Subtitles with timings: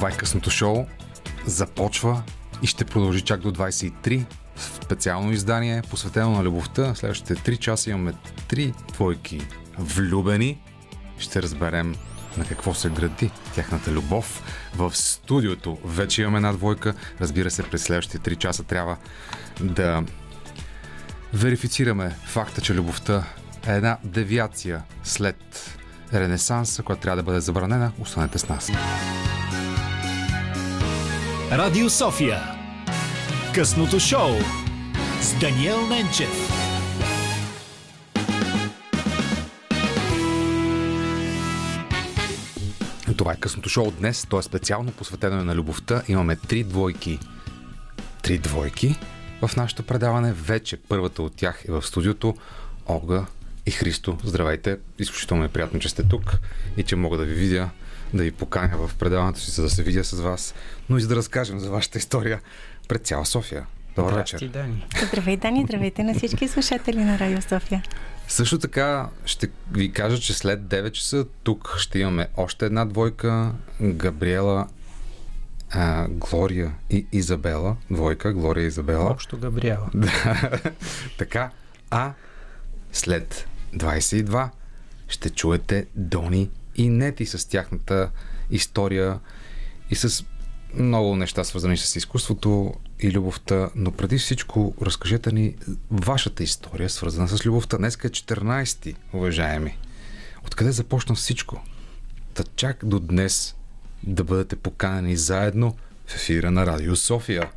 [0.00, 0.86] Това е късното шоу.
[1.46, 2.22] Започва
[2.62, 4.24] и ще продължи чак до 23.
[4.56, 6.94] Специално издание, посветено на любовта.
[6.94, 8.12] Следващите 3 часа имаме
[8.48, 9.40] 3 двойки
[9.78, 10.60] влюбени.
[11.18, 11.94] Ще разберем
[12.36, 14.42] на какво се гради тяхната любов.
[14.76, 16.94] В студиото вече имаме една двойка.
[17.20, 18.96] Разбира се, през следващите 3 часа трябва
[19.60, 20.04] да
[21.32, 23.24] верифицираме факта, че любовта
[23.66, 25.76] е една девиация след
[26.14, 27.92] Ренесанса, която трябва да бъде забранена.
[28.00, 28.70] Останете с нас.
[31.52, 32.40] Радио София.
[33.54, 34.30] Късното шоу
[35.20, 36.50] с Даниел Ненчев.
[43.16, 44.26] Това е късното шоу днес.
[44.30, 46.02] То е специално посветено на любовта.
[46.08, 47.18] Имаме три двойки.
[48.22, 48.98] Три двойки
[49.42, 50.32] в нашето предаване.
[50.32, 52.34] Вече първата от тях е в студиото.
[52.88, 53.26] Олга
[53.66, 54.18] и Христо.
[54.24, 54.78] Здравейте!
[54.98, 56.38] Изключително е приятно, че сте тук
[56.76, 57.70] и че мога да ви видя,
[58.14, 60.54] да ви поканя в предаването си, за да се видя с вас,
[60.88, 62.40] но и за да разкажем за вашата история
[62.88, 63.66] пред цяла София.
[63.96, 64.48] Добър вечер!
[64.52, 64.86] Дани.
[65.08, 67.82] Здравей, Дани, здравейте на всички слушатели на Радио София.
[68.28, 73.52] Също така ще ви кажа, че след 9 часа тук ще имаме още една двойка.
[73.80, 74.68] Габриела,
[75.70, 77.76] а, Глория и Изабела.
[77.90, 79.10] Двойка, Глория и Изабела.
[79.10, 79.90] Общо Габриела.
[79.94, 80.50] Да.
[81.18, 81.50] така.
[81.90, 82.12] А
[82.92, 84.48] след 22
[85.08, 86.50] ще чуете Дони
[86.80, 88.10] и Нети с тяхната
[88.50, 89.20] история
[89.90, 90.24] и с
[90.74, 95.56] много неща свързани с изкуството и любовта, но преди всичко разкажете ни
[95.90, 97.76] вашата история, свързана с любовта.
[97.76, 99.78] Днеска е 14-ти, уважаеми.
[100.46, 101.62] Откъде започна всичко?
[102.34, 103.54] Та чак до днес
[104.02, 107.50] да бъдете поканени заедно в ефира на Радио София.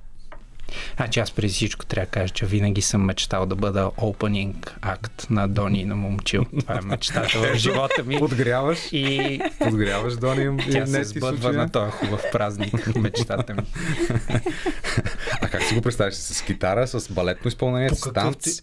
[1.12, 5.28] Че аз преди всичко трябва да кажа, че винаги съм мечтал да бъда opening акт
[5.30, 6.46] на Дони и на Момчил.
[6.60, 8.20] Това е мечтата в живота ми.
[8.20, 8.80] Подгряваш?
[8.92, 13.64] И Подгряваш, Дони, и тя се сбъдва на този хубав празник, мечтата ми.
[15.42, 16.14] А как си го представяш?
[16.14, 18.62] С китара, с балетно изпълнение, с танц?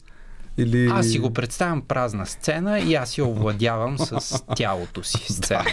[0.61, 0.87] Или...
[0.87, 5.65] Аз си го представям празна сцена и аз я овладявам с тялото си сцена.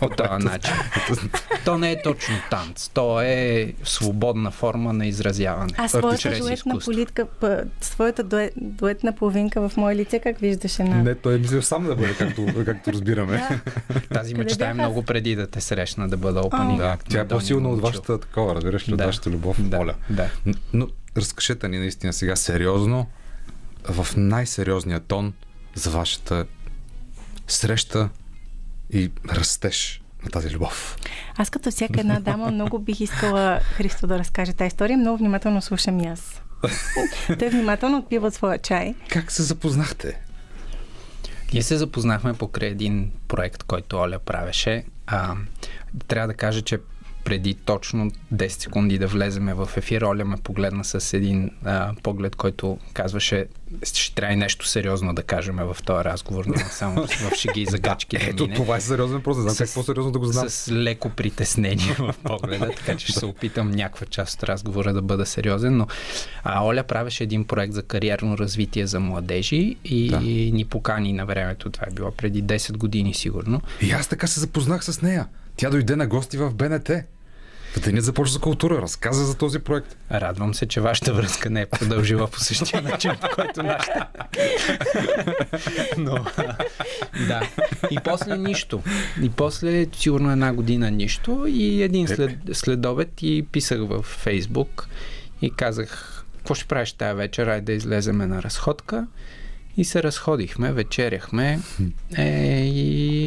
[0.00, 0.74] По този начин.
[1.64, 5.72] То не е точно танц, то е свободна форма на изразяване.
[5.76, 6.92] А своята дуетна изкуство.
[6.92, 10.96] политика, п- своята дует, дуетна половинка в мое лице, как виждаше на...
[10.96, 13.60] Не, той е мислил сам да бъде, както, както разбираме.
[14.10, 17.68] Тази мечта е много преди да те срещна да бъда opening Да, тя е по-силна
[17.68, 19.06] от вашата такова, разбираш ли, от Да.
[19.06, 19.94] вашата любов, Да, воля.
[20.10, 20.28] да.
[20.72, 23.06] Но разкажете ни наистина сега сериозно,
[23.88, 25.32] в най-сериозния тон
[25.74, 26.46] за вашата
[27.48, 28.08] среща
[28.90, 30.96] и растеж на тази любов.
[31.36, 34.98] Аз като всяка една дама много бих искала Христо да разкаже тази история.
[34.98, 36.42] Много внимателно слушам и аз.
[37.38, 38.94] Той внимателно отпива от своя чай.
[39.08, 40.20] Как се запознахте?
[41.52, 44.84] Ние се запознахме покрай един проект, който Оля правеше.
[45.06, 45.34] А,
[46.08, 46.78] трябва да кажа, че
[47.24, 52.36] преди точно 10 секунди да влеземе в ефир, Оля ме погледна с един а, поглед,
[52.36, 53.46] който казваше,
[53.84, 57.66] ще трябва и нещо сериозно да кажем в този разговор, не само в шеги и
[57.70, 58.54] загачки да, Ето, мине.
[58.54, 59.36] това е сериозен въпрос.
[59.36, 60.48] Знам как по-сериозно да го знам.
[60.48, 65.02] С леко притеснение в погледа, така че ще се опитам някаква част от разговора да
[65.02, 65.86] бъда сериозен, но
[66.44, 70.16] а, Оля правеше един проект за кариерно развитие за младежи и, Да.
[70.16, 73.60] и ни покани на времето, това е било преди 10 години сигурно.
[73.80, 75.26] И аз така се запознах с нея.
[75.56, 76.90] Тя дойде на гости в БНТ.
[77.82, 78.82] Денят започва за култура.
[78.82, 79.96] Разказа за този проект.
[80.10, 84.06] Радвам се, че вашата връзка не е продължила по същия начин, по който нашата.
[85.98, 86.24] Но,
[87.28, 87.48] да.
[87.90, 88.82] И после нищо.
[89.22, 91.46] И после сигурно една година нищо.
[91.48, 94.88] И един след, следобед и писах в Фейсбук
[95.42, 99.06] и казах, какво ще правиш тази вечер, ай да излеземе на разходка.
[99.76, 101.60] И се разходихме, вечеряхме
[102.16, 103.23] е, и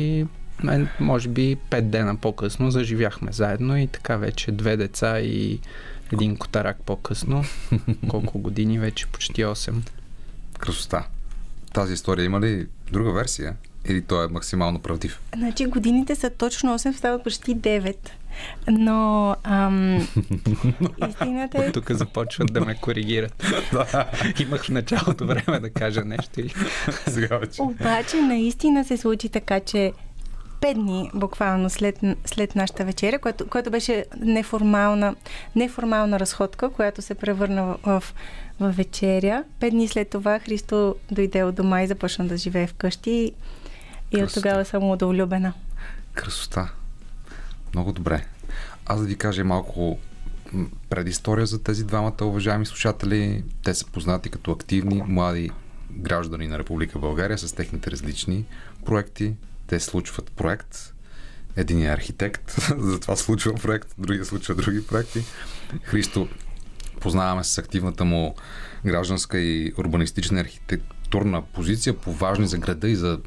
[1.00, 5.60] може би пет дена по-късно заживяхме заедно и така вече две деца и
[6.14, 7.44] един котарак по-късно.
[8.08, 9.08] Колко години вече?
[9.08, 9.74] Почти 8.
[10.60, 11.08] Красота.
[11.74, 13.56] Тази история има ли друга версия?
[13.90, 15.20] Или той е максимално правдив?
[15.38, 17.96] Значи годините са точно 8, стават почти 9.
[18.68, 19.98] Но ам,
[21.10, 21.72] истината е...
[21.72, 23.44] Тук започват да ме коригират.
[24.40, 26.42] Имах в началото време да кажа нещо.
[27.08, 27.62] Сега вече.
[27.62, 29.94] Обаче наистина се случи така, че
[30.62, 35.16] пет дни буквално след, след нашата вечеря, което, което беше неформална,
[35.56, 38.14] неформална разходка, която се превърна в, в,
[38.60, 39.44] в вечеря.
[39.60, 43.34] Пет дни след това Христо дойде от дома и започна да живее вкъщи и,
[44.18, 45.54] и от тогава съм удовлюбена.
[46.14, 46.72] Красота.
[47.74, 48.26] Много добре.
[48.86, 50.00] Аз да ви кажа малко
[50.90, 53.44] предистория за тези двамата уважаеми слушатели.
[53.64, 55.52] Те са познати като активни, млади
[55.92, 58.46] граждани на Република България с техните различни
[58.86, 59.34] проекти.
[59.68, 60.94] Те случват проект
[61.58, 65.24] един е архитект, затова случва проект, другия случва други проекти.
[65.84, 66.28] Христо,
[67.00, 68.36] познаваме с активната му
[68.86, 73.20] гражданска и урбанистична архитектурна позиция по важни за града и за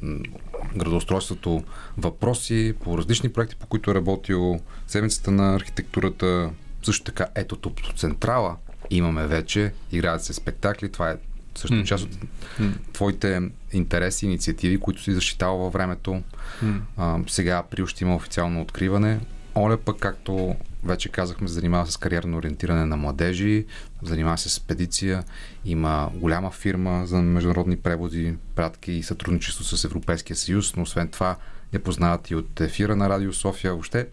[0.76, 1.64] градоустройството
[1.98, 6.50] въпроси, по различни проекти, по които е работил, седмицата на архитектурата,
[6.82, 8.56] също така ето тук Централа
[8.90, 11.16] имаме вече, играят се спектакли, това е
[11.55, 11.85] също mm.
[11.85, 12.17] част от
[12.61, 12.73] mm.
[12.93, 13.41] твоите
[13.73, 16.23] интереси, инициативи, които си защитавал във времето.
[16.64, 16.81] Mm.
[16.97, 19.20] А, сега април ще има официално откриване.
[19.55, 23.67] Оля пък, както вече казахме, се занимава с кариерно ориентиране на младежи,
[24.02, 25.25] занимава се с педиция,
[25.64, 31.37] има голяма фирма за международни преводи, пратки и сътрудничество с Европейския съюз, но освен това
[31.73, 33.73] я познават и от ефира на Радио София.
[33.73, 34.06] Въобще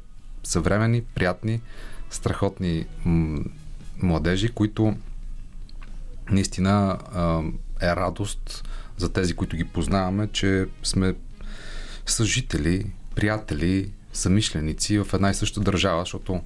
[0.44, 1.62] съвремени, приятни,
[2.10, 2.86] страхотни
[4.04, 4.96] младежи, които
[6.30, 6.98] наистина
[7.82, 11.16] е радост за тези, които ги познаваме, че сме
[12.06, 12.86] съжители,
[13.16, 16.42] приятели, самишленици в една и съща държава, защото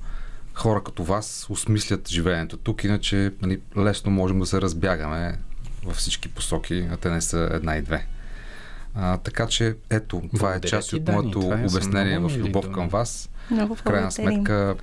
[0.54, 5.38] хора като вас осмислят живеенето тук, иначе нали, лесно можем да се разбягаме
[5.84, 8.08] във всички посоки, а те не са една и две.
[8.96, 12.90] А, така че, ето, това Благодаря е част от моето е обяснение в любов към
[12.90, 13.30] вас.
[13.52, 14.76] Много в крайна сметка,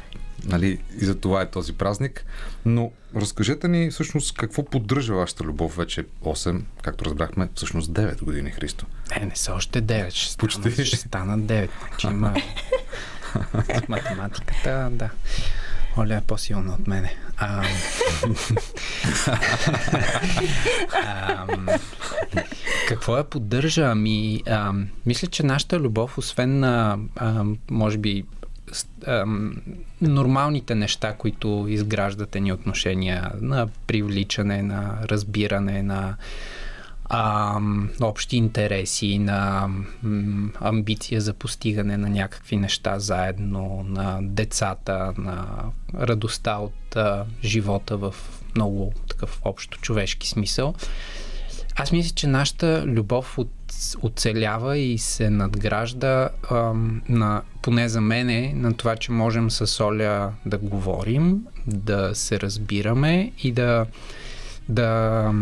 [0.44, 2.24] нали, и за това е този празник.
[2.64, 8.50] Но разкажете ни всъщност какво поддържа вашата любов вече 8, както разбрахме, всъщност 9 години,
[8.50, 8.86] Христо.
[9.16, 10.70] Не, не са още 9, ще, Почти.
[10.70, 11.68] Стана, ще станат 9.
[11.88, 12.34] Значи има
[13.88, 15.10] математиката, да.
[15.98, 17.16] Оля е по-силна от мене.
[17.36, 17.64] А,
[20.92, 21.46] а,
[22.88, 23.82] какво я поддържа?
[23.82, 24.72] Ами, а,
[25.06, 28.24] мисля, че нашата любов, освен на, а, може би,
[30.00, 36.16] нормалните неща, които изграждат ни отношения на привличане, на разбиране, на
[37.10, 37.60] а,
[38.00, 39.68] общи интереси, на
[40.60, 45.46] амбиция за постигане на някакви неща заедно, на децата, на
[45.94, 48.14] радостта от а, живота в
[48.54, 50.74] много такъв общо човешки смисъл.
[51.76, 53.50] Аз мисля, че нашата любов от,
[54.02, 60.32] оцелява и се надгражда ам, на, поне за мене, на това, че можем с Оля
[60.46, 63.86] да говорим, да се разбираме и да,
[64.68, 65.32] да,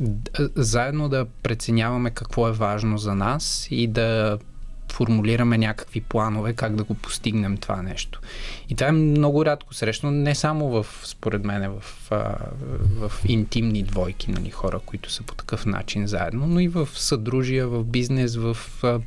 [0.00, 4.38] да заедно да преценяваме какво е важно за нас и да
[4.92, 8.20] формулираме някакви планове как да го постигнем това нещо.
[8.68, 12.10] И това е много рядко срещано, не само в, според мен, в,
[13.00, 17.68] в интимни двойки, нали, хора, които са по такъв начин заедно, но и в съдружия,
[17.68, 18.56] в бизнес, в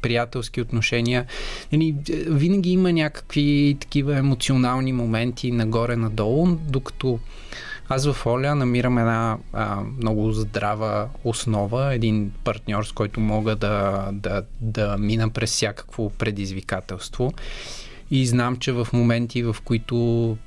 [0.02, 1.26] приятелски отношения.
[1.72, 1.96] Нали,
[2.28, 7.20] винаги има някакви такива емоционални моменти нагоре-надолу, докато
[7.90, 14.10] аз в Оля намирам една а, много здрава основа, един партньор, с който мога да,
[14.14, 17.34] да, да мина през всякакво предизвикателство.
[18.12, 20.38] И знам, че в моменти, в които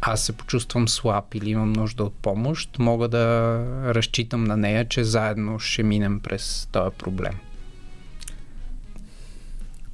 [0.00, 3.56] аз се почувствам слаб или имам нужда от помощ, мога да
[3.94, 7.34] разчитам на нея, че заедно ще минем през този проблем.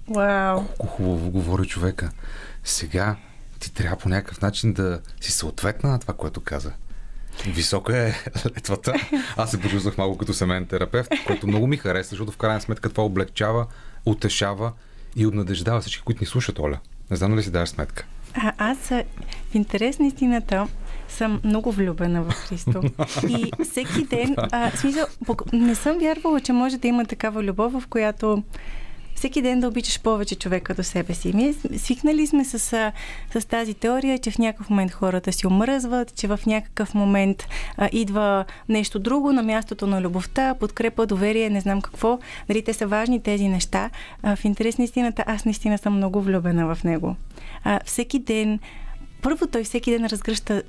[0.09, 0.65] Вау!
[0.65, 2.11] Колко хубаво говори човека.
[2.65, 3.17] Сега
[3.59, 6.73] ти трябва по някакъв начин да си съответна на това, което каза.
[7.47, 8.13] Висока е
[8.47, 8.95] летвата.
[9.37, 12.89] Аз се почувствах малко като семейен терапевт, който много ми хареса, защото в крайна сметка
[12.89, 13.67] това облегчава,
[14.07, 14.73] утешава
[15.17, 16.79] и обнадеждава всички, които ни слушат, Оля.
[17.11, 18.05] Не знам дали си даваш сметка.
[18.35, 18.79] А, аз
[19.51, 20.69] в интерес на истината
[21.09, 22.83] съм много влюбена в Христо.
[23.29, 25.07] И всеки ден, а, смисъл,
[25.53, 28.43] не съм вярвала, че може да има такава любов, в която
[29.19, 31.33] всеки ден да обичаш повече човека до себе си.
[31.35, 32.59] Ние свикнали сме с,
[33.39, 37.47] с тази теория, че в някакъв момент хората си омръзват, че в някакъв момент
[37.77, 42.19] а, идва нещо друго на мястото на любовта, подкрепа, доверие, не знам какво.
[42.49, 43.91] Дали те са важни тези неща.
[44.23, 47.17] А, в интерес на истината, аз наистина съм много влюбена в него.
[47.65, 48.59] А, всеки ден
[49.23, 50.63] първо той всеки ден разгръща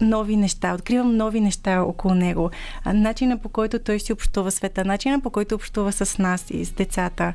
[0.00, 2.50] нови неща, откривам нови неща около него.
[2.86, 6.72] Начина по който той си общува света, начина по който общува с нас и с
[6.72, 7.32] децата.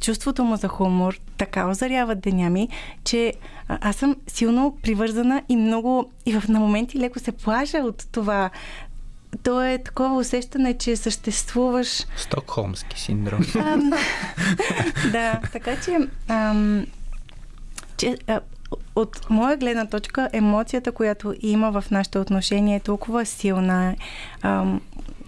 [0.00, 2.68] чувството му за хумор така озарява деня ми,
[3.04, 3.32] че
[3.68, 8.50] аз съм силно привързана и много и в на моменти леко се плажа от това
[9.42, 12.06] то е такова усещане, че съществуваш...
[12.16, 13.40] Стокхолмски синдром.
[15.12, 15.98] да, така че,
[16.28, 16.86] ам,
[17.96, 18.40] че а,
[18.94, 23.96] от моя гледна точка, емоцията, която има в нашите отношения е толкова силна.
[24.42, 24.80] Ам,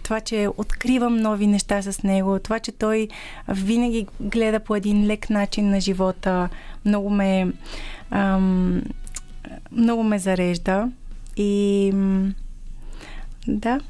[0.02, 3.08] това, че откривам нови неща с него, това, че той
[3.48, 6.48] винаги гледа по един лек начин на живота,
[6.84, 7.52] много ме,
[8.10, 8.82] ам,
[9.72, 10.88] много ме зарежда.
[11.36, 11.92] И
[13.46, 13.80] да.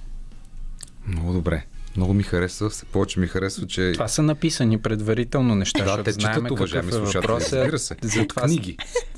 [1.06, 1.64] Много добре.
[1.96, 3.92] Много ми харесва, все повече ми харесва, че...
[3.92, 7.96] Това са написани предварително неща, да, те знаем четат, уважаеми е слушатели, разбира се.
[8.02, 8.76] За това книги.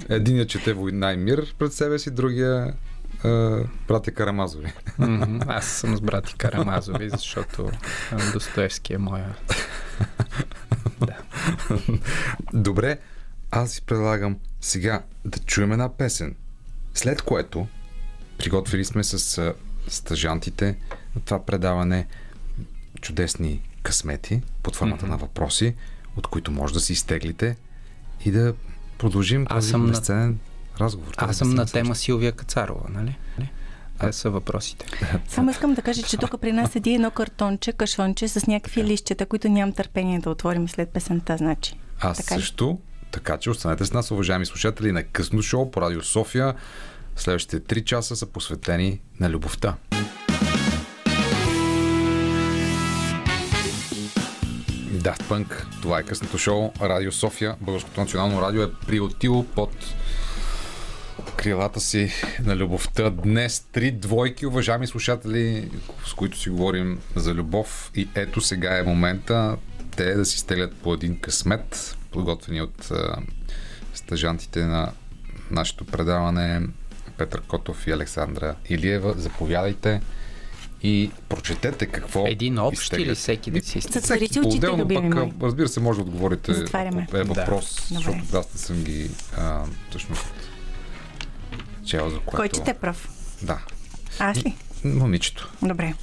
[0.09, 2.75] Единият чете Война и мир пред себе си, другия
[3.25, 3.28] е,
[3.88, 4.73] братя Карамазови.
[5.47, 7.71] Аз съм с брати Карамазови, защото
[8.33, 9.35] Достоевски е моя.
[11.00, 11.16] Да.
[12.52, 12.99] Добре,
[13.50, 16.35] аз ви предлагам сега да чуем една песен.
[16.95, 17.66] След което
[18.38, 19.54] приготвили сме с а,
[19.88, 20.76] стъжантите
[21.14, 22.07] на това предаване
[23.04, 25.75] чудесни късмети под формата на въпроси,
[26.16, 27.56] от които може да си изтеглите
[28.25, 28.54] и да
[28.99, 30.38] продължим Аз този съм на- безценен
[30.80, 31.14] разговор.
[31.16, 33.16] Аз съм на тема Силвия Кацарова, нали?
[34.00, 34.87] Те са въпросите.
[35.28, 39.26] Само искам да кажа, че тук при нас седи едно картонче, кашонче с някакви лищета,
[39.26, 41.78] които нямам търпение да отворим след песента, значи.
[42.00, 42.40] Аз Така ли?
[42.40, 42.78] също.
[43.11, 46.54] Така че останете с нас, уважаеми слушатели, на късно шоу по Радио София.
[47.16, 49.75] Следващите 3 часа са посветени на любовта.
[55.04, 56.73] Daft Punk, това е късното шоу.
[56.80, 59.70] Радио София, Българското национално радио е приотило под
[61.37, 62.12] крилата си
[62.44, 63.11] на любовта.
[63.11, 65.70] Днес три двойки, уважаеми слушатели,
[66.06, 67.90] с които си говорим за любов.
[67.94, 69.56] И ето сега е момента
[69.96, 73.16] те да си стелят по един късмет, подготвени от а,
[73.94, 74.92] стъжантите на
[75.50, 76.61] нашето предаване
[77.18, 79.14] Петър Котов и Александра Илиева.
[79.16, 80.00] Заповядайте
[80.85, 85.81] и прочетете какво Един общ или всеки да си Всеки очите, любими пък, разбира се,
[85.81, 87.07] може да отговорите Затваряме.
[87.14, 88.05] е въпрос, Добре.
[88.05, 90.25] защото аз не съм ги а, всъщност
[91.87, 92.37] чел за което...
[92.37, 93.09] Кой чете прав?
[93.43, 93.59] Да.
[94.19, 94.57] Аз ли?
[94.85, 95.53] Момичето.
[95.62, 95.95] Добре.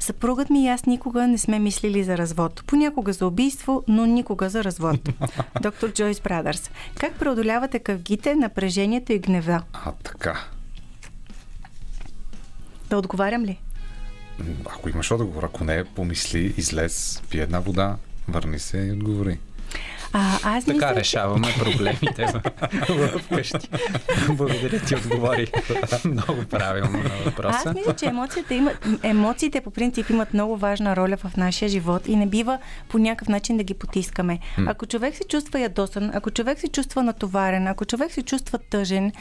[0.00, 2.62] Съпругът ми и аз никога не сме мислили за развод.
[2.66, 5.00] Понякога за убийство, но никога за развод.
[5.62, 6.70] Доктор Джойс Брадърс.
[6.98, 9.62] Как преодолявате къвгите, напрежението и гнева?
[9.72, 10.44] А, така.
[12.90, 13.58] Да отговарям ли?
[14.66, 17.96] Ако имаш отговор, ако не, помисли, излез, пи една вода,
[18.28, 19.38] върни се и отговори.
[20.16, 22.26] А, аз Така мисля, че- решаваме проблемите
[22.88, 23.68] в къщи.
[24.28, 25.46] Благодаря ти, отговори
[26.04, 27.58] много правилно на въпроса.
[27.66, 32.08] Аз мисля, че емоцията има, емоциите по принцип имат много важна роля в нашия живот
[32.08, 34.38] и не бива по някакъв начин да ги потискаме.
[34.66, 39.12] Ако човек се чувства ядосан, ако човек се чувства натоварен, ако човек се чувства тъжен,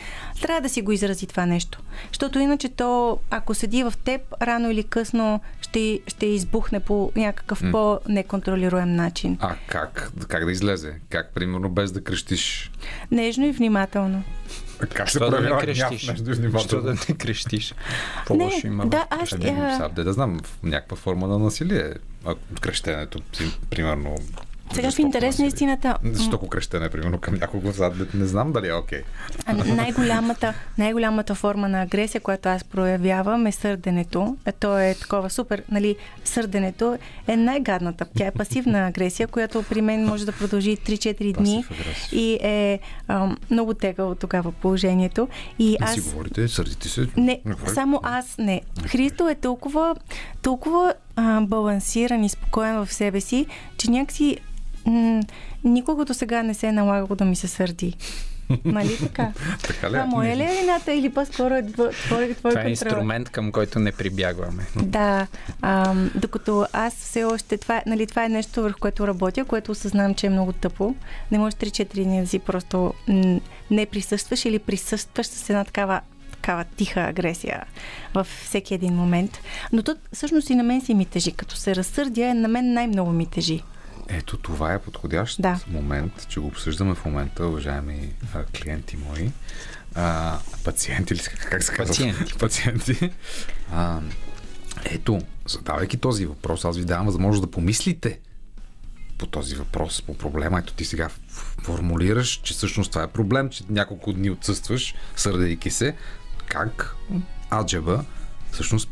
[0.41, 1.79] трябва да си го изрази това нещо.
[2.07, 5.39] Защото иначе то, ако седи в теб, рано или късно
[5.73, 9.37] ще, ще избухне по някакъв по-неконтролируем начин.
[9.39, 10.11] А как?
[10.27, 10.95] Как да излезе?
[11.09, 12.71] Как, примерно, без да крещиш?
[13.11, 14.23] Нежно и внимателно.
[14.93, 16.05] Как Що да не крещиш?
[16.05, 16.83] гняв между Що внимателно?
[16.83, 17.73] да не крещиш?
[18.17, 18.85] Какво Не, лошо има?
[18.85, 19.21] да, аз...
[19.21, 21.93] А, сега, да, да знам, в някаква форма на насилие.
[22.25, 24.15] Ако крещенето, си, примерно...
[24.73, 28.25] Сега в жестоко интерес на истината, м, Жестоко крещене, примерно, към някого, сега не, не
[28.25, 29.01] знам дали е окей.
[29.45, 34.37] А най-голямата, най-голямата форма на агресия, която аз проявявам е сърденето.
[34.45, 38.05] Е, То е такова супер, нали, сърденето е най-гадната.
[38.17, 41.65] Тя е пасивна агресия, която при мен може да продължи 3-4 дни
[42.11, 45.27] и е ам, много тега от тогава положението.
[45.59, 45.93] И Не аз...
[45.93, 47.07] си говорите, сърдите се.
[47.17, 47.71] Не, говорите.
[47.71, 48.61] само аз не.
[48.85, 49.95] Христо е толкова,
[50.41, 53.45] толкова а, балансиран и спокоен в себе си,
[53.77, 54.37] че някакси
[55.63, 57.95] никога до сега не се е налагало да ми се сърди.
[58.65, 59.31] Нали така?
[59.63, 59.93] Така ли?
[59.93, 63.79] Това моя ли е вината или по-скоро е твой, твой, Това е инструмент, към който
[63.79, 64.63] не прибягваме.
[64.75, 65.27] Да,
[65.61, 69.71] ам, докато аз все още, това, е- нали, това е нещо върху което работя, което
[69.71, 70.95] осъзнавам, че е много тъпо.
[71.31, 72.93] Не можеш 3-4 дни да си просто
[73.71, 77.63] не присъстваш или присъстваш с една такава такава тиха агресия
[78.13, 79.39] във всеки един момент.
[79.73, 81.31] Но то всъщност и на мен си ми тежи.
[81.31, 83.61] Като се разсърдя, на мен най-много ми тежи.
[84.07, 85.59] Ето това е подходящ Да.
[85.67, 89.31] момент, че го обсъждаме в момента, уважаеми а, клиенти мои.
[89.95, 91.19] А, пациенти ли,
[91.49, 91.87] как се казва?
[91.95, 92.37] Пациенти.
[92.37, 93.11] пациенти.
[93.71, 94.01] А,
[94.85, 98.19] ето, задавайки този въпрос, аз ви давам възможност да помислите
[99.17, 100.59] по този въпрос, по проблема.
[100.59, 101.09] Ето ти сега
[101.63, 105.95] формулираш, че всъщност това е проблем, че няколко дни отсъстваш, сърдейки се.
[106.47, 106.95] Как
[107.51, 108.05] аджеба
[108.51, 108.89] всъщност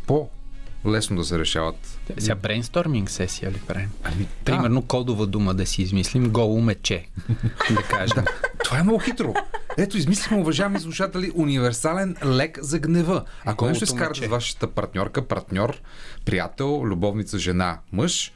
[0.83, 3.89] по-лесно да се решават Сега брейнсторминг сесия ли правим?
[4.03, 4.27] Ами, да.
[4.45, 7.05] Примерно кодова дума да си измислим голо мече.
[7.71, 8.23] да кажем.
[8.63, 9.33] Това е много хитро.
[9.77, 13.23] Ето, измислихме, уважаеми слушатели, универсален лек за гнева.
[13.45, 15.81] Ако не ще скарате с вашата партньорка, партньор,
[16.25, 18.33] приятел, любовница, жена, мъж,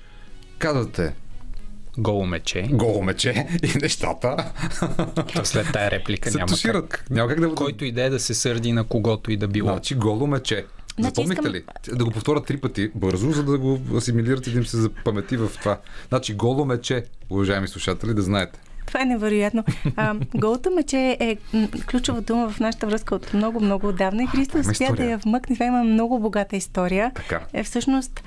[0.57, 1.13] казвате
[1.97, 2.67] Голо мече.
[2.71, 4.51] голо мече и нещата
[5.35, 6.89] То след тая реплика няма тушират.
[6.89, 7.09] как.
[7.09, 9.69] Няма как да Който иде да се сърди на когото и да било.
[9.69, 10.65] Значи голо мече.
[10.99, 11.97] Значи Запомнихте искам- ли?
[11.97, 15.37] Да го повторя три пъти бързо, за да го асимилирате и да им се запамети
[15.37, 15.79] в това.
[16.09, 18.59] Значи голо мече, уважаеми слушатели, да знаете.
[18.85, 19.63] Това е невероятно.
[19.95, 21.37] А, голото мече е
[21.87, 25.17] ключова дума в нашата връзка от много, много отдавна и Христо има успя да я
[25.17, 25.55] вмъкне.
[25.55, 27.11] Това има много богата история.
[27.15, 27.41] Така.
[27.53, 28.23] Е, всъщност,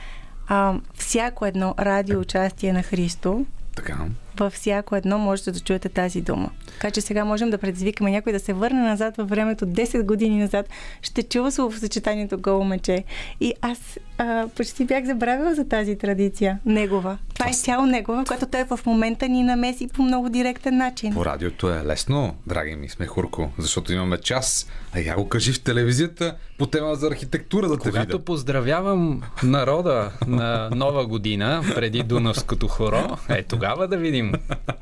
[0.48, 3.46] а, всяко едно радиоучастие на Христо,
[3.76, 3.98] Така.
[4.38, 6.50] Във всяко едно можете да чуете тази дума.
[6.66, 10.38] Така че сега можем да предизвикаме някой да се върне назад във времето, 10 години
[10.38, 10.68] назад,
[11.02, 13.04] ще чува словосъчетанието голо мече.
[13.40, 16.58] И аз а, почти бях забравила за тази традиция.
[16.66, 17.18] Негова.
[17.34, 21.14] Това е цяло негова, която той в момента ни намеси по много директен начин.
[21.14, 24.68] По радиото е лесно, драги ми смехурко, защото имаме час.
[24.92, 28.24] А я го кажи в телевизията по тема за архитектура да те Когато видя.
[28.24, 34.32] поздравявам народа на Нова година преди Дунавското хоро, е тогава да видим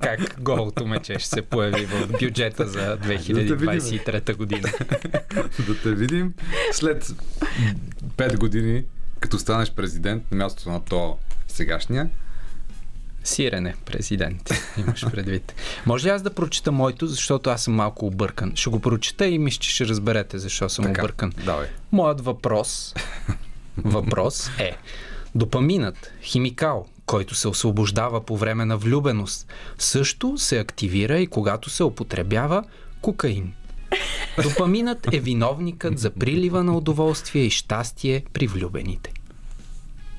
[0.02, 4.69] как голото мече ще се появи в бюджета за 2023 година.
[5.66, 6.35] да те видим
[6.73, 7.05] след
[8.16, 8.85] 5 години,
[9.21, 11.19] като станеш президент на мястото на то
[11.49, 12.11] сегашния.
[13.25, 15.55] Сирене, президент, имаш предвид.
[15.87, 18.53] Може ли аз да прочита моето, защото аз съм малко объркан?
[18.55, 21.33] Ще го прочита и мисля, че ще разберете защо съм Така, объркан.
[21.45, 21.69] давай.
[21.93, 22.95] Моят въпрос,
[23.77, 24.77] въпрос е
[25.35, 29.47] допаминът, химикал, който се освобождава по време на влюбеност,
[29.79, 32.65] също се активира и когато се употребява
[33.01, 33.53] кокаин.
[34.43, 39.12] Допаминът е виновникът за прилива на удоволствие и щастие при влюбените.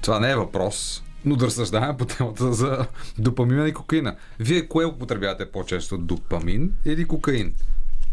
[0.01, 2.86] Това не е въпрос, но да разсъждаваме по темата за
[3.17, 4.15] допамина и кокаина.
[4.39, 5.98] Вие кое употребявате по-често?
[5.98, 7.53] Допамин или кокаин?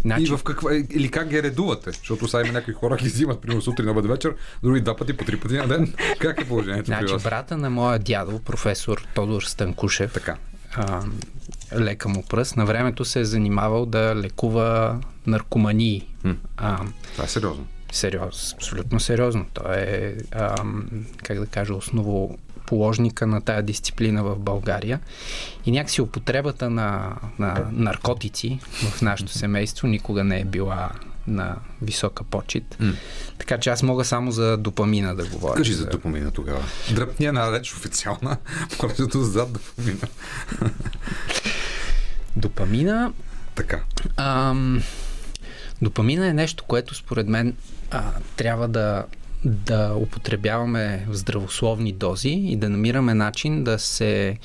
[0.00, 1.90] Значи, И в каква, или как ги редувате?
[1.90, 5.25] Защото сега има някои хора, ги взимат, примерно сутрин, обед, вечер, други два пъти, по
[5.25, 5.94] три пъти на ден.
[6.18, 7.23] Как е положението при значи вас?
[7.23, 10.37] брата на моя дядо, професор Тодор Станкушев, Така.
[10.75, 11.02] а,
[11.73, 16.06] лека му пръст, на времето се е занимавал да лекува наркомании.
[16.25, 16.37] М.
[16.56, 16.80] А,
[17.12, 17.66] Това е сериозно.
[17.92, 19.47] Сериоз, абсолютно сериозно.
[19.54, 20.88] Той е, ам,
[21.23, 25.00] как да кажа, основоположника на тая дисциплина в България.
[25.66, 30.90] И някакси употребата на, на наркотици в нашето семейство никога не е била
[31.26, 32.76] на висока почет.
[32.81, 32.93] М.
[33.38, 35.57] Така че аз мога само за допамина да говоря.
[35.57, 36.62] Кажи за допамина тогава.
[36.95, 38.37] Дръпни една реч официална,
[38.78, 40.09] просто зад допамина.
[42.37, 43.12] Допамина
[43.54, 43.81] Така.
[44.16, 44.83] Ам,
[45.83, 47.57] допамина е нещо, което според мен
[47.90, 48.03] а,
[48.37, 49.05] трябва да,
[49.44, 54.38] да употребяваме в здравословни дози и да намираме начин да се,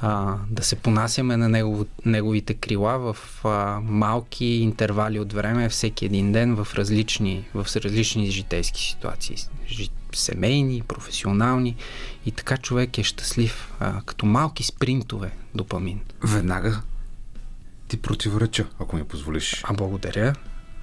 [0.00, 6.04] а, да се понасяме на негов, неговите крила в а, малки интервали от време всеки
[6.04, 9.36] един ден в различни, в различни житейски ситуации.
[9.68, 11.76] Жи, семейни, професионални
[12.26, 16.00] и така човек е щастлив, а, като малки спринтове допамин.
[16.22, 16.82] Веднага
[17.88, 19.60] ти противореча, ако ми позволиш.
[19.64, 20.34] А благодаря.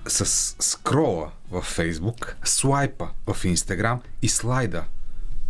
[0.07, 4.83] С скрола в Фейсбук, слайпа в Инстаграм и слайда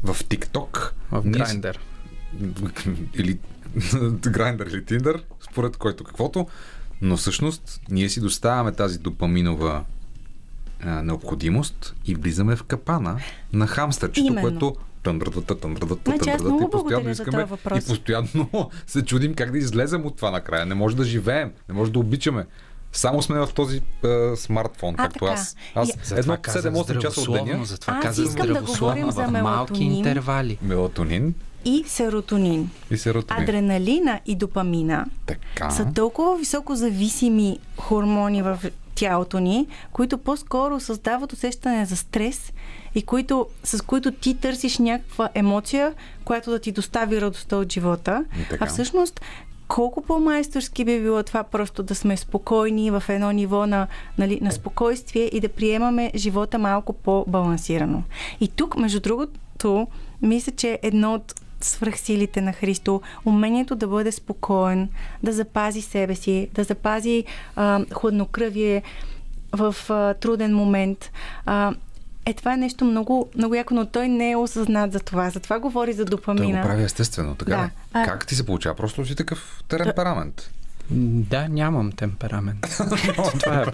[0.03, 0.95] в ТикТок.
[1.11, 1.79] В Грайндър.
[3.13, 3.39] или
[4.29, 6.47] Грайндър или Тиндър, според който каквото,
[7.01, 9.83] но всъщност ние си доставяме тази допаминова
[10.83, 13.19] а, необходимост и влизаме в капана
[13.53, 14.41] на хамстърчето, Именно.
[14.41, 20.15] което тъндрата, тъндрата, Значи и постоянно искаме и постоянно се чудим как да излезем от
[20.15, 20.65] това накрая.
[20.65, 22.45] Не може да живеем, не може да обичаме.
[22.95, 25.31] Само сме в този е, смартфон, А, както така.
[25.33, 25.55] аз.
[25.75, 27.65] Аз едно 7-8 часа от деня.
[27.65, 30.57] Затова Аз искам да говорим за в малки интервали.
[30.61, 31.33] Мелатонин
[31.65, 32.69] И серотонин.
[32.91, 33.43] и серотонин.
[33.43, 35.69] Адреналина и допамина Така.
[35.69, 38.59] са толкова високо зависими хормони в
[38.95, 42.53] тялото ни, които по-скоро създават усещане за стрес
[42.95, 45.93] и които, с които ти търсиш някаква емоция,
[46.25, 48.25] която да ти достави радостта от живота.
[48.49, 48.63] Така.
[48.65, 49.21] А всъщност
[49.67, 54.51] колко по-майсторски би било това просто да сме спокойни в едно ниво на, нали, на
[54.51, 58.03] спокойствие и да приемаме живота малко по-балансирано.
[58.41, 59.87] И тук, между другото,
[60.21, 64.89] мисля, че едно от свръхсилите на Христо, умението да бъде спокоен,
[65.23, 67.23] да запази себе си, да запази
[67.55, 68.83] а, хладнокръвие
[69.51, 71.11] в а, труден момент.
[71.45, 71.73] А,
[72.25, 75.29] е, това е нещо много, много яко, но той не е осъзнат за това.
[75.29, 76.61] Затова говори за Той допамина.
[76.61, 77.69] го прави естествено, така Да.
[77.93, 78.75] А- Как ти се получава?
[78.75, 80.51] Просто си такъв темперамент.
[80.89, 82.61] Да, нямам темперамент.
[83.39, 83.65] Това е.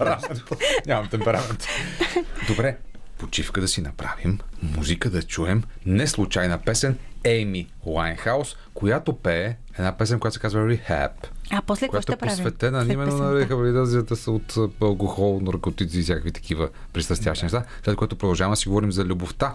[0.86, 1.66] Нямам темперамент.
[2.48, 2.76] Добре,
[3.22, 9.96] почивка да си направим, музика да чуем, не случайна песен Ейми Лайнхаус, която пее една
[9.96, 11.10] песен, която се казва Rehab,
[11.50, 12.36] А после какво ще е правим?
[12.36, 17.96] посветена след именно на рехабилитацията са от алкохол, наркотици и всякакви такива пристрастящи неща, след
[17.96, 19.54] което продължаваме да си говорим за любовта.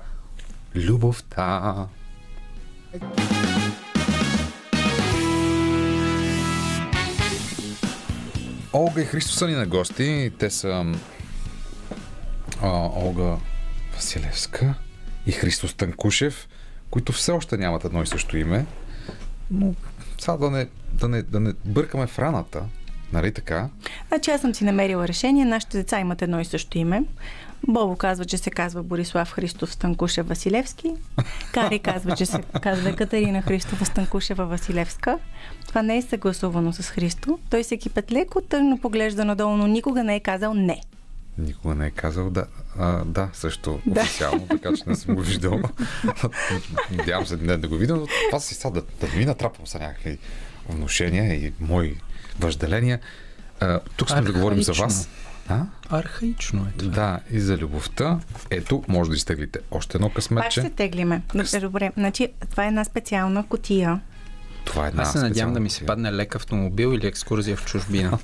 [0.76, 1.76] Любовта.
[8.74, 10.32] Олга и Христо са ни на гости.
[10.40, 10.86] Те са
[12.62, 13.38] а, Олга
[13.98, 14.74] Василевска
[15.26, 16.48] и Христо Станкушев,
[16.90, 18.66] които все още нямат едно и също име.
[19.52, 19.74] Но
[20.20, 22.64] сега да не, да не, да не бъркаме в раната,
[23.14, 23.70] Нали така?
[24.08, 25.46] Значи аз съм си намерила решение.
[25.46, 27.04] Нашите деца имат едно и също име.
[27.68, 30.94] Бобо казва, че се казва Борислав Христов Станкушев Василевски.
[31.54, 35.20] Кари казва, че се казва Катерина Христова Станкушева Василевска.
[35.68, 37.40] Това не е съгласувано с Христо.
[37.50, 40.82] Той се кипет леко, тъжно поглежда надолу, но никога не е казал не.
[41.38, 42.46] Никога не е казал да.
[42.80, 44.02] А, да, също Да.
[44.02, 45.62] официално, така че не съм го виждал.
[46.92, 49.80] Надявам се не да го видя, но това си сега да, да ми натрапвам са
[49.80, 50.18] някакви
[50.70, 51.98] внушения и мои
[52.40, 53.00] въжделения.
[53.60, 55.10] А, тук сме да говорим за вас.
[55.50, 55.62] А?
[55.90, 56.92] Архаично е това.
[56.92, 58.20] Да, и за любовта.
[58.50, 60.70] Ето, може да изтеглите още едно Пак ще късметче.
[60.70, 61.22] теглиме.
[61.36, 64.00] Добре, Добре, значи това е една специална котия.
[64.68, 67.66] Това е една Аз се надявам да ми се падне лек автомобил или екскурзия в
[67.66, 68.18] чужбина.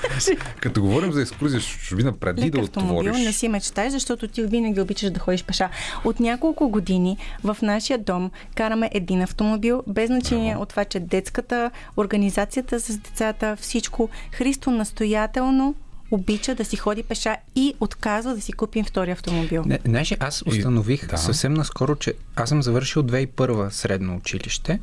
[0.60, 3.26] Като говорим за екскурзия в чужбина, преди Лек да автомобил, отвориш...
[3.26, 5.68] не си мечтаеш, защото ти винаги обичаш да ходиш пеша.
[6.04, 11.70] От няколко години в нашия дом караме един автомобил, без значение от това, че детската,
[11.96, 14.08] организацията с децата, всичко.
[14.32, 15.74] Христо настоятелно
[16.10, 19.64] обича да си ходи пеша и отказва да си купим втори автомобил.
[19.66, 21.06] Не, знаеш, аз установих да.
[21.06, 21.18] да.
[21.18, 24.78] съвсем наскоро, че аз съм завършил 2001 средно училище,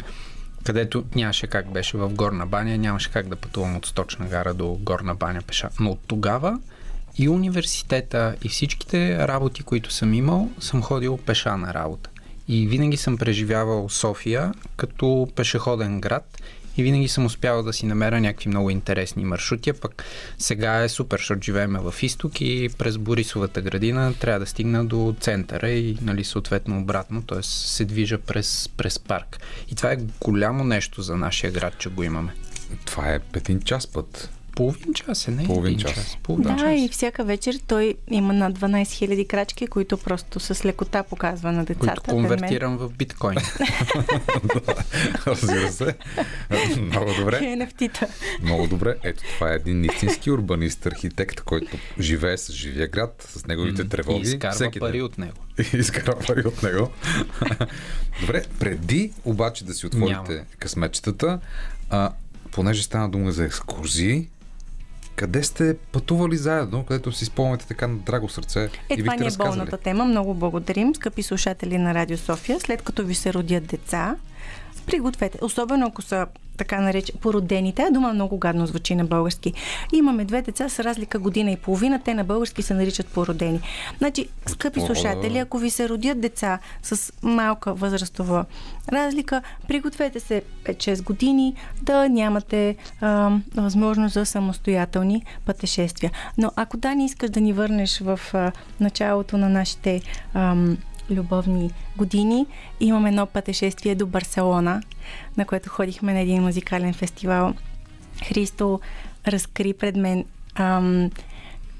[0.68, 4.68] където нямаше как беше в Горна баня, нямаше как да пътувам от Сточна гара до
[4.68, 5.70] Горна баня пеша.
[5.80, 6.60] Но от тогава
[7.18, 12.10] и университета, и всичките работи, които съм имал, съм ходил пеша на работа.
[12.48, 16.38] И винаги съм преживявал София като пешеходен град
[16.78, 20.04] и винаги съм успявал да си намеря някакви много интересни маршрути, пък
[20.38, 25.16] сега е супер, защото живеем в изток и през Борисовата градина трябва да стигна до
[25.20, 27.44] центъра и нали, съответно обратно, т.е.
[27.44, 29.40] се движа през, през парк.
[29.72, 32.34] И това е голямо нещо за нашия град, че го имаме.
[32.86, 34.37] Това е един час път.
[34.58, 35.94] Половин час е, не Половин един час.
[35.94, 36.18] час.
[36.24, 36.72] Половин Да, час.
[36.76, 41.66] и всяка вечер той има над 12 000 крачки, които просто с лекота показва на
[41.66, 41.88] децата.
[41.88, 43.38] които конвертирам в биткоин.
[45.28, 45.96] Разбира се.
[46.78, 47.40] Много добре.
[47.40, 48.08] NFT-та.
[48.42, 48.96] Много добре.
[49.04, 51.68] Ето това е един истински урбанист, архитект, който
[52.00, 54.22] живее с живия град, с неговите И тревоги.
[54.22, 55.02] изкарва всеки пари ден.
[55.02, 55.38] от него.
[55.74, 56.90] И изкарва пари от него.
[58.22, 60.46] Добре, преди обаче да си отворите Няма.
[60.60, 61.40] късметчетата,
[61.90, 62.12] а,
[62.52, 64.30] понеже стана дума за екскурзии,
[65.18, 69.28] къде сте пътували заедно, където си спомняте така на драго сърце Е, и това ни
[69.28, 70.06] е болната тема.
[70.06, 72.60] Много благодарим, скъпи слушатели на Радио София.
[72.60, 74.16] След като ви се родят деца,
[74.86, 77.74] пригответе, особено ако са така нарече породени.
[77.74, 79.54] Тая дума много гадно звучи на български.
[79.94, 82.00] Имаме две деца с разлика година и половина.
[82.00, 83.60] Те на български се наричат породени.
[83.98, 88.46] Значи, скъпи слушатели, ако ви се родят деца с малка възрастова
[88.92, 96.12] разлика, пригответе се 5-6 години да нямате а, възможност за самостоятелни пътешествия.
[96.38, 100.02] Но ако да не искаш да ни върнеш в а, началото на нашите
[100.34, 100.78] ам,
[101.12, 102.46] любовни години,
[102.80, 104.82] имаме едно пътешествие до Барселона,
[105.38, 107.54] на което ходихме на един музикален фестивал.
[108.28, 108.80] Христо
[109.28, 111.12] разкри пред мен ам,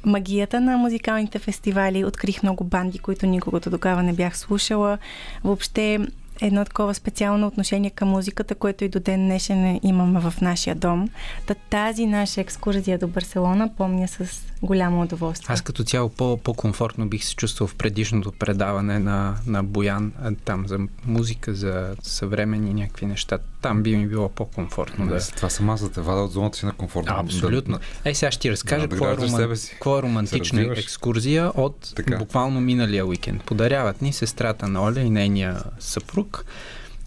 [0.06, 2.06] магията на музикалните фестивали.
[2.06, 4.98] Открих много банди, които никога до тогава не бях слушала.
[5.44, 6.00] Въобще
[6.42, 11.10] едно такова специално отношение към музиката, което и до ден днешен имаме в нашия дом.
[11.46, 15.54] Та тази наша екскурзия до Барселона помня с голямо удоволствие.
[15.54, 20.14] Аз като цяло по- по-комфортно бих се чувствал в предишното предаване на, на Боян,
[20.46, 23.38] там за музика, за съвременни някакви неща.
[23.62, 25.14] Там би ми било по-комфортно да...
[25.14, 25.28] Да.
[25.36, 27.06] Това сама за те вада от зоната си на комфорт.
[27.10, 27.80] А, абсолютно.
[28.06, 29.56] Е, сега ще ти разкажа Да какво е, роман...
[29.72, 32.18] какво е романтична екскурзия от Така.
[32.18, 33.44] буквално миналия уикенд.
[33.44, 36.46] Подаряват ни сестрата на Оля и нейния съпруг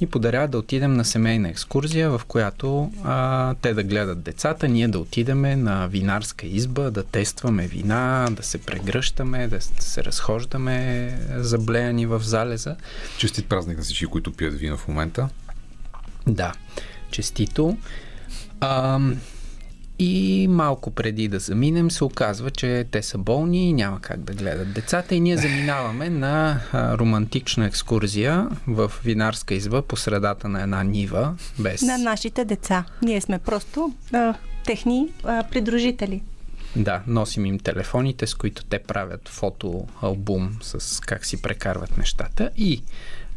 [0.01, 4.89] и подаряват да отидем на семейна екскурзия, в която а, те да гледат децата, ние
[4.89, 12.07] да отидеме на винарска изба, да тестваме вина, да се прегръщаме, да се разхождаме заблеяни
[12.07, 12.77] в залеза.
[13.19, 15.29] Честит празник на всички, които пият вино в момента.
[16.27, 16.53] Да,
[17.11, 17.79] честито.
[18.61, 19.01] А,
[20.01, 24.33] и малко преди да заминем се оказва, че те са болни и няма как да
[24.33, 30.63] гледат децата и ние заминаваме на а, романтична екскурзия в винарска изба по средата на
[30.63, 31.35] една нива.
[31.59, 31.83] Без...
[31.83, 32.85] На нашите деца.
[33.03, 34.35] Ние сме просто а,
[34.65, 36.23] техни а, придружители.
[36.77, 42.83] Да, носим им телефоните, с които те правят фотоалбум с как си прекарват нещата и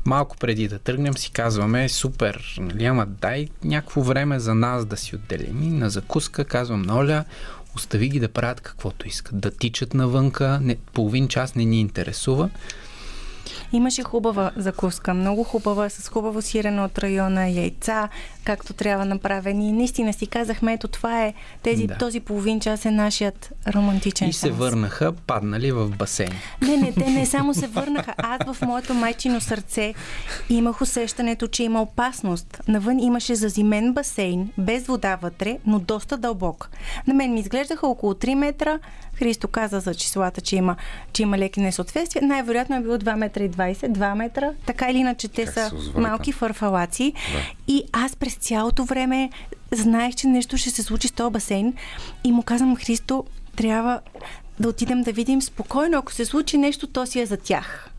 [0.05, 4.97] малко преди да тръгнем си казваме супер, нали, ама дай някакво време за нас да
[4.97, 7.25] си отделим и на закуска казвам на Оля,
[7.75, 12.49] остави ги да правят каквото искат, да тичат навънка, не, половин час не ни интересува.
[13.73, 18.09] Имаше хубава закуска, много хубава, с хубаво сирене от района, яйца,
[18.43, 19.71] както трябва направени.
[19.71, 21.33] Наистина си казахме, ето това е,
[21.63, 21.97] тези, Да.
[21.97, 24.57] този половин час е нашият романтичен И се шанс.
[24.59, 26.31] върнаха, паднали в басейн.
[26.61, 28.13] Не, не, те не само се върнаха.
[28.17, 29.93] Аз в моето майчино сърце
[30.49, 32.61] имах усещането, че има опасност.
[32.67, 36.69] Навън имаше зазимен басейн, без вода вътре, но доста дълбок.
[37.07, 38.79] На мен ми изглеждаха около 3 метра.
[39.15, 40.75] Христо каза за числата, че има,
[41.13, 42.27] че има леки несъответствия.
[42.27, 44.51] Най-вероятно е било 2 метра и 20, 2 метра.
[44.65, 47.13] Така или иначе те Как са малки фарфалаци.
[47.33, 47.73] Да.
[47.73, 49.29] И аз през цялото време
[49.71, 51.73] знаех, че нещо ще се случи с този басейн
[52.23, 53.23] и му казвам, Христо,
[53.55, 53.99] трябва
[54.59, 55.97] да отидем да видим спокойно.
[55.97, 57.89] Ако се случи нещо, то си е за тях.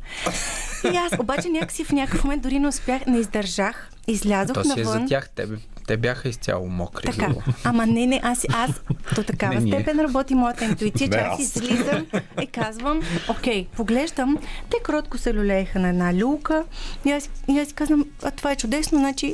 [0.92, 3.90] И аз обаче някакси в някакъв момент дори не успях, не издържах.
[4.06, 5.02] Излязох То си е навън.
[5.02, 5.30] за тях.
[5.34, 5.46] Те,
[5.86, 7.06] те бяха изцяло мокри.
[7.06, 7.34] Така.
[7.64, 8.70] Ама не, не, аз, аз
[9.14, 9.72] до такава Не, ние.
[9.72, 12.06] степен работи моята интуиция, че Не, аз излизам
[12.42, 14.38] и казвам, окей, поглеждам,
[14.70, 16.64] те кротко се люлееха на една люлка
[17.04, 19.26] и аз, и аз си казвам, а това е чудесно, значи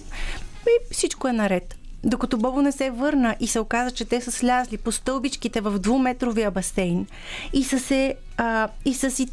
[0.67, 1.77] и всичко е наред.
[2.05, 5.79] Докато Бобо не се върна и се оказа, че те са слязли по стълбичките в
[5.79, 7.07] двуметровия басейн
[7.53, 9.29] и са се а, и са си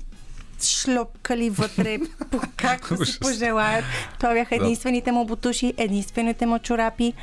[0.62, 1.98] шлопкали вътре,
[2.32, 3.86] по както си пожелаят.
[4.20, 7.14] Това бяха единствените му бутуши, единствените му чорапи.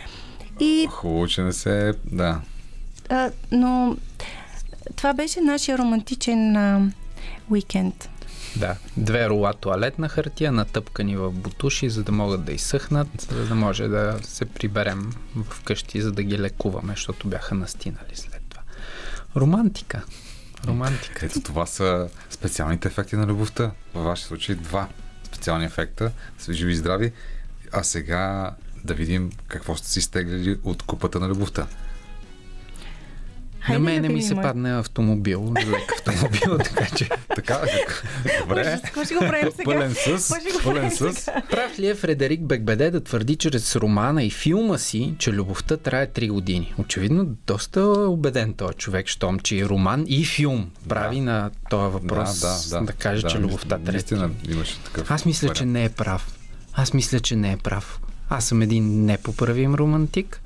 [0.61, 1.95] И Хубаво, че не се...
[2.05, 2.41] Да.
[3.09, 3.97] а, но
[4.97, 6.91] това беше нашия романтичен а,
[7.51, 8.09] уикенд.
[8.57, 13.55] Да, две рола туалетна хартия, натъпкани в бутуши, за да могат да изсъхнат, за да
[13.55, 15.13] може да се приберем
[15.51, 18.63] вкъщи, за да ги лекуваме, защото бяха настинали след това.
[19.37, 20.03] Романтика.
[20.65, 21.27] Романтика.
[21.27, 23.71] Ето това са специалните ефекти на любовта.
[23.95, 24.89] Във вашия случай два
[25.25, 26.13] специални ефекта.
[26.51, 27.13] Живи и здрави.
[27.73, 31.67] А сега да видим какво сте си стеглили от купата на любовта.
[33.65, 37.61] На Хайде мен да не ми се падне автомобил, лек автомобил, така че Така,
[38.41, 38.61] добре.
[38.61, 39.65] Ужас, какво ще го правим сега?
[39.65, 41.31] Пълен с, пълен с.
[41.51, 46.07] Прав ли е Фредерик Бекбеде да твърди чрез романа и филма си, че любовта трае
[46.07, 46.75] 3 години?
[46.79, 51.93] Очевидно, доста е убеден този човек, щом, че и роман и филм прави на този
[51.93, 53.93] въпрос да, да, да, каже, да, че любовта трае.
[53.93, 55.11] Наистина имаше такъв.
[55.11, 56.39] Аз мисля, че не е прав.
[56.75, 58.01] Аз мисля, че не е прав.
[58.29, 60.41] Аз съм един непоправим романтик.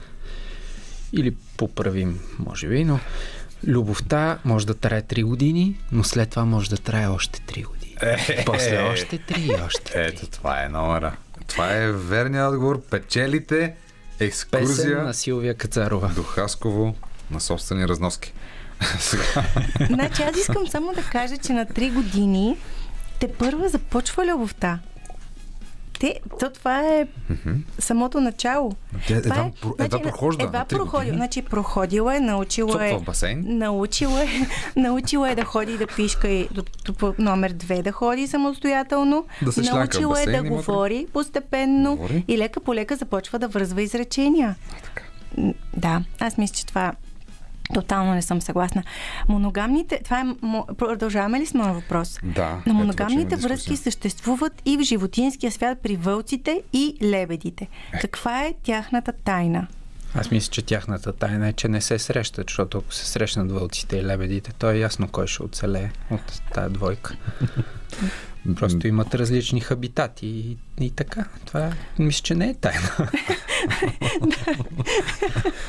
[1.12, 3.01] Или поправим, може би, но
[3.66, 7.97] любовта може да трае 3 години, но след това може да трае още 3 години.
[8.03, 10.09] Е, После още 3 и още 3.
[10.09, 11.16] Ето, това е номера.
[11.47, 12.81] Това е верният отговор.
[12.81, 13.75] Печелите
[14.18, 16.09] Песен екскурзия на Силвия Кацарова.
[16.14, 16.94] до Хасково
[17.31, 18.33] на собствени разноски.
[19.90, 22.57] Значи аз искам само да кажа, че на 3 години
[23.21, 24.79] те първа започва любовта.
[26.00, 27.06] Те, то това е
[27.78, 28.72] самото начало.
[29.08, 31.14] Тя Това едва, про- едва прохожда Едва проходила.
[31.14, 32.98] Значи проходила е, научила е.
[32.98, 33.44] басейн.
[33.48, 34.26] Научила е,
[34.76, 39.24] научила е да ходи да пишка и до, до, номер две да ходи самостоятелно.
[39.42, 42.24] Да се научила е да говори постепенно Говори.
[42.28, 44.54] и лека по лека започва да връзва изречения.
[45.38, 46.92] М, Да, аз мисля, че това
[47.74, 48.83] тотално не съм съгласна.
[49.28, 50.24] Моногамните, това е,
[50.74, 52.18] продължаваме ли с моя въпрос?
[52.22, 52.62] Да.
[52.66, 57.68] Но моногамните има връзки съществуват и в животинския свят при вълците и лебедите.
[58.00, 59.66] Каква е тяхната тайна?
[60.14, 63.96] Аз мисля, че тяхната тайна е, че не се срещат, защото ако се срещнат вълците
[63.96, 67.16] и лебедите, то е ясно кой ще оцелее от тая двойка.
[68.57, 71.24] Просто имат различни хабитати и, и така.
[71.44, 72.88] Това мисля, че не е тайна.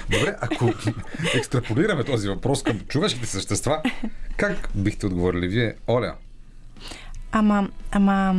[0.09, 0.73] Добре, ако
[1.35, 3.81] екстраполираме този въпрос към човешките същества,
[4.37, 6.15] как бихте отговорили вие, Оля?
[7.31, 8.35] Ама, ама,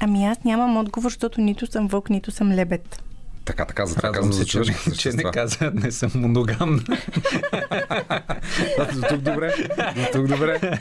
[0.00, 3.02] ами аз нямам отговор, защото нито съм вълк, нито съм лебед.
[3.44, 6.82] Така, така, за това казвам се, че, не- че не каза, не съм моногамна.
[8.78, 9.54] Да, до тук добре,
[9.96, 10.60] до тук добре.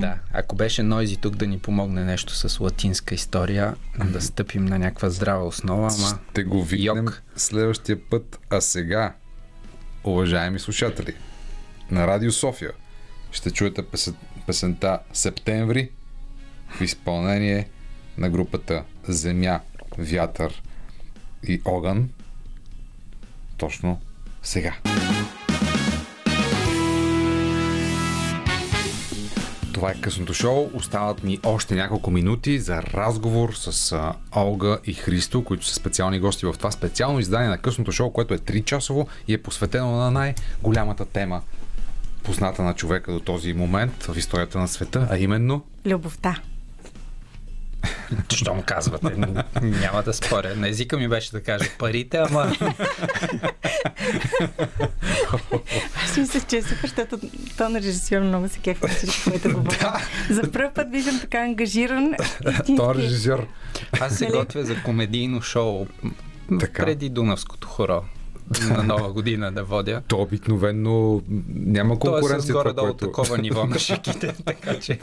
[0.00, 4.78] Да, ако беше Нойзи тук да ни помогне нещо с латинска история, да стъпим на
[4.78, 7.22] някаква здрава основа, ама Ще го викнем Йок.
[7.36, 8.38] следващия път.
[8.50, 9.14] А сега,
[10.04, 11.14] уважаеми слушатели,
[11.90, 12.72] на Радио София
[13.32, 14.14] ще чуете песен,
[14.46, 15.90] песента Септември
[16.68, 17.68] в изпълнение
[18.18, 19.60] на групата Земя,
[19.98, 20.62] Вятър
[21.48, 22.08] и Огън.
[23.56, 24.00] Точно
[24.42, 24.74] сега.
[29.82, 30.70] Това е късното шоу.
[30.74, 33.96] Остават ни още няколко минути за разговор с
[34.36, 38.34] Олга и Христо, които са специални гости в това специално издание на късното шоу, което
[38.34, 41.42] е 3 часово и е посветено на най-голямата тема,
[42.22, 46.40] позната на човека до този момент в историята на света, а именно Любовта.
[48.34, 49.16] Що му казвате?
[49.62, 50.56] Няма да споря.
[50.56, 52.52] На езика ми беше да кажа парите, ама
[56.04, 57.18] Аз мисля, че е супер, защото
[57.56, 60.00] то на режисьор много се кефа всичко, което говоря.
[60.30, 62.14] За първ път виждам така ангажиран.
[62.76, 63.46] То режисьор.
[64.00, 64.36] Аз се Нали?
[64.36, 65.86] готвя за комедийно шоу
[66.58, 68.04] преди Дунавското хоро
[68.60, 70.02] на нова година да водя.
[70.08, 72.52] То обикновено няма То е конкуренция.
[72.54, 74.98] горе-долу което- такова ниво на шиките, така че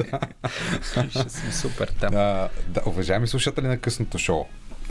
[1.10, 2.10] ще съм супер там.
[2.14, 4.46] А, да, уважаеми слушатели на късното шоу,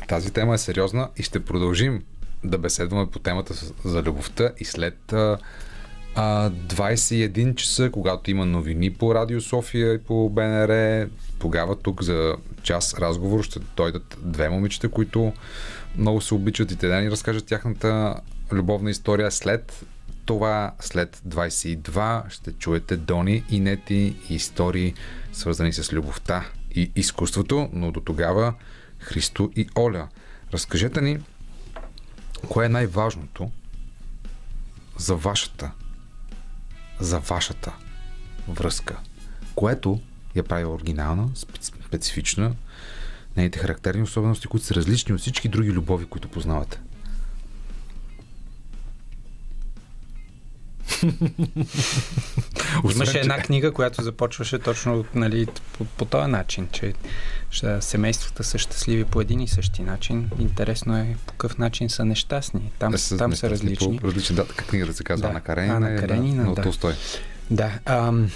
[0.09, 2.03] тази тема е сериозна и ще продължим
[2.45, 5.39] да беседваме по темата за любовта и след а,
[6.17, 11.07] 21 часа, когато има новини по Радио София и по БНР,
[11.39, 15.33] тогава тук за час разговор ще дойдат две момичета, които
[15.97, 18.15] много се обичат и те да ни разкажат тяхната
[18.53, 19.31] любовна история.
[19.31, 19.85] След
[20.25, 24.95] това, след 22, ще чуете Дони и Нети истории,
[25.33, 28.55] свързани с любовта и изкуството, но до тогава
[28.99, 30.09] Христо и Оля.
[30.53, 31.19] Разкажете ни,
[32.49, 33.51] кое е най-важното
[34.99, 35.71] за вашата,
[37.01, 37.73] за вашата
[38.49, 38.99] връзка,
[39.55, 40.01] което
[40.37, 42.55] я прави оригинална, специ- специфична,
[43.37, 46.81] нейните характерни особености, които са различни от всички други любови, които познавате.
[52.93, 56.93] Имаше че- една книга, която започваше точно нали, по, по този начин, че
[57.81, 60.31] семействата са щастливи по един и същи начин.
[60.39, 62.73] Интересно е по какъв начин са нещастни.
[62.79, 63.99] Там, Да, там нещастни са различни.
[63.99, 64.37] По различни.
[64.37, 65.23] Да, как книгата се казва?
[65.23, 65.77] Да, Ана Каренина.
[65.77, 66.51] Ана Каренина, да, да.
[66.53, 66.95] От Толстой.
[67.51, 67.73] Да.
[67.85, 68.31] Ам,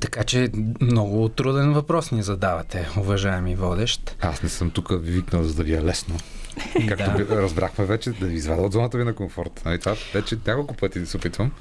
[0.00, 0.48] така че
[0.80, 4.16] много труден въпрос ни задавате, уважаеми водещ.
[4.20, 6.16] Аз не съм тук ви викнал, за да ви е лесно.
[6.88, 7.42] Както Да.
[7.42, 9.62] разбрахме вече, да ви извадя от зоната ви на комфорт.
[9.64, 11.52] Нали, това вече няколко пъти да се опитвам.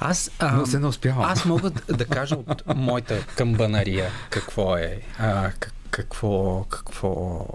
[0.00, 1.24] Аз, ам, Но се не успявам.
[1.24, 7.46] Аз мога да- кажа от моята камбанария какво е, а, как- какво, какво,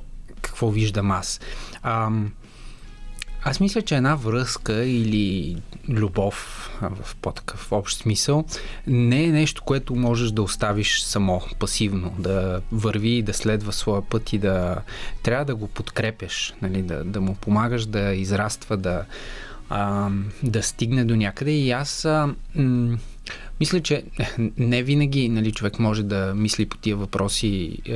[0.42, 1.40] какво виждам аз.
[1.84, 2.34] Ам,
[3.44, 5.58] аз мисля, че една връзка или
[5.90, 8.46] любов в по-такъв общ смисъл
[8.88, 14.02] не е нещо, което можеш да оставиш само, пасивно, да върви и да следва своя
[14.02, 14.82] път и да
[15.24, 19.06] трябва да го подкрепяш, нали, да, да му помагаш да израства, да,
[19.70, 20.10] а,
[20.44, 21.52] да стигне до някъде.
[21.52, 22.98] И аз а, м-
[23.60, 24.04] мисля, че
[24.58, 27.92] не винаги нали, човек може да мисли по тия въпроси а,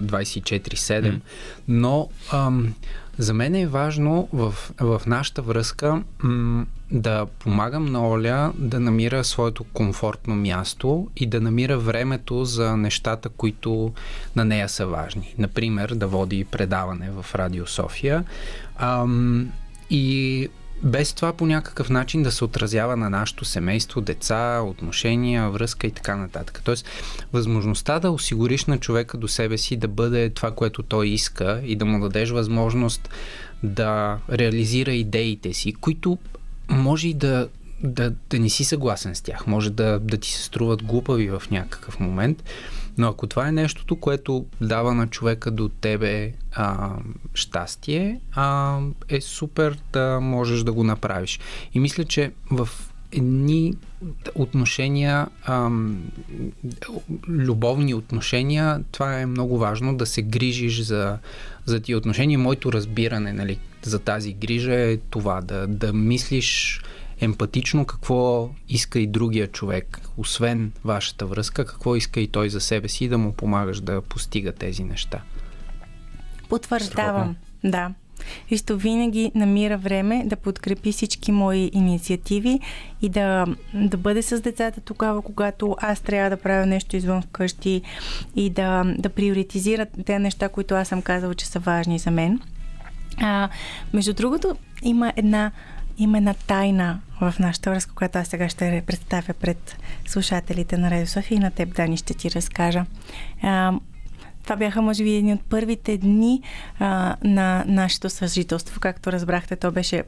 [0.00, 1.20] 24-7, М.
[1.68, 2.74] но ам,
[3.18, 9.24] за мен е важно в, в нашата връзка м- да помагам на Оля да намира
[9.24, 13.92] своето комфортно място и да намира времето за нещата, които
[14.36, 15.34] на нея са важни.
[15.38, 18.24] Например, да води предаване в Радио София.
[18.76, 19.48] Ам,
[19.90, 20.48] и
[20.82, 25.90] без това по някакъв начин да се отразява на нашето семейство, деца, отношения, връзка и
[25.90, 26.60] така нататък.
[26.64, 26.86] Тоест,
[27.32, 31.76] възможността да осигуриш на човека до себе си да бъде това, което той иска и
[31.76, 33.10] да му дадеш възможност
[33.62, 36.18] да реализира идеите си, които
[36.68, 37.48] може и да,
[37.82, 41.42] да, да не си съгласен с тях, може да, да ти се струват глупави в
[41.50, 42.42] някакъв момент,
[42.98, 46.90] но ако това е нещото, което дава на човека до тебе а,
[47.34, 51.40] щастие, а, е супер да можеш да го направиш.
[51.74, 52.68] И мисля, че в
[53.12, 53.74] едни
[54.34, 56.02] отношения, ам,
[57.28, 61.18] любовни отношения, това е много важно да се грижиш за,
[61.64, 62.38] за тия отношения.
[62.38, 66.80] Моето разбиране нали, за тази грижа е това, да, да мислиш
[67.20, 72.88] емпатично какво иска и другия човек, освен вашата връзка, какво иска и той за себе
[72.88, 75.22] си и да му помагаш да постига тези неща.
[76.48, 77.36] Потвърждавам.
[77.64, 77.90] Да.
[78.48, 82.60] Христо винаги намира време да подкрепи всички мои инициативи
[83.02, 87.82] и да, да бъде с децата тогава, когато аз трябва да правя нещо извън вкъщи
[88.36, 92.40] и да, да приоритизира те неща, които аз съм казала, че са важни за мен.
[93.20, 93.48] А,
[93.92, 95.50] между другото, има една,
[95.98, 101.06] има една тайна в нашата връзка, която аз сега ще представя пред слушателите на Радио
[101.06, 102.84] София и на теб, Дани, ще ти разкажа.
[104.42, 106.42] Това бяха, може би, едни от първите дни
[106.78, 108.80] а, на нашето съжителство.
[108.80, 110.02] Както разбрахте, то беше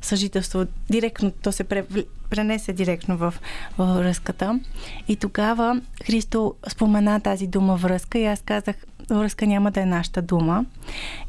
[0.00, 1.84] съжителство директно, то се пре,
[2.30, 3.34] пренесе директно в,
[3.78, 4.60] в връзката.
[5.08, 8.76] И тогава Христо спомена тази дума връзка и аз казах,
[9.18, 10.64] връзка няма да е нашата дума.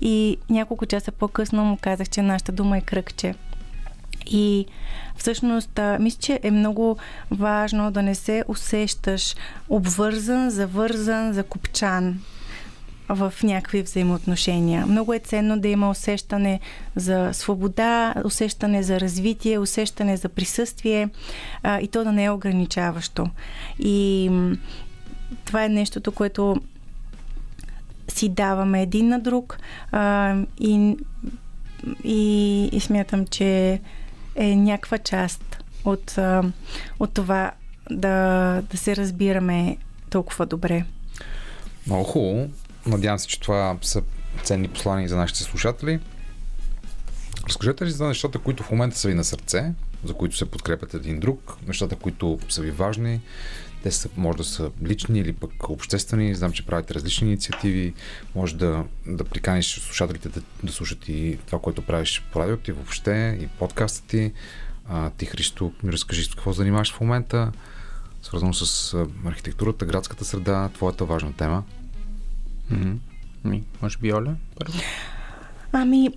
[0.01, 3.35] И няколко часа по-късно му казах, че нашата дума е кръгче.
[4.25, 4.65] И
[5.17, 6.97] всъщност, мисля, че е много
[7.31, 9.35] важно да не се усещаш
[9.69, 12.19] обвързан, завързан, закопчан
[13.09, 14.85] в някакви взаимоотношения.
[14.85, 16.59] Много е ценно да има усещане
[16.95, 21.09] за свобода, усещане за развитие, усещане за присъствие
[21.63, 23.27] а, и то да не е ограничаващо.
[23.79, 24.31] И
[25.45, 26.55] това е нещото, което
[28.13, 29.57] си даваме един на друг
[29.91, 30.97] а, и,
[32.03, 33.79] и, и смятам, че
[34.35, 36.15] е някаква част от,
[36.99, 37.51] от това
[37.91, 39.77] да, да се разбираме
[40.09, 40.85] толкова добре.
[41.87, 42.49] Много хубаво.
[42.85, 44.01] Надявам се, че това са
[44.43, 45.99] ценни послания за нашите слушатели.
[47.47, 50.93] Разкажете ли за нещата, които в момента са ви на сърце, за които се подкрепят
[50.93, 53.21] един друг, нещата, които са ви важни.
[53.83, 56.35] Те са, може да са лични или пък обществени.
[56.35, 57.93] Знам, че правите различни инициативи.
[58.35, 62.73] Може да, да приканиш слушателите да, да слушат и това, което правиш по радиото и
[62.73, 64.31] въобще, и подкаста ти.
[64.89, 67.51] А, ти, Христо, ми разкажи с какво занимаваш в момента,
[68.21, 68.93] свързано с
[69.25, 71.63] архитектурата, градската среда, твоята важна тема.
[72.71, 73.63] Mm-hmm.
[73.81, 74.79] Може би Оля първо?
[75.71, 76.09] Ами,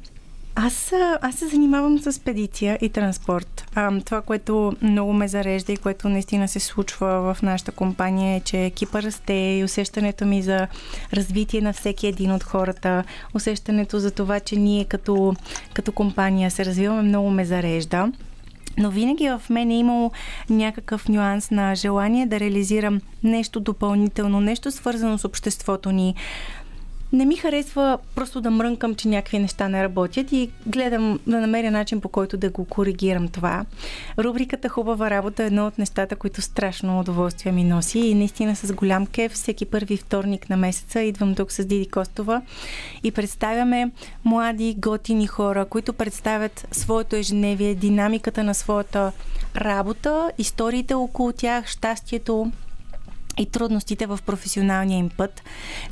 [0.58, 3.64] аз, аз се занимавам с педиция и транспорт.
[3.74, 8.40] А, това, което много ме зарежда и което наистина се случва в нашата компания е,
[8.40, 10.68] че екипа расте и усещането ми за
[11.12, 13.04] развитие на всеки един от хората,
[13.34, 15.34] усещането за това, че ние като,
[15.74, 18.12] като компания се развиваме, много ме зарежда.
[18.78, 20.12] Но винаги в мен е имало
[20.50, 26.14] някакъв нюанс на желание да реализирам нещо допълнително, нещо свързано с обществото ни,
[27.16, 31.70] не ми харесва просто да мрънкам, че някакви неща не работят и гледам да намеря
[31.70, 33.64] начин по който да го коригирам това.
[34.18, 38.72] Рубриката Хубава работа е едно от нещата, които страшно удоволствие ми носи и наистина с
[38.72, 42.42] голям кеф всеки първи вторник на месеца идвам тук с Диди Костова
[43.02, 43.90] и представяме
[44.24, 49.12] млади, готини хора, които представят своето ежедневие, динамиката на своята
[49.56, 52.52] работа, историите около тях, щастието,
[53.38, 55.42] и трудностите в професионалния им път.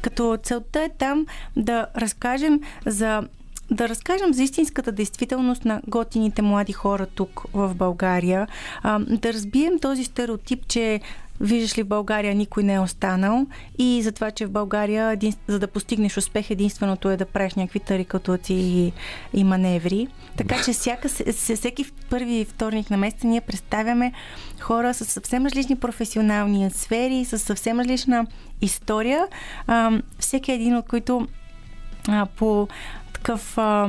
[0.01, 1.27] Като целта е там
[1.57, 3.23] да разкажем за
[3.71, 8.49] да разкажем за истинската действителност на готините млади хора тук в България,
[9.09, 11.01] да разбием този стереотип, че
[11.45, 13.47] виждаш ли в България никой не е останал
[13.79, 17.55] и за това, че в България един, за да постигнеш успех единственото е да правиш
[17.55, 18.93] някакви тарикатуци и,
[19.35, 20.09] и маневри.
[20.37, 24.13] Така че всяка, всеки първи вторник на месеца ние представяме
[24.61, 28.27] хора с съвсем различни професионални сфери, с съвсем различна
[28.61, 29.27] история,
[29.67, 31.29] а, всеки един от които
[32.09, 32.69] а, по
[33.13, 33.89] такъв а,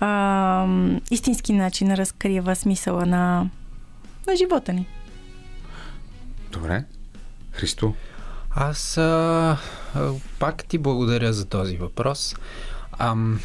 [0.00, 0.66] а,
[1.10, 3.50] истински начин разкрива смисъла на,
[4.26, 4.86] на живота ни.
[6.52, 6.84] Добре.
[7.52, 7.94] Христо?
[8.50, 9.58] Аз а,
[10.38, 12.36] пак ти благодаря за този въпрос.
[12.98, 13.40] Ам,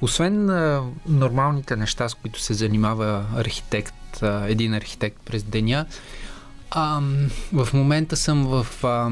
[0.00, 5.86] освен а, нормалните неща, с които се занимава архитект, а, един архитект през деня,
[6.70, 7.00] а,
[7.52, 9.10] в момента съм в а,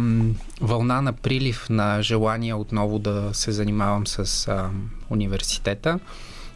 [0.61, 4.71] вълна на прилив на желание отново да се занимавам с а,
[5.11, 6.01] университета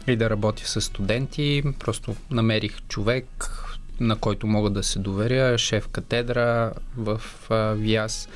[0.07, 1.63] и да работя с студенти.
[1.79, 3.49] Просто намерих човек,
[3.99, 8.29] на който мога да се доверя, шеф катедра в а, ВИАС,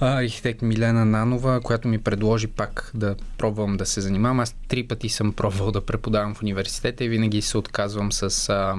[0.00, 4.40] архитект Милена Нанова, която ми предложи пак да пробвам да се занимавам.
[4.40, 8.76] Аз три пъти съм пробвал да преподавам в университета и винаги се отказвам с а,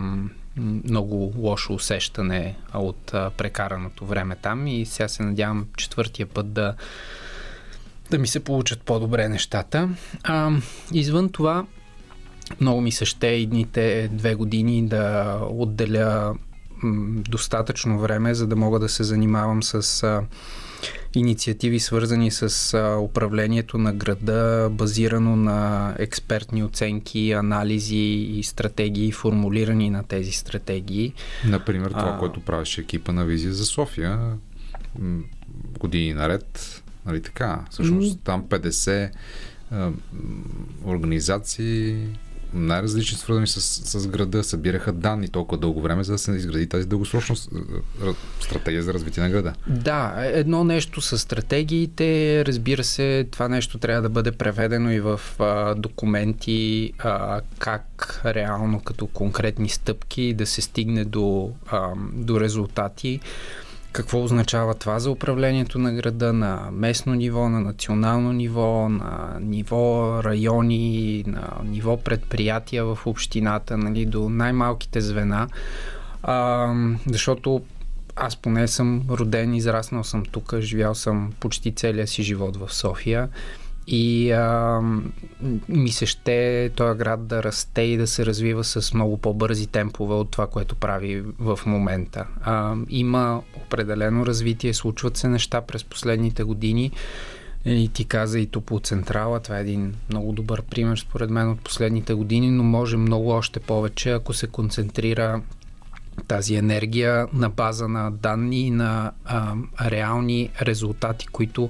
[0.57, 6.75] много лошо усещане от а, прекараното време там и сега се надявам четвъртия път да
[8.11, 9.89] да ми се получат по-добре нещата.
[10.23, 10.51] А,
[10.93, 11.65] извън това,
[12.61, 16.35] много ми се ще едните две години да отделя
[17.29, 20.23] достатъчно време, за да мога да се занимавам с а,
[21.15, 29.89] инициативи, свързани с а, управлението на града, базирано на експертни оценки, анализи и стратегии, формулирани
[29.89, 31.13] на тези стратегии.
[31.45, 32.19] Например, това, а...
[32.19, 34.19] което правеше екипа на Визия за София
[35.79, 36.81] години наред.
[37.05, 37.65] Нали така?
[37.69, 39.11] Всъщност там 50
[39.71, 39.91] а,
[40.85, 42.07] организации
[42.53, 43.61] най-различни, свързани с,
[43.99, 47.35] с града, събираха данни толкова дълго време, за да се изгради тази дългосрочна
[48.39, 49.53] стратегия за развитие на града.
[49.67, 55.21] Да, едно нещо с стратегиите, разбира се, това нещо трябва да бъде преведено и в
[55.39, 63.19] а, документи, а, как реално като конкретни стъпки да се стигне до, а, до резултати.
[63.91, 70.19] Какво означава това за управлението на града на местно ниво, на национално ниво, на ниво
[70.23, 75.47] райони, на ниво предприятия в общината, нали, до най-малките звена?
[76.23, 76.73] А,
[77.07, 77.61] защото
[78.15, 83.29] аз поне съм роден, израснал съм тук, живял съм почти целия си живот в София
[83.87, 84.81] и а,
[85.69, 90.13] ми се ще този град да расте и да се развива с много по-бързи темпове
[90.13, 92.27] от това, което прави в момента.
[92.43, 93.41] А, има
[93.71, 96.91] определено развитие, случват се неща през последните години.
[97.65, 102.13] И ти каза и Топлоцентрала, това е един много добър пример според мен от последните
[102.13, 105.41] години, но може много още повече, ако се концентрира
[106.27, 109.55] тази енергия на база на данни на а,
[109.85, 111.69] реални резултати, които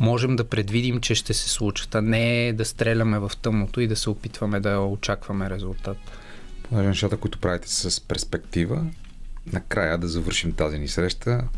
[0.00, 3.96] можем да предвидим, че ще се случат, а не да стреляме в тъмното и да
[3.96, 5.96] се опитваме да очакваме резултат.
[6.62, 8.84] понеже нещата, които правите с перспектива,
[9.52, 11.48] накрая да завършим тази ни среща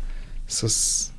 [0.47, 1.13] с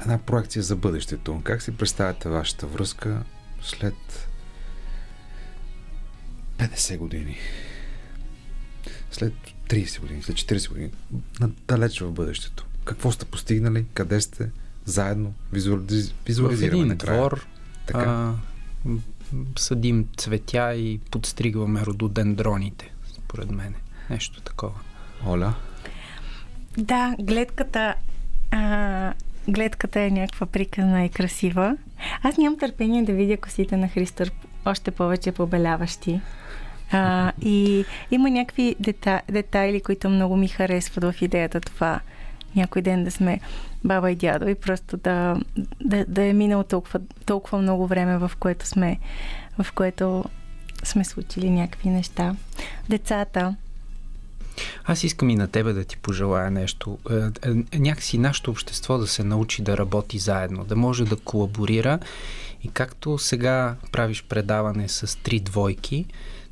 [0.00, 1.40] една проекция за бъдещето.
[1.44, 3.22] Как си представяте вашата връзка
[3.62, 4.28] след
[6.58, 7.36] 50 години?
[9.10, 9.32] След
[9.68, 10.90] 30 години, след 40 години,
[11.68, 12.66] далеч в бъдещето.
[12.84, 13.86] Какво сте постигнали?
[13.94, 14.50] Къде сте?
[14.84, 15.34] Заедно?
[15.52, 16.14] Визуализ...
[16.26, 17.18] Визуализираме в един накрая.
[17.18, 17.46] двор
[17.86, 18.00] Така?
[18.00, 18.34] а,
[19.56, 23.74] съдим цветя и подстригваме рододендроните, според мен.
[24.10, 24.80] Нещо такова.
[25.26, 25.54] Оля?
[26.78, 27.94] Да, гледката,
[28.50, 29.12] а,
[29.48, 31.76] гледката е някаква приказна и красива.
[32.22, 34.32] Аз нямам търпение да видя косите на Христър
[34.64, 36.20] още повече побеляващи.
[36.92, 42.00] А, и има някакви дета, детайли, които много ми харесват в идеята това
[42.56, 43.40] някой ден да сме
[43.84, 45.36] баба и дядо и просто да,
[45.84, 48.98] да, да е минало толкова, толкова много време, в което сме,
[49.58, 50.24] в което
[50.84, 52.36] сме случили някакви неща.
[52.88, 53.56] Децата,
[54.84, 56.98] Аз искам и на тебе да ти пожелая нещо.
[57.10, 57.14] Е,
[57.72, 61.98] е, някакси нашето общество да се научи да работи заедно, да може да колаборира
[62.62, 66.06] и както сега правиш предаване с три двойки,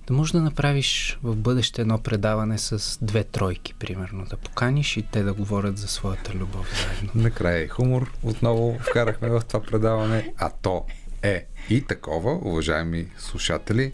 [0.07, 4.25] да можеш да направиш в бъдеще едно предаване с две тройки, примерно.
[4.25, 7.23] Да поканиш и те да говорят за своята любов заедно.
[7.23, 10.85] Накрая и хумор отново вкарахме в това предаване, а то
[11.23, 13.93] е и такова, уважаеми слушатели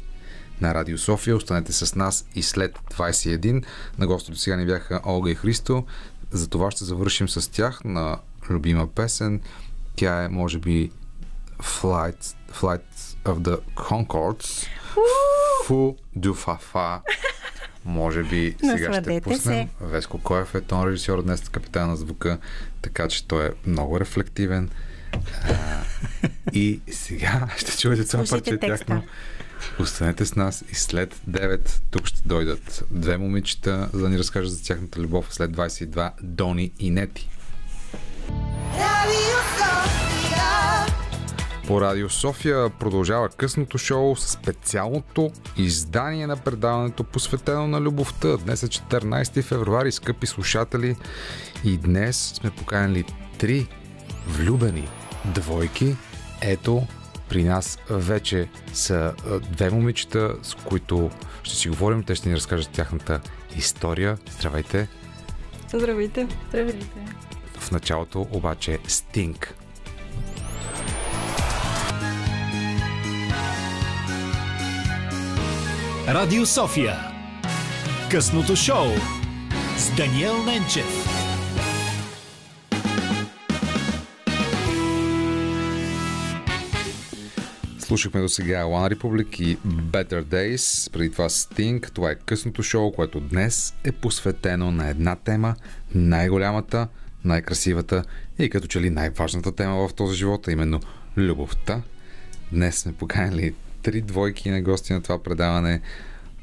[0.61, 1.37] на Радио София.
[1.37, 3.65] Останете с нас и след 21.
[3.99, 5.85] На гости до сега ни бяха Олга и Христо.
[6.31, 8.19] За това ще завършим с тях на
[8.51, 9.41] любима песен.
[9.97, 10.91] Тя е, може би,
[11.63, 12.83] Flight, Flight
[13.25, 14.67] of the Concords.
[15.67, 17.01] Фу дю фа фа.
[17.85, 19.69] Може би сега ще пуснем.
[19.81, 22.39] Веско Коев е тон режисьор днес, капитан на звука,
[22.83, 24.71] така че той е много рефлективен.
[25.13, 25.83] А,
[26.53, 29.03] и сега ще чуете това парче тяхно.
[29.81, 34.53] Останете с нас и след 9 тук ще дойдат две момичета, за да ни разкажат
[34.53, 35.27] за тяхната любов.
[35.31, 37.29] След 22 Дони и Нети.
[41.69, 48.37] По Радио София продължава късното шоу с специалното издание на предаването, посветено на любовта.
[48.37, 50.97] Днес е 14 февруари, скъпи слушатели,
[51.65, 53.05] и днес сме поканили
[53.39, 53.69] три
[54.27, 54.89] влюбени
[55.25, 55.97] двойки.
[56.41, 56.87] Ето,
[57.29, 59.15] при нас вече са
[59.51, 61.11] две момичета, с които
[61.43, 62.03] ще си говорим.
[62.03, 63.21] Те ще ни разкажат тяхната
[63.57, 64.19] история.
[64.31, 64.89] Здравейте!
[65.75, 66.27] Здравейте.
[66.49, 66.87] Здравейте.
[67.59, 69.55] В началото обаче Стинг.
[76.09, 76.97] Радио София.
[78.11, 78.87] Късното шоу
[79.77, 81.18] с Даниел Ненчев.
[87.89, 91.91] Слушахме до сега One Republic и Better Days, преди това Sting.
[91.93, 95.55] Това е късното шоу, което днес е посветено на една тема,
[95.95, 96.89] най-голямата,
[97.25, 98.05] най-красивата
[98.39, 100.81] и като че ли най-важната тема в този живот, а именно
[101.17, 101.83] любовта.
[102.53, 105.81] Днес сме поканили три двойки на гости на това предаване.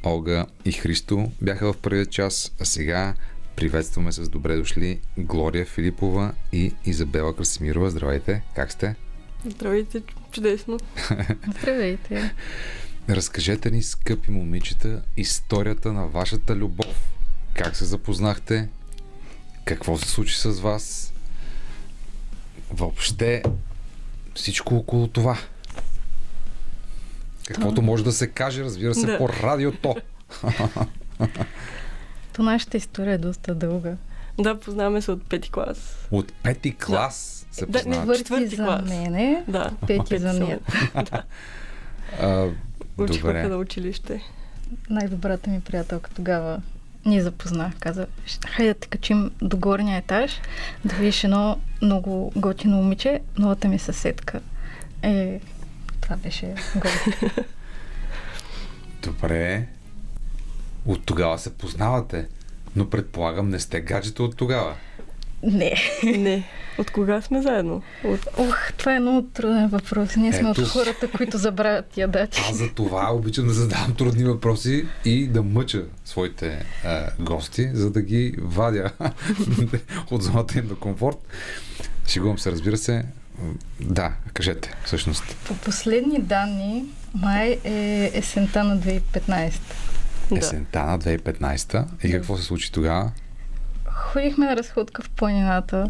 [0.06, 3.14] Олга и Христо бяха в първия час, а сега
[3.56, 7.90] приветстваме с добре дошли Глория Филипова и Изабела Красимирова.
[7.90, 8.96] Здравейте, как сте?
[9.46, 10.80] Здравейте, чудесно.
[11.60, 12.34] Здравейте.
[13.10, 17.12] Разкажете ни, скъпи момичета, историята на вашата любов.
[17.54, 18.70] Как се запознахте?
[19.66, 21.14] Какво се случи с вас?
[22.72, 23.44] Въобще
[24.36, 25.38] всичко около това.
[27.48, 29.18] Каквото може да се каже, разбира се, Да.
[29.18, 29.96] по радиото.
[32.34, 33.96] То нашата история е доста дълга.
[34.40, 36.08] Да, познаваме се от пети клас.
[36.12, 38.08] От пети клас се Да, не, познавате.
[38.08, 38.82] вър- Четвърти за клас.
[38.84, 39.72] мене, Да.
[39.88, 40.60] пети за нея.
[42.22, 42.48] А,
[42.98, 43.48] Учихме добре.
[43.48, 44.22] на училище.
[44.90, 46.62] Най-добрата ми приятелка тогава
[47.06, 47.74] ни запознах.
[47.76, 50.42] Каза, «Ще- хайде да те качим до горния етаж,
[50.86, 54.42] да видиш едно много готино момиче, новата ми съседка.
[55.02, 55.40] Е,
[56.02, 56.46] това беше
[56.76, 57.32] готино.
[59.04, 59.68] Добре.
[60.86, 62.28] От тогава се познавате.
[62.76, 64.76] Но предполагам, не сте гаджета от тогава.
[65.44, 65.76] Не.
[66.04, 66.44] Не.
[66.78, 67.82] От кога сме заедно?
[68.04, 68.28] От...
[68.38, 70.16] Ух, това е много труден въпрос.
[70.16, 70.62] Ние сме Ето.
[70.62, 72.42] от хората, които забравят тия дати.
[72.50, 77.92] Аз за това обичам да задавам трудни въпроси и да мъча своите а, гости, за
[77.92, 78.92] да ги вадя
[80.12, 81.18] от зоната им на комфорт.
[82.08, 83.06] Шегувам се, разбира се.
[83.82, 85.36] Да, кажете, всъщност.
[85.48, 89.54] По последни данни, май е есента на 2015.
[90.32, 90.38] Да.
[90.38, 93.12] Есента на 2015 и какво се случи тогава?
[94.06, 95.90] Ходихме на разходка в планината.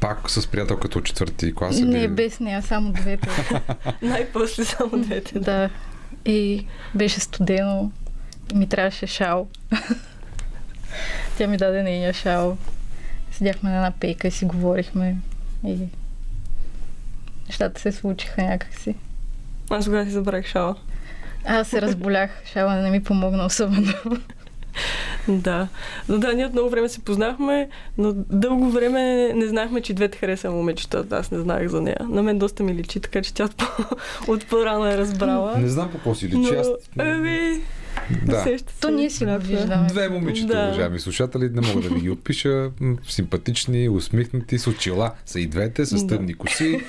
[0.00, 1.80] Пак с приятелката от четвърти клас?
[1.80, 3.28] Не, или- без нея, само двете.
[4.02, 5.38] Най-после само двете.
[5.38, 5.70] да.
[6.24, 7.90] И беше студено.
[8.54, 9.48] ми трябваше шал.
[11.38, 12.56] Тя ми даде нейния шал.
[13.32, 15.16] Седяхме на една пейка и си говорихме.
[15.66, 15.78] И
[17.46, 18.94] нещата се случиха някакси.
[19.70, 20.76] Аз тогава си забравих шала.
[21.44, 22.30] Аз се разболях.
[22.46, 23.92] Шала не ми помогна особено.
[25.28, 25.68] Да.
[26.08, 27.68] Но да, ние от много време се познахме,
[27.98, 31.06] но дълго време не знаехме, че двете хареса момичета.
[31.10, 31.96] Аз не знаех за нея.
[32.02, 33.96] На мен доста ми личи, така че тя от, по-
[34.28, 35.58] от по-рано е разбрала.
[35.58, 36.54] Не знам по какво си но, личи.
[36.54, 36.68] Аз...
[36.98, 37.60] ами,
[38.26, 38.36] Да.
[38.36, 38.80] усеща се.
[38.80, 39.86] То ние си виждаме.
[39.88, 40.64] Две момичета, Да.
[40.64, 42.70] уважаеми слушатели, не мога да ви ги опиша.
[42.80, 46.16] М, Симпатични, усмихнати, с очила са и двете, с Да.
[46.16, 46.80] тъмни коси.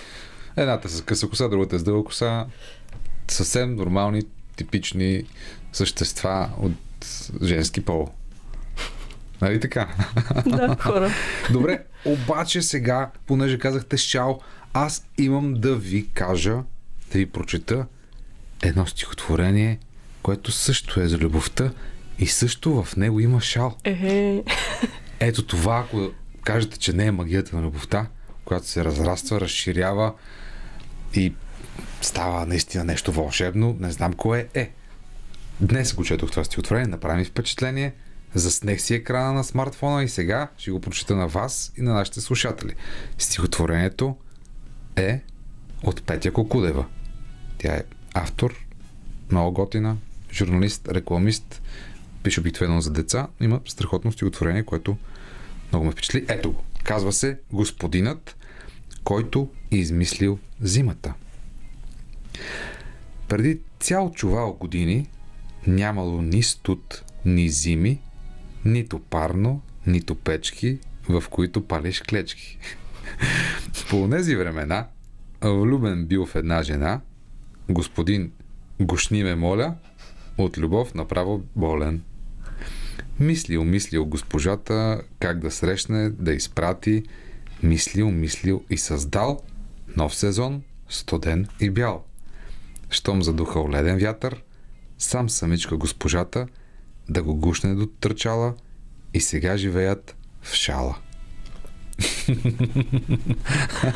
[0.58, 2.46] Едната с къса коса, другата с дълга коса.
[3.28, 4.22] Съвсем нормални,
[4.56, 5.24] типични
[5.74, 6.72] същества от
[7.44, 8.08] женски пол.
[9.42, 9.88] Нали така?
[10.46, 11.12] Да, хора.
[11.52, 14.42] Добре, обаче сега, понеже казахте шал,
[14.74, 16.56] аз имам да ви кажа,
[17.12, 17.86] да ви прочета
[18.64, 19.80] едно стихотворение,
[20.22, 21.72] което също е за любовта
[22.20, 23.78] и също в него има шал.
[23.84, 24.44] Ехе.
[25.20, 26.12] Ето това, ако
[26.44, 28.08] кажете, че не е магията на любовта,
[28.46, 30.14] която се разраства, разширява
[31.14, 31.34] и
[32.02, 34.72] става наистина нещо вълшебно, не знам кое е.
[35.62, 37.94] Днес го четох това стихотворение, направи ми впечатление,
[38.34, 42.22] заснех си екрана на смартфона и сега ще го прочета на вас и на нашите
[42.22, 42.74] слушатели.
[43.18, 44.16] Стихотворението
[44.96, 45.22] е
[45.84, 46.86] от Петя Кокудева.
[47.58, 47.84] Тя е
[48.14, 48.66] автор,
[49.32, 49.98] много готина,
[50.32, 51.62] журналист, рекламист,
[52.24, 53.28] пише обикновено за деца.
[53.42, 54.98] Има страхотно стихотворение, което
[55.72, 56.26] много ме впечатли.
[56.28, 56.64] Ето го.
[56.84, 58.36] Казва се Господинът,
[59.04, 61.14] който е измислил зимата.
[63.28, 65.08] Преди цял чувал години
[65.68, 68.02] нямало ни студ, ни зими,
[68.66, 72.58] нито парно, нито печки, в които палиш клечки.
[73.90, 74.88] По тези времена,
[75.42, 77.02] влюбен бил в една жена,
[77.70, 78.32] господин
[78.80, 79.76] Гошни ме моля,
[80.38, 82.02] от любов направо болен.
[83.20, 87.04] Мислил, мислил госпожата как да срещне, да изпрати,
[87.64, 89.42] мислил, мислил и създал
[89.98, 92.04] нов сезон, студен и бял.
[92.90, 94.44] Щом задухал леден вятър,
[94.98, 96.48] сам самичка госпожата
[97.10, 98.54] да го гушне до търчала
[99.14, 100.98] и сега живеят в шала.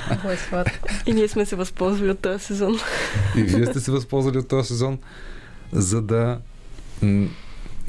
[0.08, 0.88] Много е сладко.
[1.06, 2.80] И ние сме се възползвали от този сезон.
[3.36, 5.00] И вие сте се възползвали от този сезон,
[5.72, 6.42] за да
[7.02, 7.28] м-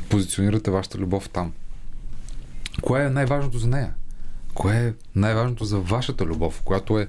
[0.08, 1.52] позиционирате вашата любов там.
[2.82, 3.94] Кое е най-важното за нея?
[4.54, 7.08] Кое е най-важното за вашата любов, която е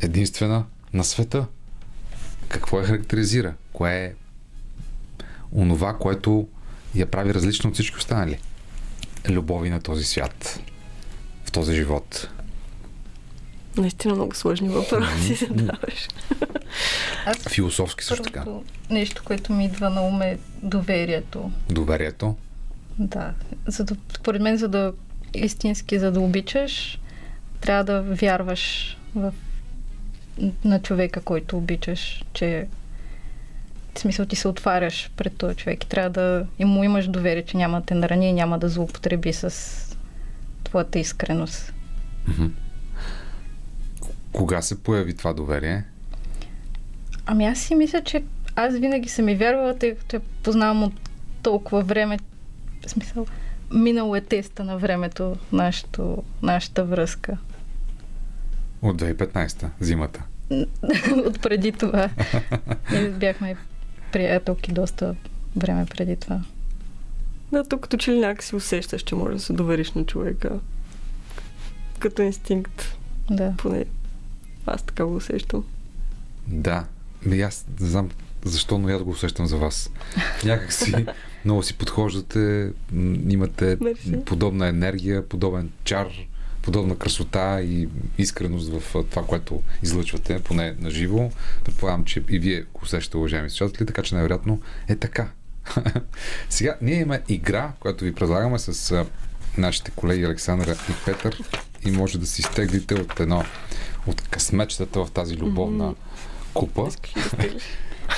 [0.00, 1.46] единствена на света?
[2.48, 3.54] Какво я характеризира?
[3.72, 4.14] Кое е
[5.52, 6.48] онова, което
[6.94, 8.38] я прави различна от всички останали?
[9.28, 10.60] Любови на този свят,
[11.44, 12.28] в този живот.
[13.76, 16.08] Наистина много сложни въпроси задаваш.
[17.26, 18.44] Аз Философски също така.
[18.90, 21.50] нещо, което ми идва на ум е доверието.
[21.70, 22.36] Доверието.
[22.98, 23.32] Да.
[23.66, 24.92] За да, според мен, за да
[25.34, 27.00] истински, за да обичаш,
[27.60, 29.32] трябва да вярваш в,
[30.64, 32.66] на човека, който обичаш, че
[33.96, 37.44] в смисъл ти се отваряш пред този човек и трябва да и му имаш доверие,
[37.44, 39.96] че няма да те нарани и няма да злоупотреби с
[40.64, 41.72] твоята искреност.
[44.32, 45.84] Кога се появи това доверие?
[47.26, 48.24] Ами аз си мисля, че
[48.56, 50.92] аз винаги съм и вярвала, тъй като я познавам от
[51.42, 52.18] толкова време.
[52.86, 53.26] В смисъл,
[53.72, 57.38] минало е теста на времето, нашето, нашата връзка.
[58.82, 60.22] От 2015-та, зимата.
[61.26, 62.10] от преди това.
[62.92, 63.56] Ние бяхме
[64.12, 65.14] приятелки доста
[65.56, 66.40] време преди това.
[67.52, 70.50] Да, тук като че ли някакси усещаш, че можеш да се довериш на човека.
[71.98, 72.96] Като инстинкт,
[73.30, 73.54] Да.
[73.58, 73.84] поне
[74.66, 75.64] аз така го усещам.
[76.46, 76.84] Да.
[77.26, 78.10] Ми аз не знам
[78.44, 79.90] защо, но аз го усещам за вас.
[80.44, 81.06] Някак си
[81.44, 82.70] много си подхождате,
[83.28, 84.24] имате Мерси.
[84.24, 86.06] подобна енергия, подобен чар,
[86.66, 87.88] подобна красота и
[88.18, 91.30] искреност в това, което излъчвате, поне на живо.
[91.64, 95.28] Предполагам, че и вие го усещате, уважаеми слушатели, така че най-вероятно е така.
[96.50, 99.04] Сега, ние имаме игра, която ви предлагаме с
[99.58, 101.42] нашите колеги Александра и Петър
[101.84, 103.44] и може да си изтеглите от едно
[104.06, 105.94] от късмечетата в тази любовна
[106.54, 106.90] купа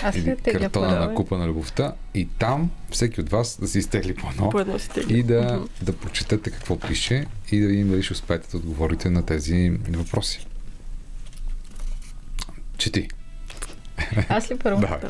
[0.02, 4.14] Аз или картона на купа на любовта и там всеки от вас да си изтегли
[4.14, 4.52] по едно
[5.08, 5.64] и да, Мгм.
[5.82, 10.46] да прочетете какво пише и да видим дали ще успеете да отговорите на тези въпроси.
[12.76, 13.08] Чети.
[14.28, 14.80] Аз ли първо?
[14.80, 15.00] Да.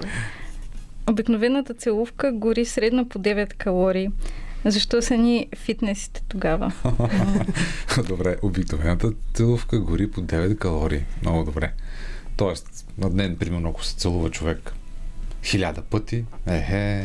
[1.07, 4.09] Обикновената целувка гори средно по 9 калории.
[4.65, 6.73] Защо са ни фитнесите тогава?
[8.09, 11.05] добре, обикновената целувка гори по 9 калории.
[11.23, 11.73] Много добре.
[12.39, 14.73] Тоест, на ден, примерно, ако се целува човек
[15.45, 17.05] хиляда пъти, ехе,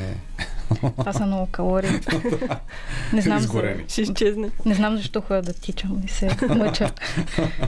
[0.97, 1.89] Това са много калории.
[3.13, 3.84] Не знам, Изгорени.
[3.88, 4.51] Ще изчезне.
[4.65, 6.91] не знам защо ходя да тичам и се мъча.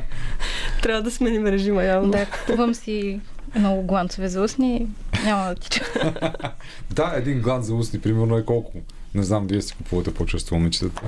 [0.81, 2.11] Трябва да сменим режима явно.
[2.11, 3.21] Да, купувам си
[3.55, 4.87] много гланцове за устни,
[5.23, 5.85] няма да тичам.
[6.91, 8.71] Да, един глад за устни, примерно е колко?
[9.15, 11.01] Не знам, вие си купувате по-често момичетата.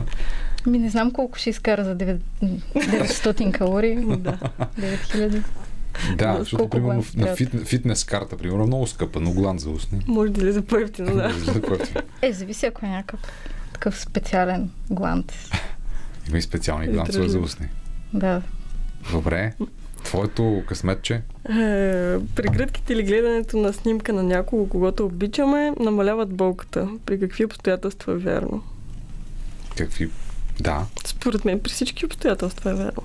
[0.67, 2.19] Ми не знам колко ще изкара за 9
[2.75, 3.95] 900 калории.
[3.95, 4.37] Да.
[4.79, 5.43] 9000.
[6.17, 9.69] Да, Да, защото примерно на фит, фитнес карта, примерно, е много скъпа, но глан за
[9.69, 9.99] устни.
[10.07, 11.29] Може да по-ефтино, да.
[11.53, 11.85] За което
[12.21, 13.19] Е, зависи ако е някакъв
[13.73, 15.33] такъв специален глант.
[16.29, 17.67] Има и специални гланцове за устни.
[18.13, 18.41] Да.
[19.11, 19.53] Добре.
[20.03, 21.13] Твоето късметче?
[21.13, 21.21] Е,
[22.35, 26.89] прегръдките или гледането на снимка на някого, когато обичаме, намаляват болката.
[27.05, 28.63] При какви обстоятелства е вярно?
[29.77, 30.09] Какви?
[30.59, 33.03] Да, Според мен при всички обстоятелства е вярно.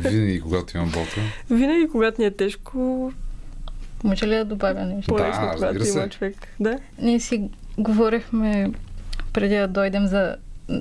[0.00, 1.20] винаги когато имам болка.
[1.50, 3.12] Винаги, когато ни е тежко,
[4.04, 5.14] Може ли да добавя нещо?
[5.14, 6.18] по-лесно, Да, когато разбира има се.
[6.18, 6.48] човек.
[6.60, 6.78] Да?
[6.98, 7.42] Ние си
[7.78, 8.72] говорихме
[9.32, 10.36] преди да дойдем за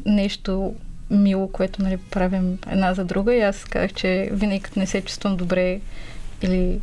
[0.06, 0.76] нещо
[1.10, 5.02] мило, което нали, правим една за друга и аз казах, че винаги като не се
[5.02, 5.80] чувствам добре
[6.42, 6.80] или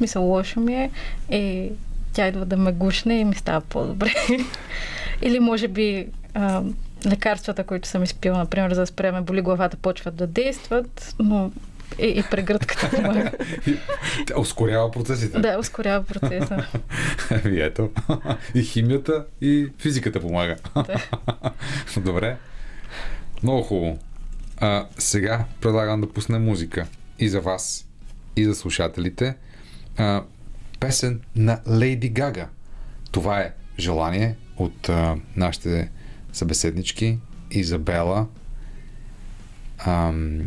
[0.00, 0.90] мисъл лошо ми е,
[1.28, 1.70] е
[2.12, 4.14] тя идва да ме гушне и ми става по-добре.
[5.22, 6.62] или може би а,
[7.06, 11.50] лекарствата, които съм изпила, например, за да спреме боли главата, почват да действат, но
[11.98, 13.32] и, и прегръдката помага.
[14.26, 15.38] Тя ускорява процесите.
[15.38, 16.66] да, ускорява процеса.
[17.44, 17.90] Еми ето.
[18.54, 20.56] И химията, и физиката помага.
[21.96, 22.36] Добре.
[23.42, 23.98] Много хубаво.
[24.56, 26.86] А, сега предлагам да пуснем музика.
[27.18, 27.86] И за вас,
[28.36, 29.34] и за слушателите.
[29.96, 30.22] А,
[30.80, 32.48] песен на Лейди Гага.
[33.12, 35.90] Това е желание от а, нашите
[36.32, 37.18] събеседнички
[37.50, 38.26] Изабела
[39.78, 40.40] ам,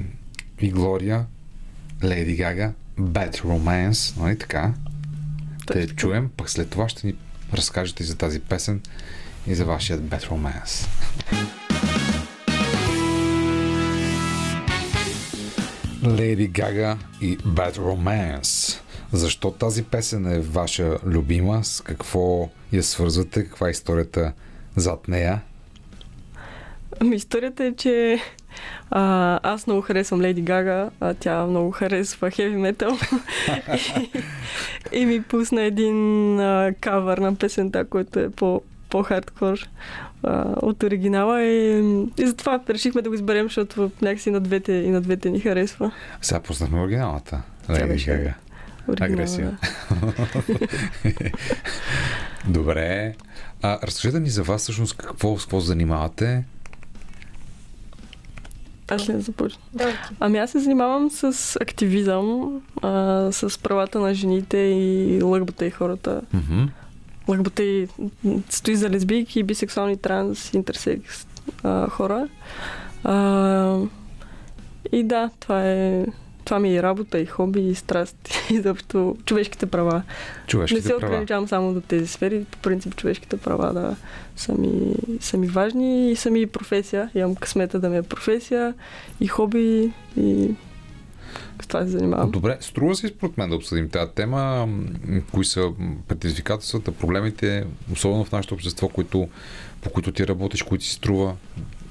[0.62, 1.26] и Глория.
[2.04, 2.74] Лейди Гага.
[3.00, 4.18] Bad Romance.
[4.18, 4.74] Нали така?
[5.68, 7.14] Да я чуем, пък след това ще ни
[7.54, 8.82] разкажете и за тази песен
[9.48, 10.88] и за вашият Bad Romance.
[16.06, 18.80] Леди Гага и Bad Romance.
[19.12, 21.64] Защо тази песен е ваша любима?
[21.64, 23.44] С какво я свързвате?
[23.44, 24.34] Каква е историята
[24.76, 25.42] зад нея?
[27.00, 28.20] Ами историята е, че
[28.92, 32.98] а, аз много харесвам Леди Гага, а тя много харесва хеви метал.
[34.92, 39.60] и, и ми пусна един а, кавър на песента, който е по, по-хардкор
[40.24, 41.44] а, от оригинала.
[41.44, 41.80] И,
[42.18, 45.92] и затова решихме да го изберем, защото някакси на двете, и на двете ни харесва.
[46.22, 47.42] Сега пуснахме оригиналата.
[47.70, 48.34] Леди Гага.
[48.88, 49.58] Оригинала, Агресия.
[50.02, 50.14] да.
[52.48, 53.14] Добре.
[53.62, 56.44] А, разкажете ни за вас всъщност какво, какво занимавате.
[58.96, 59.62] Аз ли да започна?
[59.74, 65.72] Да, Ами аз се занимавам с активизъм, а, с правата на жените и лъгбата и
[65.72, 66.22] хората.
[66.34, 66.64] Мгм.
[67.28, 67.88] Лъгбата и
[68.50, 71.28] стои за лесбийки, бисексуални, транс, интерсекс
[71.64, 72.28] а, хора.
[73.04, 73.78] А,
[74.92, 76.06] и да, това е
[76.46, 78.18] това ми е работа и хоби и страст
[78.50, 79.94] и заобщо човешките права.
[79.96, 80.04] Не
[80.48, 81.08] Човешките се права.
[81.08, 82.46] ограничавам само до тези сфери.
[82.52, 83.96] По принцип човешките права да,
[84.36, 87.10] са, ми, са ми важни и са ми и професия.
[87.16, 88.74] Имам късмета да ми е професия
[89.20, 90.56] и хоби и
[91.62, 92.32] с това се занимавам.
[92.32, 94.68] Добре, струва се според мен да обсъдим тази тема.
[95.32, 95.72] Кои са
[96.08, 99.28] предизвикателствата, проблемите, особено в нашето общество, които,
[99.82, 101.36] по които ти работиш, които си струва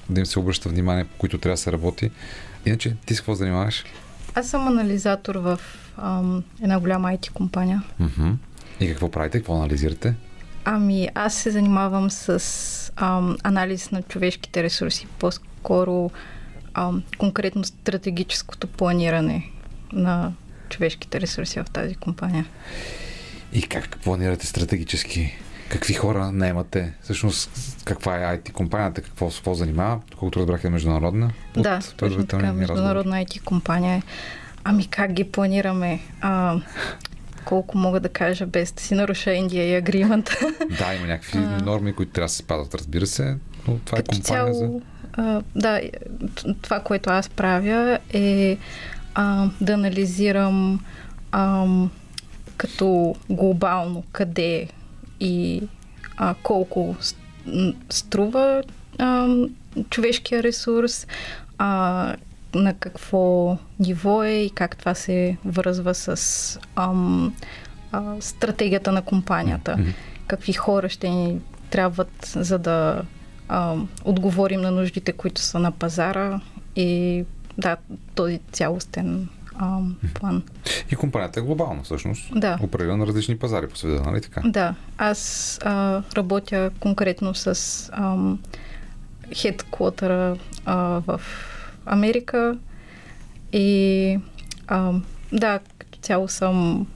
[0.09, 2.11] да им се обръща внимание, по които трябва да се работи.
[2.65, 3.85] Иначе, ти с какво занимаваш?
[4.35, 5.59] Аз съм анализатор в
[5.97, 7.83] ам, една голяма IT компания.
[7.99, 8.31] Мгм.
[8.79, 9.37] И какво правите?
[9.37, 10.15] Какво анализирате?
[10.65, 16.11] Ами, аз се занимавам с ам, анализ на човешките ресурси, по-скоро
[16.73, 19.49] ам, конкретно стратегическото планиране
[19.93, 20.31] на
[20.69, 22.45] човешките ресурси в тази компания.
[23.53, 25.37] И как планирате стратегически?
[25.73, 26.93] Какви хора наемате?
[27.01, 27.49] Всъщност,
[27.85, 29.01] каква е IT компанията?
[29.01, 29.99] Какво, с какво занимава?
[30.19, 31.31] Колкото разбрах е международна.
[31.57, 32.59] да, точно така, разговор.
[32.59, 34.01] международна IT компания е.
[34.63, 35.99] Ами как ги планираме?
[36.21, 36.55] А,
[37.45, 40.29] колко мога да кажа без да си наруша Индия и агримент.
[40.79, 41.59] Да, има някакви А.
[41.63, 44.59] норми, които трябва да се спазват, разбира се, но това е компания за...
[44.59, 44.81] цяло,
[45.13, 45.81] а, да,
[46.61, 48.57] това, което аз правя е
[49.15, 50.85] а, да анализирам
[51.31, 51.65] а,
[52.57, 54.67] като глобално къде
[55.23, 55.61] и
[56.17, 56.95] а, колко
[57.89, 58.63] струва
[58.99, 59.27] а,
[59.89, 61.07] човешкия ресурс,
[61.57, 62.15] а,
[62.55, 67.35] на какво ниво е и как това се връзва с ам,
[67.91, 69.77] а, стратегията на компанията.
[70.27, 73.01] Какви хора ще ни трябват, за да
[73.47, 76.41] а, отговорим на нуждите, които са на пазара
[76.75, 77.23] и
[77.57, 77.77] да,
[78.15, 79.79] този цялостен а,
[80.13, 80.43] план.
[80.91, 82.39] И компанията е глобална, всъщност.
[82.39, 82.57] Да.
[82.61, 84.41] Оперира на различни пазари по света, нали така?
[84.45, 88.39] Да, аз а, работя конкретно с ам,
[89.35, 91.21] хедквотъра а, в
[91.85, 92.57] Америка
[93.53, 94.19] и
[94.67, 96.87] ам, да, като цяло съм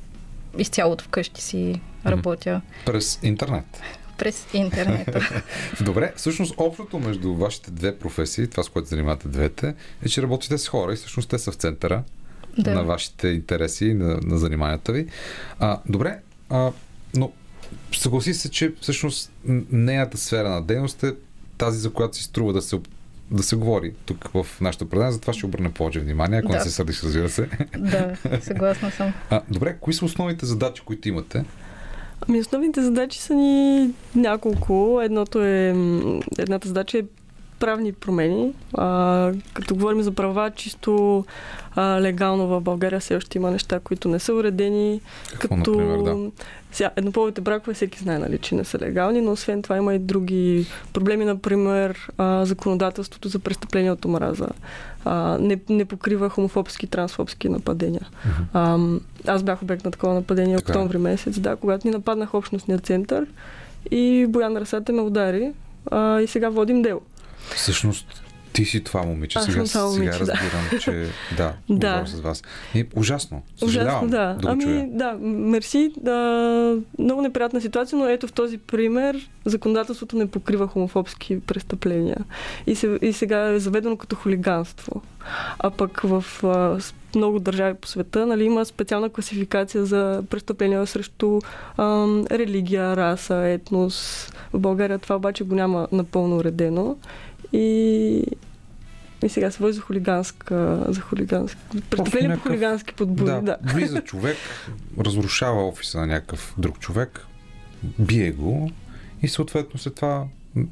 [0.58, 3.82] изцяло вкъщи си работя През интернет.
[4.18, 5.44] през интернета.
[5.82, 10.58] Добре, всъщност общото между вашите две професии, това с което занимавате двете, е, че работите
[10.58, 12.04] с хора и всъщност те са в центъра
[12.58, 12.74] Да.
[12.74, 15.08] на вашите интереси и на, на заниманията ви.
[15.60, 16.72] А, добре, а,
[17.16, 17.32] но
[17.94, 19.32] съгласи се, че всъщност
[19.72, 21.14] нейната сфера на дейност е
[21.58, 22.80] тази, за която си струва да се,
[23.32, 26.64] да се говори тук в нашото предание, затова ще обърне повече внимание, ако не Да.
[26.64, 27.50] се сърдиш, разбира се.
[27.78, 29.14] да, съгласна съм.
[29.30, 31.46] А, добре, кои са основните задачи, които имате?
[32.30, 35.00] Ами основните задачи са ни няколко.
[35.04, 35.76] Едното е,
[36.38, 37.04] едната задача е
[37.60, 38.54] правни промени.
[38.74, 41.26] А, като говорим за права, чисто
[41.76, 45.02] а, легално в България все още има неща, които не са уредени.
[45.40, 46.32] Какво, като например, да?
[46.72, 50.00] сега, еднополовите бракове всеки знае, нали, че не са легални, но освен това има и
[50.00, 54.48] други проблеми, например а, законодателството за престъпление от омраза.
[55.06, 58.08] А, не, не покрива хомофобски, трансфобски нападения.
[58.54, 58.78] А,
[59.28, 60.76] аз бях обект на такова нападение Така е.
[60.76, 63.26] октомври месец, да, когато ни нападнах общностния център
[63.92, 65.52] и Боян Расата ме удари
[65.92, 67.02] а, и сега водим дело.
[67.56, 68.24] Всъщност,
[68.58, 69.40] ти си това момиче.
[69.40, 70.20] Сега, това сега момиче, да.
[70.20, 72.04] разбирам, че да, Да.
[72.08, 72.44] с вас.
[72.76, 73.42] И, ужасно.
[73.58, 74.34] Съжалявам Ужасно, да.
[74.42, 74.88] да ами, чуя.
[74.90, 75.92] да, мерси.
[75.98, 82.18] Да, много неприятна ситуация, но ето в този пример законодателството не покрива хомофобски престъпления.
[82.68, 85.02] И, се, и сега е заведено като хулиганство.
[85.60, 86.80] А пък в а,
[87.16, 91.40] много държави по света нали, има специална класификация за престъпления срещу
[91.78, 94.28] ам, религия, раса, етнос.
[94.54, 96.96] В България това обаче го няма напълно уредено.
[97.54, 98.24] И
[99.26, 103.42] и сега се води за хулиганска, за хулигански, престъпление по хулигански подбуди, да.
[103.42, 104.38] да, влиза човек,
[105.00, 107.26] разрушава офиса на някакъв друг човек,
[108.00, 108.72] бие го
[109.22, 110.26] и съответно след това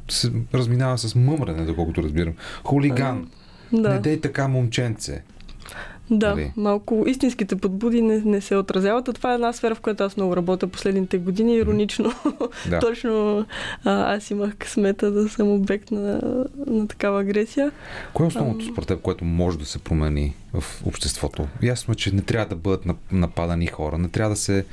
[0.09, 2.33] се разминава с мъмрене, доколкото разбирам.
[2.63, 3.29] Хулиган.
[3.73, 5.23] Да, Не дей така, момченце.
[6.09, 6.51] Да нали?
[6.57, 9.07] малко истинските подбуди не, не се отразяват.
[9.07, 11.55] А това е една сфера, в която аз много работя последните години.
[11.55, 12.11] Иронично,
[12.69, 12.79] Да.
[12.79, 13.45] точно
[13.83, 16.21] а, аз имах късмета да съм обект на,
[16.67, 17.71] на такава агресия.
[18.13, 21.47] Кое е основното според теб, което може да се промени в обществото?
[21.63, 24.65] Ясно е, че не трябва да бъдат нап- нападани хора, не трябва да се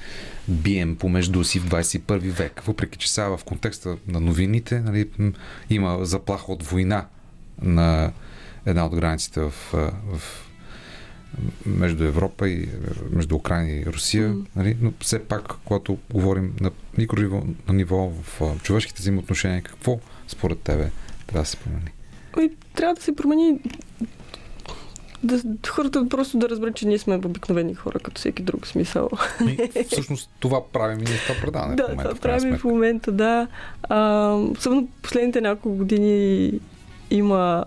[0.48, 5.08] бием помежду си в 21 век, въпреки че сега в контекста на новините нали,
[5.70, 7.06] има заплаха от война
[7.62, 8.12] на
[8.66, 9.76] една от границите в, а,
[10.16, 10.48] в
[11.66, 12.68] между Европа и
[13.10, 14.42] между Украина и Русия, Мгм.
[14.56, 14.76] нали?
[14.80, 20.90] но все пак, когато говорим на микрониво на ниво в човешките взаимоотношения, какво според тебе
[21.26, 21.90] трябва да се промени?
[22.40, 23.60] И трябва да се промени
[25.22, 29.08] да, хората просто да разберат, че ние сме обикновени хора, като всеки друг смисъл.
[29.40, 31.76] И, всъщност това правим и ние това предаване.
[31.76, 33.48] Да, в момента, това правим в момента, да.
[33.82, 36.52] А, особено последните няколко години
[37.10, 37.64] има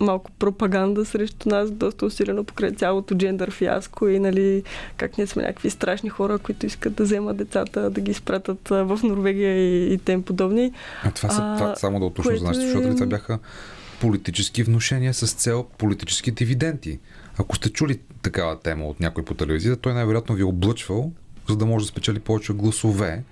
[0.00, 4.62] малко пропаганда срещу нас, доста усилено покрай цялото джендър фиаско и нали,
[4.96, 9.00] как ние сме някакви страшни хора, които искат да вземат децата, да ги изпратят в
[9.02, 10.72] Норвегия и, и тем подобни.
[11.04, 13.38] А това, са, А, това само да уточня за което нашите е- слушатели, това бяха
[14.00, 16.98] политически внушения с цел политически дивиденти.
[17.38, 21.12] Ако сте чули такава тема от някой по телевизията, той най-вероятно ви е облъчвал,
[21.48, 23.22] за да може да спечели повече гласове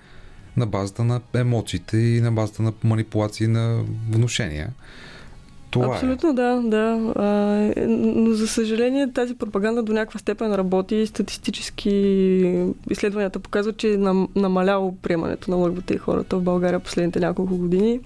[0.57, 4.69] на базата на емоциите и на базата на манипулации на внушения.
[5.69, 7.13] Това Абсолютно, да, да.
[7.15, 7.25] А,
[7.75, 11.07] е, но за съжаление тази пропаганда до някаква степен работи.
[11.07, 11.89] Статистически
[12.89, 17.57] изследванията показват, че е нам, намаляло приемането на лъгвата и хората в България последните няколко
[17.57, 17.99] години.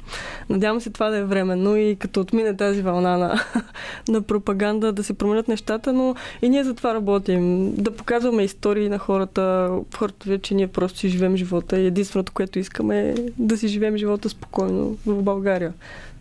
[0.49, 3.41] Надявам се това да е временно и като отмине тази вълна на,
[4.07, 7.73] на пропаганда да се променят нещата, но и ние за това работим.
[7.75, 9.69] Да показваме истории на хората.
[9.97, 13.97] Хората че ние просто си живеем живота и единственото, което искаме е да си живеем
[13.97, 15.73] живота спокойно в България.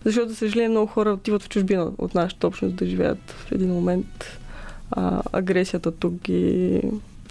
[0.05, 3.69] Защото, за съжаление, много хора отиват в чужбина от нашата общност да живеят в един
[3.69, 4.39] момент.
[4.91, 6.83] А, агресията тук ги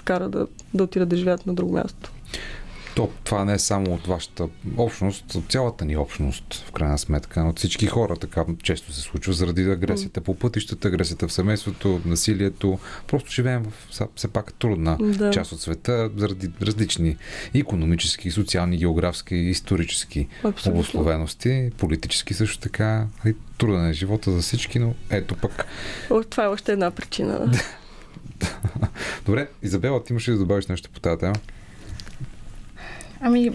[0.03, 2.11] кара да, да отидат да живеят на друго място.
[3.00, 4.47] То, това не е само от вашата
[4.78, 9.34] общност, от цялата ни общност, в крайна сметка, от всички хора така често се случва
[9.34, 12.80] заради агресията по пътищата, агресията в семейството, насилието.
[13.08, 15.32] Просто живеем в все- пак трудна Да.
[15.32, 17.18] част от света заради различни
[17.54, 20.80] економически, социални, географски, исторически Абсолютно.
[20.80, 23.08] обусловености, политически също така.
[23.58, 25.66] Труден е живота за всички, но ето пък.
[26.10, 27.52] О, Това е още една причина.
[29.26, 31.36] Добре, Изабела, ти имаш ли да добавиш нещо по тази тема?
[33.22, 33.51] Ами,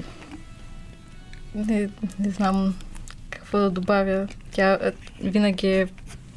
[1.54, 1.88] не,
[2.18, 2.74] не знам
[3.30, 4.28] какво да добавя.
[4.50, 4.78] Тя
[5.22, 5.86] винаги е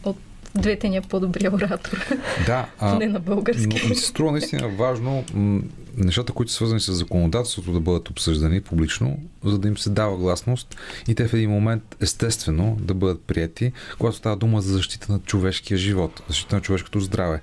[0.04, 0.18] от
[0.56, 2.06] двете ни е по-добрия оратор.
[2.46, 3.68] Да, а, Не на български.
[3.68, 5.62] но ми се струва наистина важно м-
[5.98, 10.18] нещата, които са свързани с законодателството, да бъдат обсъждани публично, за да им се дава
[10.18, 10.76] гласност
[11.08, 15.20] и те в един момент естествено да бъдат прияти, когато става дума за защита на
[15.20, 17.42] човешкия живот, защита на човешкото здраве,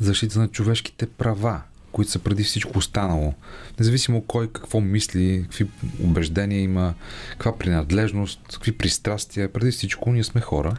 [0.00, 1.60] защита на човешките права,
[1.94, 3.34] които са преди всичко останало.
[3.80, 5.66] Независимо кой какво мисли, какви
[6.04, 6.94] убеждения има,
[7.30, 10.76] каква принадлежност, какви пристрастия, преди всичко ние сме хора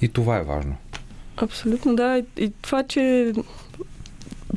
[0.00, 0.76] и това е важно.
[1.36, 2.18] Абсолютно, да.
[2.18, 3.32] И, и това, че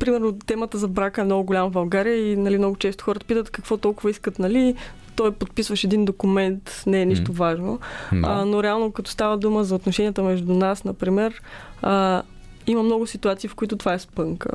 [0.00, 3.50] примерно темата за брака е много голяма в България и нали, много често хората питат
[3.50, 4.74] какво толкова искат, нали?
[5.16, 7.36] Той подписваш един документ, не е нищо М.
[7.38, 7.80] важно.
[8.12, 11.42] Но, А, но реално, като става дума за отношенията между нас, например,
[11.82, 12.22] а,
[12.66, 14.50] има много ситуации, в които това е спънка.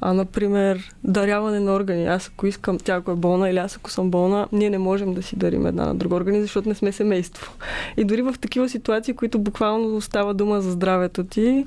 [0.00, 2.06] А, например, даряване на органи.
[2.06, 5.14] Аз ако искам, тя ако е болна или аз ако съм болна, ние не можем
[5.14, 7.52] да си дарим една на друга органи, защото не сме семейство.
[7.96, 11.66] И дори в такива ситуации, които буквално става дума за здравето ти,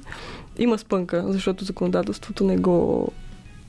[0.57, 3.11] има спънка, защото законодателството не го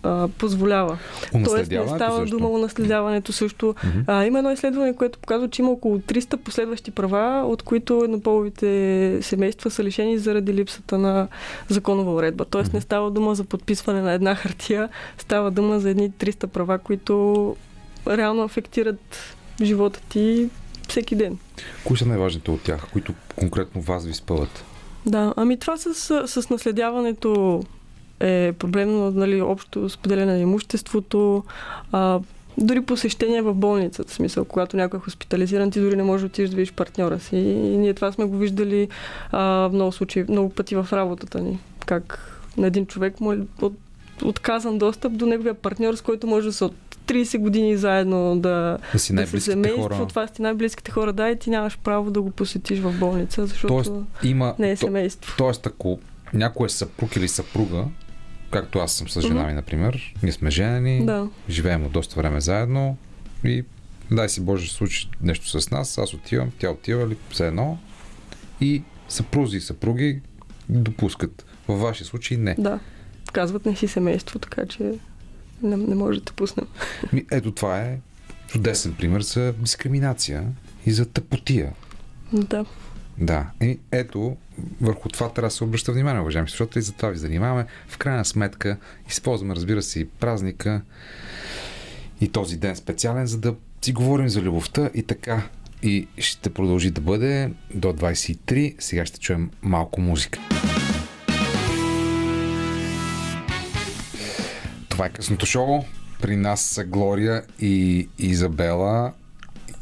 [0.03, 0.99] а, позволява.
[1.45, 2.37] Тоест не става също.
[2.37, 3.75] дума унаследяването също.
[3.85, 4.01] Мгм.
[4.07, 9.19] А, има едно изследване, което показва, че има около 300 последващи права, от които еднополовите
[9.23, 11.29] семейства са лишени заради липсата на
[11.69, 12.45] законова уредба.
[12.45, 14.89] Тоест не става дума за подписване на една хартия,
[15.19, 17.57] става дума за едни 300 права, които
[18.09, 20.49] реално афектират живота ти
[20.89, 21.39] всеки ден.
[21.85, 24.65] Кои са най-важните от тях, които конкретно вас ви спъват?
[25.07, 25.95] Да, ами това с,
[26.27, 27.63] с наследяването
[28.21, 31.45] е проблемно, нали, общо споделяне на имуществото,
[31.93, 32.21] а,
[32.59, 36.51] дори посещение в болницата, смисъл, когато някой е хоспитализиран, ти дори не можеш да отидеш
[36.51, 37.37] да видиш партньора си.
[37.37, 38.89] И ние това сме го виждали
[39.33, 41.59] а, в много случаи, много пъти в работата ни.
[41.87, 43.75] Как на един човек му е от,
[44.25, 46.75] отказан достъп до неговия партньор, с който може да са от
[47.07, 50.07] 30 години заедно да, Да си да най-близките семейство, хора.
[50.09, 53.47] това са ти най-близките хора, да, и ти нямаш право да го посетиш в болница,
[53.47, 53.93] защото Тоест,
[54.25, 54.55] има...
[54.59, 55.35] не е семейство.
[55.39, 55.99] Тоест, ако
[56.35, 57.85] някой е съпруг или съпруга,
[58.51, 61.29] както аз съм с жена ми, например, ние сме женени, Да.
[61.49, 62.97] живеем от доста време заедно
[63.45, 63.65] и
[64.11, 67.79] дай си Боже, случи нещо с нас, аз отивам, тя отива или все едно
[68.61, 70.21] и съпрузи и съпруги
[70.69, 71.47] допускат.
[71.69, 72.55] Във вашия случай не.
[72.59, 72.79] Да.
[73.33, 74.83] Казват не си семейство, така че
[75.63, 76.67] не, не може да те пуснем.
[77.13, 77.99] Ми, ето това е
[78.47, 80.45] чудесен пример за дискриминация
[80.87, 81.73] и за тъпотия.
[82.33, 82.65] Да.
[83.21, 83.47] Да.
[83.61, 84.37] И ето,
[84.81, 87.67] върху това трябва да се обръща внимание, уважаеми, защото и за това ви занимаваме.
[87.89, 88.77] В крайна сметка,
[89.09, 90.83] използваме, разбира се, и празника
[92.21, 95.43] и този ден специален, за да си говорим за любовта и така.
[95.83, 98.75] И ще продължи да бъде до 23.
[98.79, 100.39] Сега ще чуем малко музика.
[104.89, 105.85] Това е късното шоу.
[106.23, 109.13] При нас са Глория и Изабела.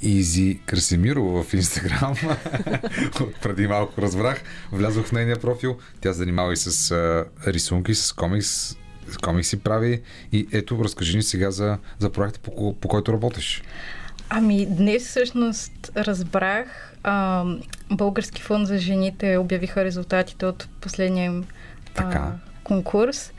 [0.03, 2.15] Изи Красимирова в Инстаграм.
[3.43, 4.43] Преди малко разбрах.
[4.73, 5.79] Влязох в нейния профил.
[6.01, 8.77] Тя се занимава и с а, рисунки, с комикс.
[9.09, 10.03] С комикси прави.
[10.33, 13.63] И ето, разкажи ни сега за, за проекта, по, по който работиш.
[14.29, 17.45] Ами днес всъщност разбрах, а,
[17.91, 21.45] Български фонд за жените обявиха резултатите от последния им
[22.65, 23.33] конкурс.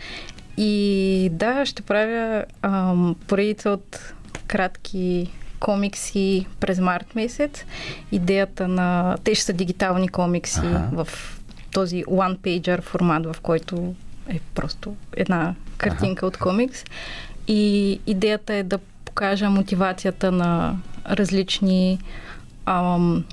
[0.57, 2.95] И да, ще правя а,
[3.27, 4.13] поредица от
[4.47, 7.65] кратки комикси през март месец.
[8.11, 9.17] Идеята на...
[9.23, 10.89] Те ще са дигитални комикси Аха.
[10.91, 11.07] в
[11.71, 13.95] този one-pager формат, в който
[14.29, 16.83] е просто една картинка от комикс.
[17.47, 20.77] И идеята е да покажа мотивацията на
[21.09, 21.99] различни
[22.65, 23.23] ам,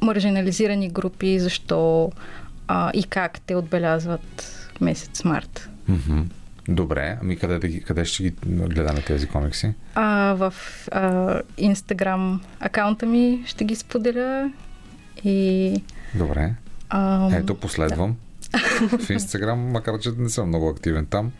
[0.00, 2.12] маржинализирани групи, защо
[2.68, 5.68] а, и как те отбелязват месец март.
[5.88, 6.20] Мгм.
[6.68, 9.72] Добре, ами къде, да ги, къде ще ги гледаме тези комикси?
[9.94, 10.54] А, в
[10.90, 14.52] а, Инстаграм акаунта ми ще ги споделя
[15.24, 15.82] и
[16.14, 16.54] Добре.
[16.88, 18.16] ам, Ето, последвам.
[18.98, 21.32] В Инстаграм, макар че не съм много активен там,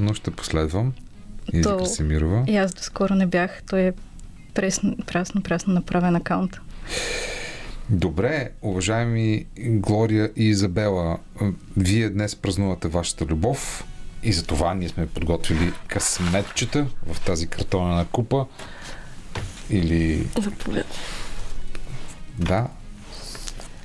[0.00, 0.92] но ще последвам.
[1.52, 2.44] Изи То- Красимирова.
[2.46, 3.62] и аз доскоро не бях.
[3.62, 3.92] Той е
[4.54, 6.60] пресно, прасно, прасно направен акаунт.
[7.90, 11.18] Добре, уважаеми Глория и Изабела,
[11.76, 13.84] вие днес празнувате вашата любов
[14.22, 18.46] и за това ние сме подготвили късметчета в тази картонена купа.
[19.70, 20.86] Или, Заповед.
[22.38, 22.68] да,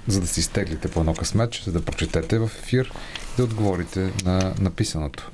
[0.07, 2.91] за да си изтеглите по едно късметче, за да прочетете в ефир
[3.33, 5.31] и да отговорите на написаното.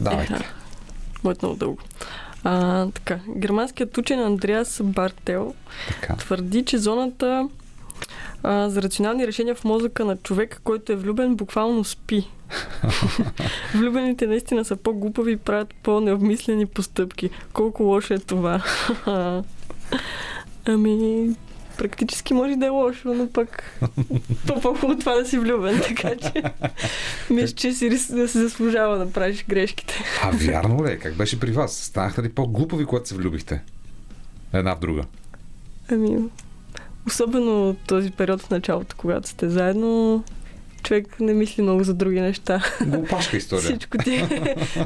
[0.00, 0.32] Давайте.
[0.32, 0.44] Еха.
[1.24, 1.78] Моят много дълго.
[2.44, 5.54] А, така, германският учен Андреас Бартел
[5.88, 6.16] Така.
[6.16, 7.48] твърди, че зоната
[8.42, 12.28] а, за рационални решения в мозъка на човек, който е влюбен, буквално спи.
[13.74, 17.30] Влюбените наистина са по-глупави и правят по-необмислени постъпки.
[17.52, 18.62] Колко лошо е това?
[20.64, 21.30] ами,
[21.78, 23.80] практически може да е лошо, но пък
[24.46, 26.42] по-хубаво това да си влюбен, така че
[27.30, 29.94] мисля, че си да се заслужава да правиш грешките.
[30.22, 30.90] А вярно ли?
[30.90, 30.98] е?
[30.98, 31.76] Как беше при вас?
[31.76, 33.62] Станахте ли по-глупави, когато се влюбихте?
[34.52, 35.02] Една в друга.
[35.92, 36.18] Ами,
[37.06, 40.24] особено този период в началото, когато сте заедно,
[40.82, 42.64] човек не мисли много за други неща.
[42.82, 43.62] Глупашка история.
[43.62, 44.26] Всичко ти е,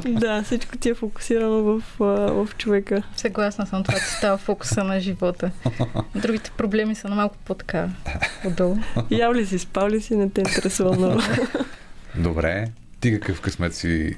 [0.09, 3.03] да, всичко ти е фокусирано в, в човека.
[3.15, 5.51] Съгласна съм, това ти става фокуса на живота.
[6.15, 7.89] Другите проблеми са на малко по-така
[8.45, 8.77] отдолу.
[9.11, 11.21] Яв ли си, спал ли си, не те интересува много.
[12.15, 12.67] Добре.
[12.99, 14.15] Ти какъв късмет си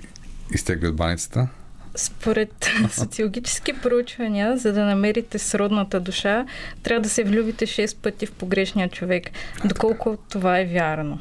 [0.53, 1.47] изтегли от баницата?
[1.95, 6.45] Според социологически проучвания, за да намерите сродната душа,
[6.84, 9.32] трябва да се влюбите 6 пъти в погрешния човек.
[9.65, 11.19] Доколко това е вярно?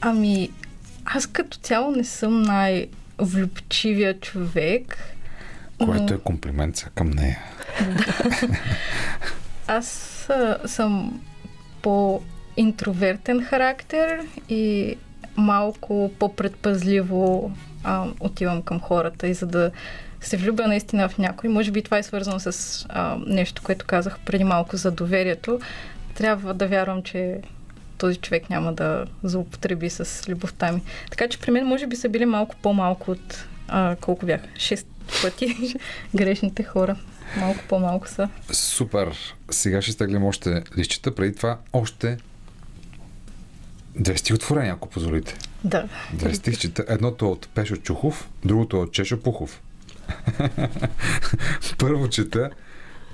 [0.00, 0.50] Ами,
[1.04, 4.98] аз като цяло не съм най-влюбчивия човек.
[5.84, 7.38] Което е комплимент са към нея.
[9.66, 11.20] Аз а, съм
[11.82, 14.96] по-интровертен характер и
[15.36, 17.52] малко по-предпазливо
[17.84, 19.70] а, отивам към хората и за да
[20.20, 24.18] се влюбя наистина в някой, може би това е свързано с а, нещо, което казах
[24.24, 25.60] преди малко за доверието,
[26.14, 27.40] трябва да вярвам, че
[27.98, 30.82] този човек няма да злоупотреби с любовта ми.
[31.10, 34.46] Така че при мен може би са били малко по-малко от а, колко бяха?
[34.58, 34.86] Шест
[35.22, 35.74] пъти
[36.14, 36.96] грешните хора.
[37.36, 38.28] Малко по-малко са.
[38.52, 39.16] Супер.
[39.50, 41.14] Сега ще стеглим още лищата.
[41.14, 42.16] Преди това още
[43.96, 45.38] две стихотворения, ако позволите.
[45.64, 45.88] Да.
[46.12, 46.84] Две стихчета.
[46.88, 49.62] Едното е от Пешо Чухов, другото е от Чешо Пухов.
[51.78, 52.50] Първо чета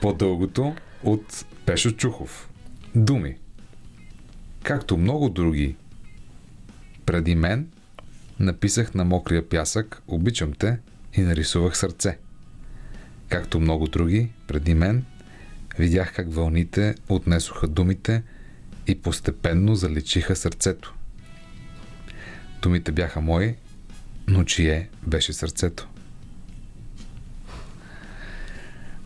[0.01, 0.75] по-дългото
[1.05, 2.49] от Пешо Чухов.
[2.95, 3.37] Думи.
[4.63, 5.77] Както много други
[7.07, 7.69] преди мен,
[8.41, 10.79] написах на мокрия пясък Обичам те
[11.15, 12.19] и нарисувах сърце.
[13.29, 15.05] Както много други преди мен,
[15.79, 18.23] видях как вълните отнесоха думите
[18.87, 20.95] и постепенно заличиха сърцето.
[22.63, 23.55] Думите бяха мои,
[24.29, 25.89] но чие беше сърцето.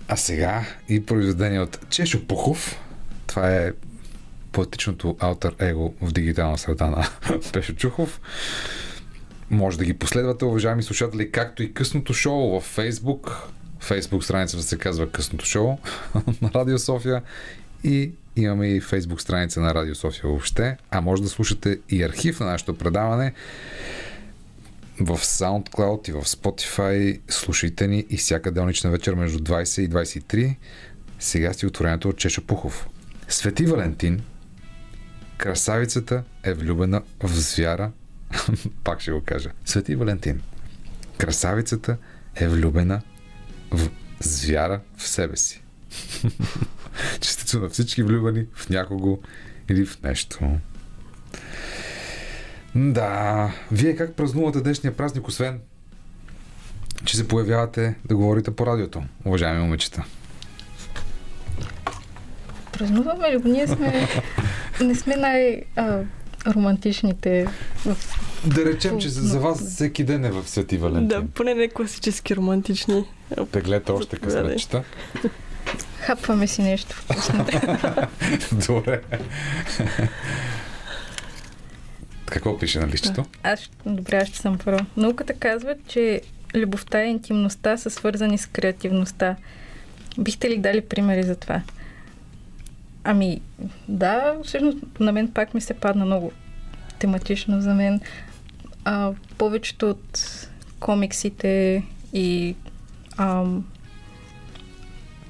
[0.09, 2.81] А сега и произведение от Чешо Пухов.
[3.27, 3.73] Това е
[4.57, 7.09] поетичното алтер его в дигитална среда на
[7.53, 8.21] Пешо Чухов.
[9.51, 13.33] Може да ги последвате, уважаеми слушатели, както и късното шоу в Facebook.
[13.83, 15.79] Facebook страницата се казва Късното шоу
[16.43, 17.23] на Радио София
[17.85, 22.41] и имаме и Facebook страница на Радио София въобще, а може да слушате и архив
[22.41, 23.33] на нашето предаване
[25.01, 27.21] в SoundCloud и в Spotify.
[27.29, 30.57] Слушайте ни и всяка делнична вечер между 20 и 23.
[31.19, 32.89] Сега сте отворението от Чешо Пухов.
[33.29, 34.23] Свети Валентин,
[35.39, 37.91] красавицата е влюбена в звяра.
[38.85, 39.51] Пак ще го кажа.
[39.65, 40.43] Свети Валентин,
[41.19, 41.97] красавицата
[42.35, 43.03] е влюбена
[43.71, 43.89] в
[44.21, 45.63] звяра в себе си.
[47.21, 49.19] Честито на всички влюбени в някого
[49.69, 50.59] или в нещо.
[52.75, 55.61] Да, вие как празнувате днешния празник, освен
[57.05, 60.05] че се появявате да говорите по радиото, уважаеми момичета?
[62.79, 63.49] Празнуваме ли го?
[63.49, 64.09] Ние сме...
[64.81, 67.47] Не сме най-романтичните
[67.87, 67.97] в
[68.47, 71.09] Да речем, че за, за вас всеки ден е в Свети Валентин.
[71.09, 73.05] Да, поне не класически романтични.
[73.53, 74.83] Теглете още късметчета.
[76.01, 77.47] Хапваме си нещо вкусно.
[78.67, 79.01] Добре.
[82.27, 83.25] Какво пише на листчето?
[83.43, 84.87] Аз, добре, аз ще съм първо.
[84.97, 86.21] Науката казва, че
[86.55, 89.37] любовта и интимността са свързани с креативността.
[90.19, 91.63] Бихте ли дали примери за това?
[93.09, 93.41] Ами,
[93.89, 96.33] да, всъщност на мен пак ми се падна много
[96.99, 98.01] тематично за мен.
[98.85, 100.21] А, повечето от
[100.81, 101.83] комиксите
[102.13, 102.55] и
[103.17, 103.67] ам,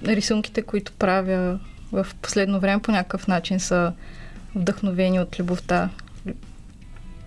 [0.04, 1.58] рисунките, които правя
[1.92, 3.92] в последно време по някакъв начин са
[4.54, 5.90] вдъхновени от любовта.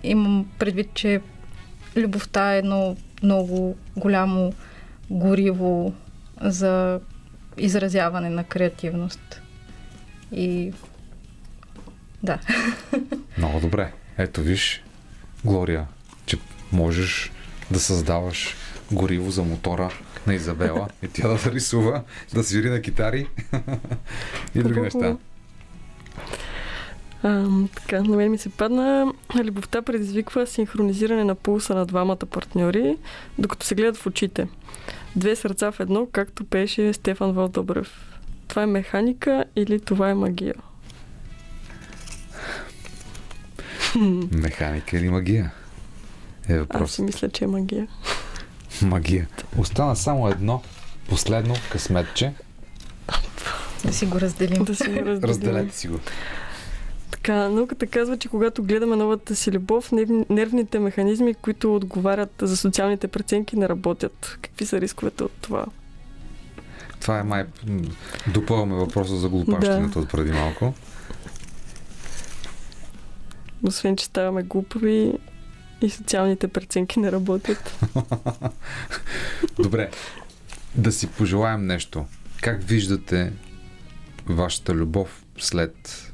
[0.03, 1.21] Имам предвид, че
[1.97, 4.53] любовта е едно много голямо
[5.09, 5.93] гориво
[6.41, 6.99] за
[7.57, 9.41] изразяване на креативност.
[10.31, 10.73] И
[12.23, 12.39] да.
[13.37, 13.91] Много добре.
[14.17, 14.83] Ето виж,
[15.45, 15.87] Глория,
[16.25, 16.37] че
[16.71, 17.31] можеш
[17.71, 18.55] да създаваш
[18.91, 19.89] гориво за мотора
[20.27, 22.03] на Изабела и тя да рисува,
[22.33, 23.27] да свири на китари
[24.55, 25.17] и други неща.
[27.23, 29.13] А, така, на мен ми се падна.
[29.43, 32.97] Любовта предизвиква синхронизиране на пулса на двамата партньори,
[33.37, 34.47] докато се гледат в очите.
[35.15, 38.08] Две сърца в едно, както пеше Стефан Валдобрев.
[38.49, 40.53] Това е механика или това е магия?
[44.33, 45.51] Механика или магия?
[46.49, 46.91] Е Аз въпрос.
[46.91, 47.87] си мисля, че е магия.
[48.81, 49.27] Магия.
[49.57, 50.61] Остана само едно
[51.09, 52.33] последно късметче.
[53.85, 54.63] Да си го разделим.
[54.63, 55.23] Да си го разделим.
[55.23, 55.99] Разделете си го.
[57.11, 62.57] Така, науката казва, че когато гледаме новата си любов, нерв- нервните механизми, които отговарят за
[62.57, 64.37] социалните преценки, не работят.
[64.41, 65.65] Какви са рисковете от това?
[67.01, 67.45] Това е май...
[68.27, 70.73] Допълваме въпроса за глупащината от преди малко.
[73.63, 75.13] Освен, че ставаме глупави
[75.81, 77.79] и социалните преценки не работят.
[79.59, 79.89] Добре,
[80.75, 82.05] да си пожелаем нещо.
[82.41, 83.33] Как виждате
[84.25, 86.05] вашата любов след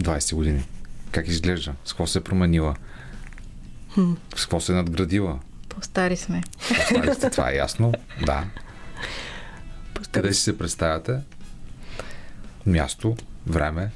[0.00, 0.62] 20 години?
[1.10, 1.74] Как изглежда?
[1.84, 2.74] С какво се е променила?
[4.36, 5.38] С какво се е надградила?
[5.68, 6.42] По-стари сме.
[6.70, 7.92] Остали сте, това е ясно.
[8.26, 8.44] Да.
[10.12, 11.18] Къде си се представяте?
[12.66, 13.16] Място,
[13.46, 13.90] време.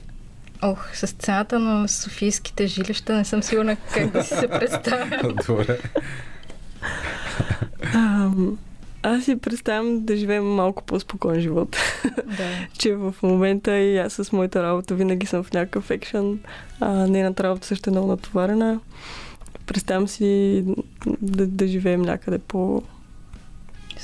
[0.63, 5.35] Ох, с цената на софийските жилища не съм сигурна как да си се представя.
[5.47, 5.79] Добре.
[9.03, 11.77] Аз си представям да живеем малко по-спокоен живот.
[12.27, 12.51] да.
[12.79, 16.39] че в момента и аз с моята работа винаги съм в някакъв екшен.
[16.81, 18.81] А нейната работа също е много натоварена.
[19.67, 20.65] Представям си
[21.07, 22.83] да, да живеем някъде по...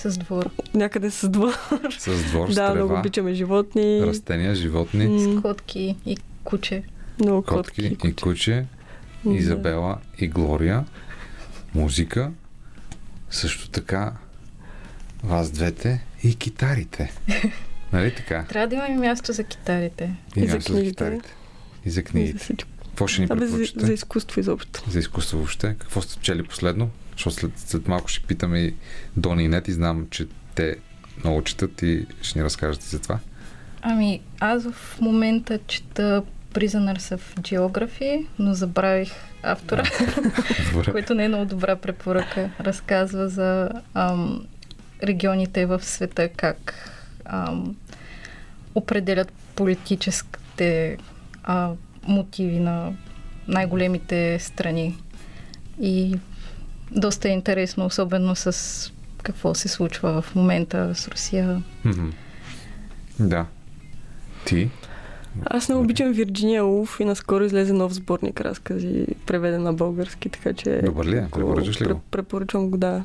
[0.02, 0.50] С двор.
[0.74, 1.52] Някъде с двор.
[1.98, 4.02] С двор, с да, много трева, обичаме животни.
[4.02, 6.82] растения, животни, М, Котки и куче.
[7.18, 8.14] много котки и куче.
[8.14, 8.66] куче,
[9.24, 9.34] Да.
[9.34, 10.84] Изабела и Глория,
[11.74, 12.30] музика,
[13.30, 14.12] също така
[15.24, 17.12] вас двете и китарите.
[17.92, 18.44] Нали така?
[18.44, 20.16] Трябва да имаме място за китарите.
[20.36, 20.90] И за място книгите.
[20.90, 21.34] китарите.
[21.84, 22.38] И за И за книгите.
[22.38, 22.70] всичко.
[22.84, 24.90] Какво ще ни Абе, за, за изкуство изобщо.
[24.90, 25.76] За изкуство въобще.
[25.78, 26.90] Какво сте чели последно?
[27.20, 28.74] Защото след, след малко ще питаме и
[29.16, 29.72] Дони и Нети.
[29.72, 30.76] Знам, че те
[31.24, 33.18] много четат и ще ни разкажете за това.
[33.82, 36.22] Ами, аз в момента чета
[36.54, 39.82] Prisoners of Geography, но забравих автора,
[40.90, 42.50] който не е много добра препоръка.
[42.60, 44.46] Разказва за ам,
[45.02, 46.74] регионите в света, как
[47.24, 47.76] ам,
[48.74, 50.98] определят политическите
[51.42, 51.72] а,
[52.06, 52.92] мотиви на
[53.48, 54.98] най-големите страни.
[55.80, 56.18] И
[56.92, 58.92] доста е интересно, особено с
[59.22, 61.62] какво се случва в момента с Русия.
[63.18, 63.46] Да.
[64.44, 64.70] Ти?
[65.44, 70.52] Аз не обичам Вирджиния Улф и наскоро излезе нов сборник разкази, преведен на български, така
[70.52, 70.82] че...
[70.84, 71.26] Добър ли е?
[71.32, 71.90] Препоръчаш ли го?
[71.90, 73.04] пре- Препоръчвам го, да.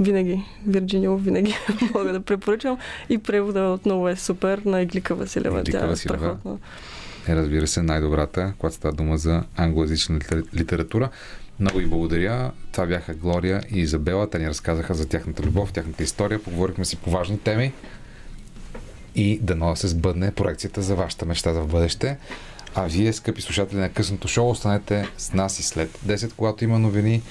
[0.00, 0.44] Винаги.
[0.66, 1.54] Вирджиния Улф винаги
[1.94, 2.78] мога да препоръчам.
[3.08, 5.60] И превода отново е супер на Иглика Василева.
[5.60, 6.18] Иглика Тя е Василева.
[6.18, 6.56] страхотна.
[7.28, 11.08] е, разбира се, най-добрата, когато става дума за англоязична литер- литература.
[11.60, 12.52] Много ви благодаря.
[12.72, 14.30] Това бяха Глория и Изабела.
[14.30, 16.42] Те ни разказаха за тяхната любов, тяхната история.
[16.42, 17.72] Поговорихме си по важни теми.
[19.14, 22.18] И дано да се сбъдне проекцията за вашата мечта за в бъдеще.
[22.74, 26.78] А вие, скъпи слушатели на късното шоу, останете с нас и след 10, когато има
[26.78, 27.22] новини.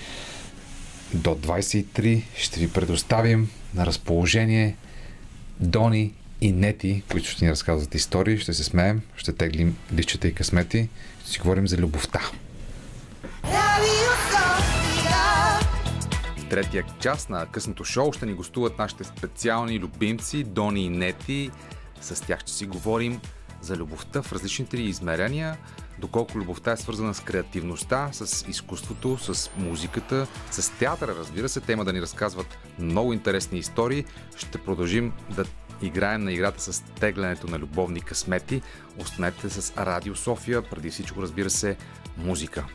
[1.13, 4.75] До 23 ще ви предоставим на разположение
[5.59, 10.33] Дони и Нети, които ще ни разказват истории, ще се смеем, ще теглим личета и
[10.33, 10.89] късмети,
[11.21, 12.31] ще си говорим за любовта.
[16.49, 21.51] Третия част на късното шоу ще ни гостуват нашите специални любимци Дони и Нети.
[22.01, 23.21] С тях ще си говорим
[23.61, 25.57] за любовта в различните измерения,
[25.99, 31.61] доколко любовта е свързана с креативността, с изкуството, с музиката, с театъра, разбира се.
[31.61, 34.05] Те има да ни разказват много интересни истории.
[34.35, 35.45] Ще продължим да
[35.81, 38.61] играем на играта с теглянето на любовни късмети.
[38.97, 41.77] Останете с Радио София, преди всичко, разбира се,
[42.17, 42.65] музика.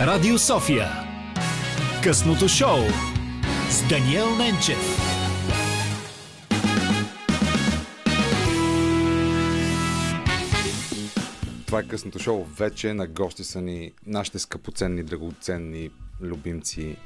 [0.00, 0.88] Радио София.
[2.04, 2.78] Късното шоу
[3.70, 5.08] с Даниел Ненчев.
[11.66, 12.44] Това е късното шоу.
[12.44, 15.90] Вече на гости са ни нашите скъпоценни, драгоценни
[16.20, 16.96] любимци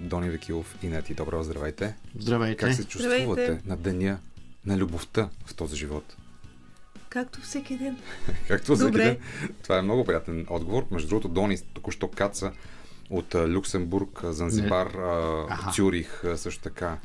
[0.00, 1.14] Дони Векилов и Нети.
[1.14, 1.94] Добро, здравейте.
[2.18, 2.56] Здравейте.
[2.56, 3.60] Как се чувствате Здравейте.
[3.66, 4.18] на деня
[4.66, 6.16] на любовта в този живот?
[7.08, 7.96] Както всеки ден.
[8.48, 9.04] Както всеки Добре.
[9.04, 9.18] ден.
[9.62, 10.86] Това е много приятен отговор.
[10.90, 12.52] Между другото, Дони току-що каца
[13.10, 14.86] от Люксембург, Занзибар,
[15.50, 15.72] Аха.
[15.72, 16.98] Цюрих, също така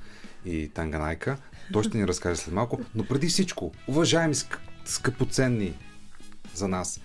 [0.45, 1.37] и Танганайка.
[1.73, 2.79] Той ще ни разкаже след малко.
[2.95, 5.73] Но преди всичко, уважаеми ск- скъпоценни
[6.53, 7.01] за нас,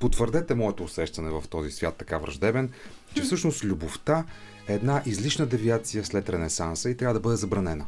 [0.00, 2.72] потвърдете моето усещане в този свят така враждебен,
[3.14, 4.24] че всъщност любовта
[4.68, 7.86] е една излишна девиация след Ренесанса и трябва да бъде забранена.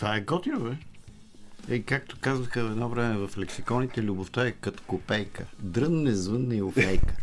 [0.00, 0.76] Това е готино, бе.
[1.74, 5.44] Е, както казваха едно време в лексиконите, любовта е като копейка.
[5.58, 7.14] Дрънне, звънне и офейка.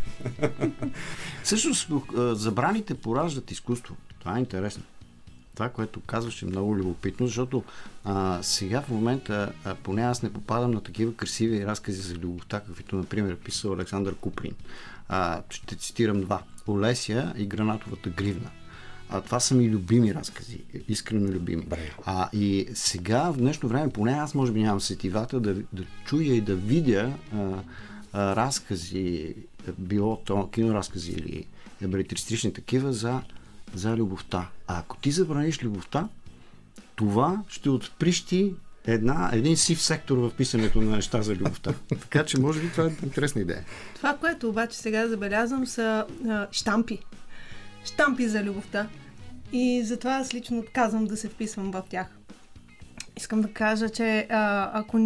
[1.44, 3.96] Всъщност, забраните пораждат изкуство.
[4.20, 4.84] Това е интересно.
[5.54, 7.64] Това, което казваш е много любопитно, защото
[8.04, 12.60] а, сега в момента, а, поне аз не попадам на такива красиви разкази за любовта,
[12.60, 14.54] каквито, например, е писал Александър Куприн.
[15.10, 16.44] А, ще цитирам два.
[16.68, 18.50] Олеся и гранатовата гривна.
[19.10, 21.66] А, това са ми любими разкази, искрено любими.
[21.66, 21.92] Бре.
[22.06, 26.36] А, и сега, в днешно време, поне аз може би нямам сетивата да, да чуя
[26.36, 27.38] и да видя а,
[28.14, 29.36] а, разкази,
[29.78, 31.46] било то киноразкази или
[31.82, 33.22] ебретристични такива за,
[33.74, 34.50] за любовта.
[34.68, 36.08] А ако ти забраниш любовта,
[36.96, 38.54] това ще отприщи
[38.86, 41.74] една, един сив сектор в писането на неща за любовта.
[41.90, 43.66] така че, може би, това е интересна идея.
[43.96, 47.00] Това, което обаче сега забелязвам, са а, штампи.
[47.88, 48.88] Штампи за любовта.
[49.52, 52.08] И затова аз лично отказвам да се вписвам в тях.
[53.18, 54.98] Искам да кажа, че а, ако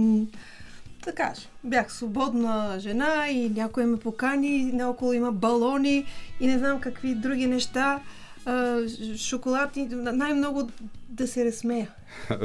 [1.05, 6.05] да кажа, бях свободна жена и някой ме покани, наоколо има балони
[6.39, 8.01] и не знам какви други неща,
[8.45, 8.79] а,
[9.17, 10.69] шоколад и най-много
[11.09, 11.89] да се разсмея.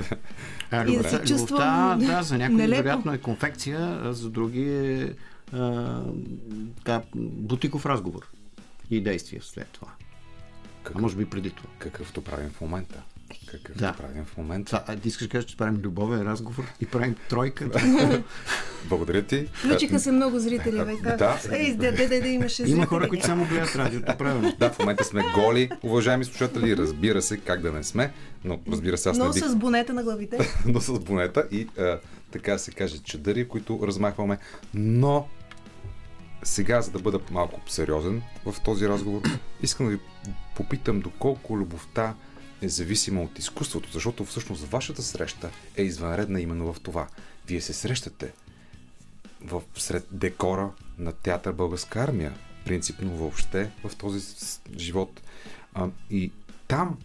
[0.71, 2.83] А, И да се чувствам любовта, да, за някои нелепо.
[2.83, 5.13] вероятно е конфекция, а за други е
[5.53, 6.01] а,
[6.77, 8.29] така, бутиков разговор
[8.91, 9.89] и действие след това.
[10.95, 11.69] А може би преди това.
[11.79, 13.03] Какъвто правим в момента.
[13.47, 13.93] Какъвто Да.
[13.93, 14.67] правим в момента.
[14.67, 17.71] Това, а, ти искаш да кажеш, че правим любовен разговор и правим тройка.
[18.85, 19.47] Благодаря ти.
[19.53, 20.95] Включиха се много зрители, бе.
[21.03, 21.19] как?
[21.19, 21.39] Да.
[21.53, 22.87] Ей, да, да, да, да имаше Има зрители.
[22.87, 24.53] хора, които само гледат радиото, правилно.
[24.59, 26.77] Да, в момента сме голи, уважаеми слушатели.
[26.77, 28.13] Разбира се, как да не сме,
[28.45, 30.39] но разбира се, аз не Но бих с бонета на главите.
[30.67, 31.99] но с бонета и а,
[32.31, 34.39] така да се каже чадъри, които размахваме.
[34.75, 35.29] Но
[36.47, 39.23] сега, за да бъда малко сериозен в този разговор,
[39.63, 40.01] искам да ви
[40.57, 42.15] попитам доколко любовта
[42.63, 47.09] е зависима от изкуството, защото всъщност вашата среща е извънредна именно в това.
[47.47, 48.33] Вие се срещате
[49.45, 54.27] в, сред декора на театър Българска армия, принципно въобще в този
[54.79, 55.21] живот.
[55.75, 56.33] А, и
[56.69, 56.99] там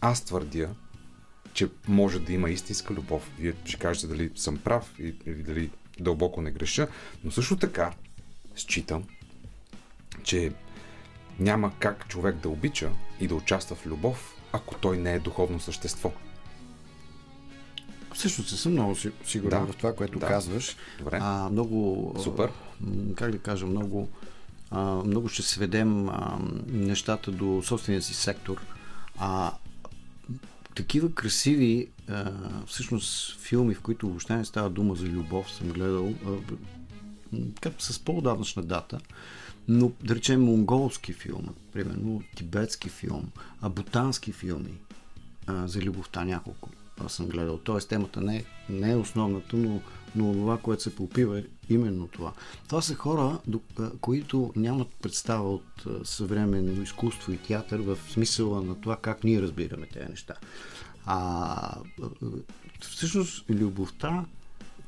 [0.00, 0.68] аз твърдя,
[1.52, 3.30] че може да има истинска любов.
[3.38, 6.88] Вие ще кажете дали съм прав и- или дали дълбоко не греша,
[7.24, 7.92] но също така
[8.56, 9.04] считам,
[10.22, 10.52] че
[11.38, 15.60] няма как човек да обича и да участва в любов, ако той не е духовно
[15.60, 16.12] същество.
[18.14, 19.72] Всъщност не съм много си- сигурен Да.
[19.72, 20.26] в това, което Да.
[20.26, 20.76] казваш.
[20.98, 21.18] Добре.
[21.22, 22.14] А, много...
[22.22, 22.50] Супер.
[23.14, 24.08] Как да кажа, много...
[24.70, 28.60] А, много ще сведем а, нещата до собствения си сектор.
[29.18, 29.52] А
[30.74, 32.32] такива красиви а,
[32.66, 36.30] всъщност филми, в които въобще не става дума за любов, съм гледал а,
[37.78, 39.00] с по-давнашна дата,
[39.68, 43.30] но да речем монголски филм, примерно тибетски филм,
[43.60, 44.78] а бутански филми
[45.46, 46.68] а, за любовта няколко
[47.04, 47.58] аз съм гледал.
[47.58, 49.80] Тоест темата не не е основната, но,
[50.16, 52.32] но това, което се попива е именно това.
[52.68, 53.38] Това са хора,
[54.00, 59.86] които нямат представа от съвременно изкуство и театър в смисъла на това как ние разбираме
[59.86, 60.34] тези неща.
[61.06, 61.76] А,
[62.80, 64.24] всъщност любовта,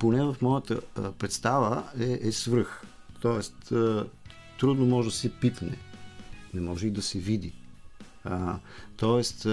[0.05, 0.81] поне в моята
[1.19, 2.83] представа, е, е свръх.
[3.21, 3.73] Тоест,
[4.61, 5.79] трудно може да се пипне.
[6.55, 7.53] Не може и да се види.
[8.97, 9.47] Тоест,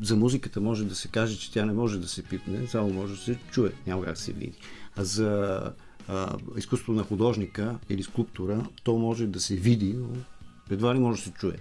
[0.00, 3.14] за музиката може да се каже, че тя не може да се пипне, само може
[3.14, 4.58] да се чуе, няма как да се види.
[4.96, 5.60] А за
[6.08, 10.08] а, изкуството на художника или скулптура, то може да се види, но
[10.70, 11.56] едва ли може да се чуе.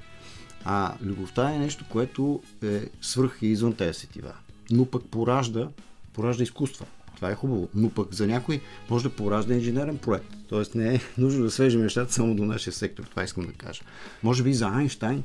[0.65, 4.33] А любовта е нещо, което е свръх и извън тези сетива.
[4.71, 5.69] Но пък поражда,
[6.13, 6.85] поражда изкуства.
[7.15, 7.69] Това е хубаво.
[7.75, 10.35] Но пък за някой може да поражда инженерен проект.
[10.49, 13.03] Тоест не е нужно да свежим нещата само до нашия сектор.
[13.03, 13.81] Това искам да кажа.
[14.23, 15.23] Може би за Айнштайн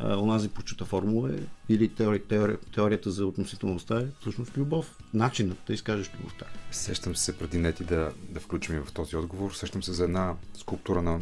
[0.00, 1.38] онази почута формула е,
[1.68, 4.98] или теори, теори, теорията за относителността е всъщност любов.
[5.14, 6.46] Начинът да изкажеш любовта.
[6.70, 9.52] Сещам се преди нети да, да включим в този отговор.
[9.52, 11.20] Сещам се за една скулптура на...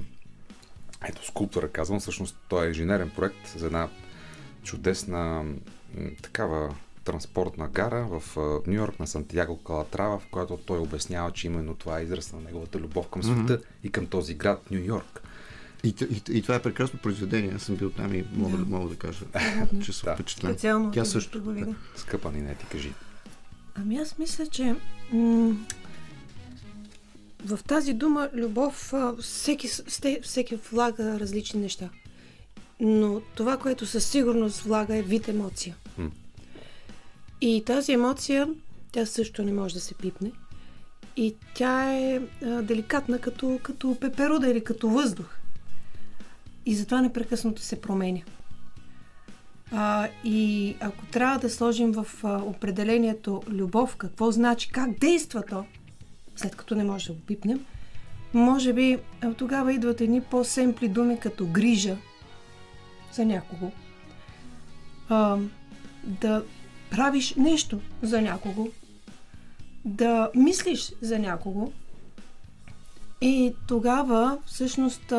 [1.09, 3.89] Ето, скулптура казвам, всъщност той е инженерен проект за една
[4.63, 5.45] чудесна
[6.23, 6.75] такава
[7.11, 12.01] транспортна гара в Нью Йорк на Сантьяго Калатрава, в която той обяснява, че именно това
[12.01, 13.65] е израз на неговата любов към света mm-hmm.
[13.85, 15.23] и към този град Нью Йорк.
[15.85, 17.53] И, и, и това е прекрасно произведение.
[17.57, 19.25] Аз съм бил там и мога да, мога да кажа,
[19.85, 20.15] че съм Да.
[20.15, 20.53] впечатлен.
[20.53, 20.91] Специално.
[20.91, 21.43] Тя да също.
[21.43, 21.75] видя.
[21.97, 22.93] Скъпа ни не ти кажи.
[23.75, 24.77] Ами аз мисля, че
[25.13, 25.57] м-
[27.45, 29.69] в тази дума любов всеки,
[30.23, 31.89] всеки влага различни неща.
[32.81, 35.77] Но това, което със сигурност влага е вид емоция.
[35.99, 36.11] М.
[37.41, 38.49] И тази емоция,
[38.93, 40.33] тя също не може да се пипне.
[41.17, 45.37] И тя е а, деликатна като, като пеперуда или като въздух.
[46.67, 48.21] И затова непрекъснато се променя.
[49.73, 55.65] А, и ако трябва да сложим в а, определението любов, какво значи, как действа то,
[56.37, 57.65] след като не може да го пипнем,
[58.35, 58.99] може би
[59.37, 61.97] тогава идват едни по-семпли думи като грижа
[63.13, 63.73] за някого.
[65.09, 65.39] А,
[66.05, 66.45] да
[66.91, 68.69] правиш нещо за някого,
[69.85, 71.73] да мислиш за някого
[73.21, 75.13] и тогава всъщност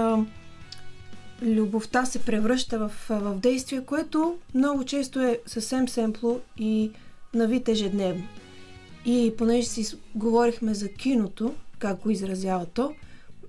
[1.41, 6.91] любовта се превръща в, в действие, което много често е съвсем семпло и
[7.33, 8.23] на вид ежедневно.
[9.05, 12.93] И понеже си говорихме за киното, как го изразява то,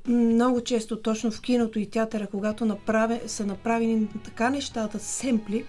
[0.08, 5.64] много често точно в киното и театъра, когато направе, са направени така нещата семпли,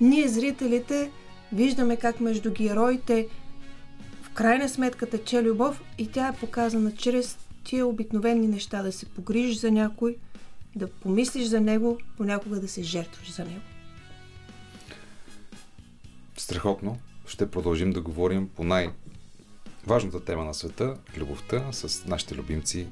[0.00, 1.10] ние зрителите
[1.54, 3.28] виждаме как между героите
[4.22, 9.06] в крайна сметка тече любов и тя е показана чрез тия обикновени неща, да се
[9.06, 10.16] погрижиш за някой,
[10.76, 13.60] да помислиш за него, понякога да се жертваш за него.
[16.36, 16.98] Страхотно.
[17.26, 22.86] Ще продължим да говорим по най-важната тема на света любовта с нашите любимци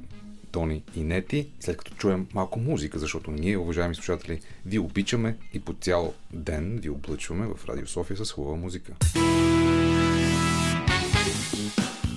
[0.52, 5.60] Тони и Нети, след като чуем малко музика, защото ние, уважаеми слушатели, ви обичаме и
[5.60, 8.92] по цял ден ви облъчваме в Радио София с хубава музика.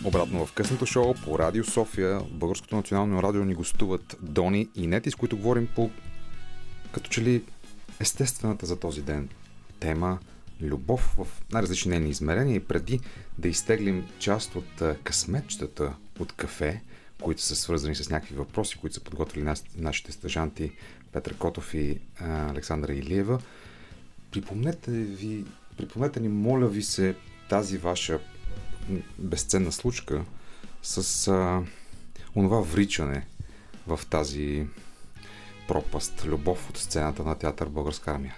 [0.04, 5.12] Обратно в късното шоу по Радио София, Българското национално радио ни гостуват Дони и Нети,
[5.12, 5.90] с които говорим по
[6.92, 7.44] като че ли
[8.00, 9.30] естествената за този ден
[9.80, 10.20] тема
[10.62, 13.00] любов в най-различни нейни измерения и преди
[13.38, 16.82] да изтеглим част от късметчетата от кафе,
[17.22, 20.72] които са свързани с някакви въпроси, които са подготвили нашите стъжанти
[21.12, 23.40] Петър Котов и а, Александра Илиева,
[24.32, 25.46] припомнете, ви,
[25.78, 27.16] припомнете ни, моля ви се,
[27.50, 28.20] тази ваша
[29.18, 30.26] безценна случка
[30.84, 31.64] с а,
[32.36, 33.28] онова вричане
[33.88, 34.68] в тази
[35.68, 38.36] пропаст, любов от сцената на театър Българска армия.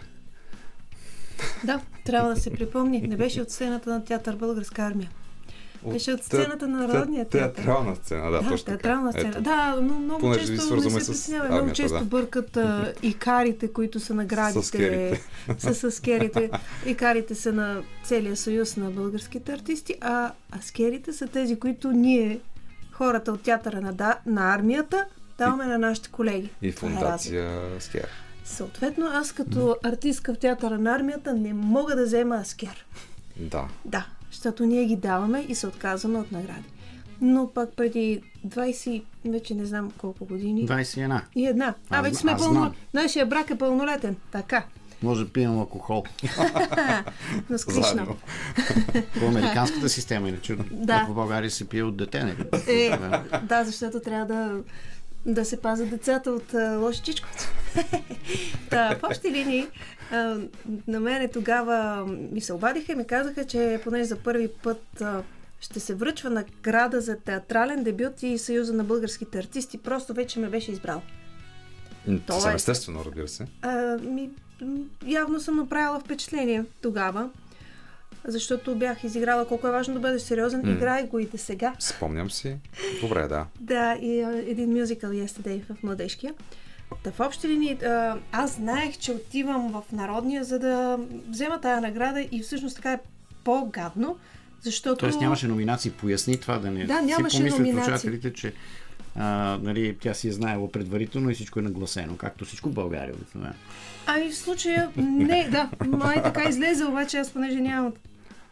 [1.63, 3.01] Да, трябва да се припомни.
[3.01, 5.09] Не беше от сцената на театър Българска армия.
[5.85, 7.55] Беше от сцената на Народния те- театър.
[7.55, 8.77] Театрална сцена, да, Да, точно така.
[8.77, 9.29] театрална сцена.
[9.29, 9.41] Ето.
[9.41, 11.55] Да, но много Понеже често не се с притесняваме.
[11.55, 12.05] Много често да.
[12.05, 14.65] бъркат а, икарите, които са наградите.
[14.65, 15.21] С керите.
[15.59, 16.51] С аскерите.
[16.85, 22.39] Икарите са на целия съюз на българските артисти, а аскерите са тези, които ние,
[22.91, 25.05] хората от театъра на, да, на армията,
[25.37, 26.49] даваме на нашите колеги.
[26.61, 28.07] И е фундация Скер.
[28.45, 32.85] Съответно, аз като артистка в театъра на армията не мога да взема аскер.
[33.39, 33.67] Да.
[33.85, 36.69] Да, защото ние ги даваме и се отказваме от награди.
[37.21, 40.67] Но пък преди 20, вече не знам колко години.
[40.67, 41.21] 21.
[41.35, 41.73] И една.
[41.89, 42.73] А, вече сме пълно...
[42.93, 44.15] Нашия брак е пълнолетен.
[44.31, 44.65] Така.
[45.03, 46.03] Може да пием алкохол.
[47.49, 47.57] Но.
[47.57, 48.15] Заедно.
[49.19, 51.05] По американската система, иначе Да.
[51.09, 52.23] в България се пие от дете.
[52.23, 52.35] Нали?
[52.67, 52.97] Е,
[53.43, 54.57] да, защото трябва да,
[55.27, 57.47] да се пазят децата от а, лоши чичковци.
[58.69, 59.67] Та, в общи линии,
[60.11, 60.37] а,
[60.87, 65.23] на мене тогава ми се обадиха и ми казаха, че понеже за първи път а,
[65.59, 70.49] ще се връчва награда за театрален дебют и Съюза на българските артисти, просто вече ме
[70.49, 71.01] беше избрал.
[72.27, 73.47] Това е- естествено, разбира се.
[73.61, 74.29] А, ми,
[75.07, 77.29] явно съм направила впечатление тогава,
[78.27, 80.61] защото бях изиграла колко е важно да бъдеш сериозен.
[80.63, 80.71] М.
[80.71, 81.73] Играй го и да сега.
[81.79, 82.55] Спомням си.
[83.01, 83.45] Добре, да.
[83.59, 86.33] Да, и а, един мюзикъл Yesterday в младежкия.
[87.03, 87.77] Та в общи линии,
[88.31, 90.99] аз знаех, че отивам в Народния, за да
[91.29, 92.99] взема тая награда и всъщност така е
[93.43, 94.17] по-гадно,
[94.61, 94.99] защото...
[94.99, 95.91] Тоест нямаше номинации.
[95.91, 97.91] Поясни това да не Да, нямаше си помислят номинации.
[97.91, 98.53] слушателите, че
[99.15, 103.15] а, нали, тя си е знаела предварително и всичко е нагласено, както всичко в България
[103.15, 103.53] обикновено.
[104.05, 107.93] Ами в случая, не, да, май така излезе, обаче аз понеже нямам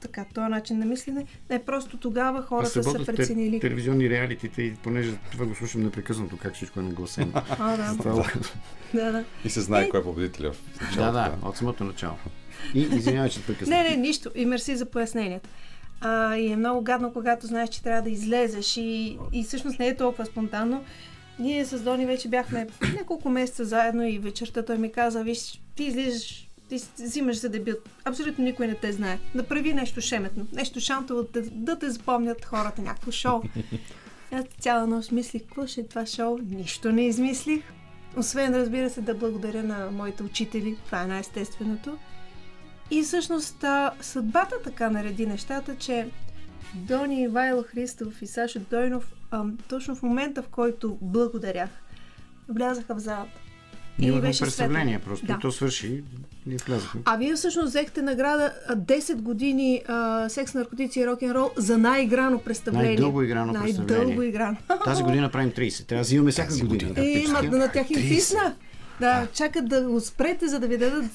[0.01, 1.25] така, този начин на мислене.
[1.49, 3.59] Не, просто тогава хората са преценили.
[3.59, 7.31] телевизионни реалитите и понеже това го слушам непрекъснато, как всичко е нагласено.
[7.59, 8.31] А, да, Това-
[8.93, 9.23] да, да.
[9.45, 11.13] И се знае кой е победителя в да, началото.
[11.13, 12.15] да, от самото начало.
[12.73, 13.83] И извинявай, че те прекъснах.
[13.83, 14.31] Не, не, нищо.
[14.35, 15.49] И мерси за пояснението.
[16.01, 19.87] А, и е много гадно, когато знаеш, че трябва да излезеш и, и всъщност не
[19.87, 20.83] е толкова спонтанно.
[21.39, 25.83] Ние с Дони вече бяхме няколко месеца заедно и вечерта той ми каза, виж, ти
[25.83, 27.89] излизаш, ти взимаш за дебют.
[28.05, 29.19] Абсолютно никой не те знае.
[29.35, 33.41] Направи нещо шеметно, нещо шантово, да, да те запомнят хората, някакво шоу.
[34.31, 36.37] Аз цяла нощ мислих, какво ще е това шоу?
[36.37, 37.63] Нищо не измислих.
[38.17, 40.77] Освен, разбира се, да благодаря на моите учители.
[40.85, 41.97] Това е най-естественото.
[42.91, 43.65] И всъщност
[44.01, 46.09] съдбата така нареди нещата, че
[46.75, 51.69] Дони Ивайло Христов и Сашо Дойнов ам, точно в момента, в който благодарях,
[52.49, 53.44] влязаха в залата.
[53.99, 55.09] Ние беше представление светло.
[55.09, 55.25] просто.
[55.25, 55.33] Да.
[55.33, 56.03] И то свърши
[56.49, 57.01] и влязахме.
[57.05, 62.39] А вие всъщност взехте награда а, 10 години а, секс, наркотици и рок-н-рол за най-играно
[62.39, 62.87] представление.
[62.87, 64.27] Най-дълго играно Най-дълго представление.
[64.27, 64.57] играно.
[64.85, 65.87] Тази година правим 30.
[65.87, 66.89] Трябва да взимаме всяка Тази година.
[66.89, 67.07] година.
[67.07, 67.57] И има, практически.
[67.57, 68.55] на тях им писна.
[68.99, 71.05] Да, чакат да го спрете, за да ви дадат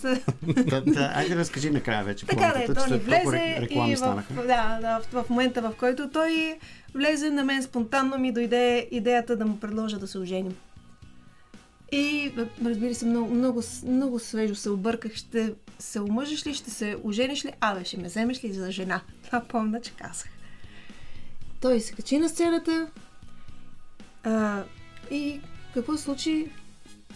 [0.67, 4.25] Да, да, айде разкажи накрая вече Така да е, че ни влезе реклами и в,
[4.37, 6.55] да, да, в, в момента, в който той
[6.95, 10.55] влезе, на мен спонтанно ми дойде идеята да му предложа да се оженим.
[11.93, 12.33] И
[12.65, 15.15] разбира се, много, много, много свежо се обърках.
[15.15, 17.53] Ще се омъжиш ли, ще се ожениш ли?
[17.61, 19.01] Абе, ще ме вземеш ли за жена?
[19.25, 20.29] Това помня, че казах.
[21.61, 22.91] Той се качи на сцената
[24.25, 24.65] а,
[25.11, 25.41] и
[25.75, 26.51] какво се случи?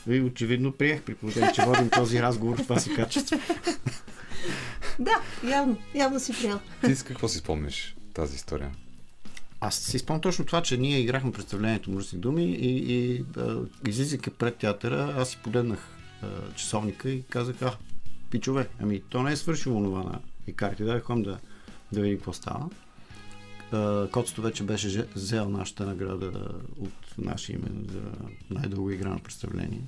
[0.08, 3.38] И очевидно приех, при положение, че водим този разговор в това си качество.
[4.98, 6.60] Да, явно, явно си приел.
[6.84, 8.70] Ти с какво си спомниш тази история?
[9.60, 13.24] Аз си спомням точно това, че ние играхме представлението Мръсни думи и, и
[13.88, 15.88] излизайки пред театъра, аз си погледнах
[16.56, 17.76] часовника и казах, а,
[18.30, 21.38] пичове, ами то не е свършило това на Икарти, дай ходим да,
[21.92, 22.70] да видим какво става.
[23.72, 26.32] А, Коцето вече беше взел нашата награда
[26.80, 28.00] от наше име за
[28.50, 29.82] най-дълго играно представление.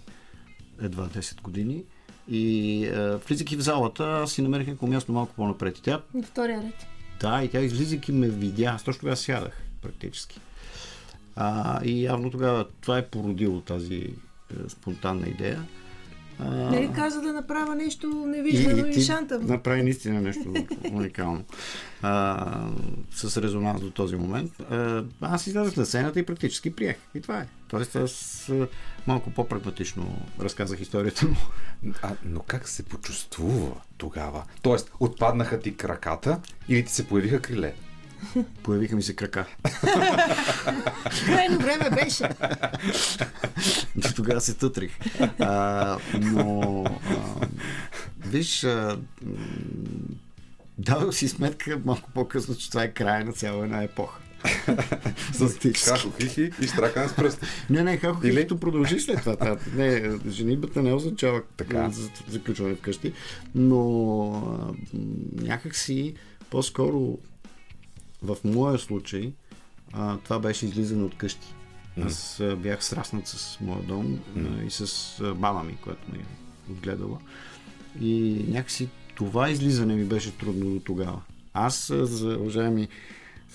[0.83, 1.85] Едва 10 години.
[2.31, 2.91] И
[3.29, 5.81] влизайки в залата, аз си намерих някакво място малко по-напред.
[5.83, 6.87] Тя втория ред.
[7.21, 8.65] Да, и тя излизайки ме видя.
[8.65, 9.53] Аз точно тогава сядах,
[9.83, 10.41] практически.
[11.37, 14.15] А, и явно тогава това е породило тази е,
[14.69, 15.63] спонтанна идея.
[16.39, 19.47] А, Нали каза да направя нещо и, невиждано и и, ти шантаво.
[19.49, 20.55] направи наистина нещо
[20.93, 21.45] уникално.
[22.03, 22.69] А,
[23.11, 24.53] с резонанс до този момент.
[24.71, 26.97] А, аз излязах на сцената и практически приех.
[27.15, 27.47] И това е.
[27.69, 28.51] Тоест аз
[29.07, 31.37] малко по-прагматично разказах историята му.
[32.03, 34.45] А, но как се почувствува тогава?
[34.63, 37.75] Тоест, отпаднаха ти краката или ти се появиха криле?
[38.63, 39.47] Появиха ми се крака.
[41.27, 42.29] Крайно време беше.
[43.97, 44.99] До тогава се тътрих.
[45.41, 47.47] А, но, а,
[48.27, 49.37] виж, а, м,
[50.79, 54.21] дадох си сметка малко по-късно, че това е края на цяла една епоха.
[55.33, 55.59] С
[56.21, 57.47] хихи и штракане с пръсти.
[57.71, 58.47] Не, не, как Или?
[58.47, 59.37] Продължи след това.
[59.37, 61.75] Та, не, женитбата не означава Така.
[61.75, 61.91] така.
[61.91, 63.13] За, заключване вкъщи,
[63.55, 64.69] но
[65.43, 66.15] някак си
[66.51, 67.19] по-скоро
[68.23, 69.33] в моя случай
[69.93, 71.55] а, това беше излизане от къщи.
[72.03, 76.19] Аз а, бях сраснат с моя дом а, и с а, баба ми, която ме
[76.71, 77.19] отгледала.
[78.01, 81.21] И някакси това излизане ми беше трудно до тогава.
[81.55, 82.89] Аз, за уважаеми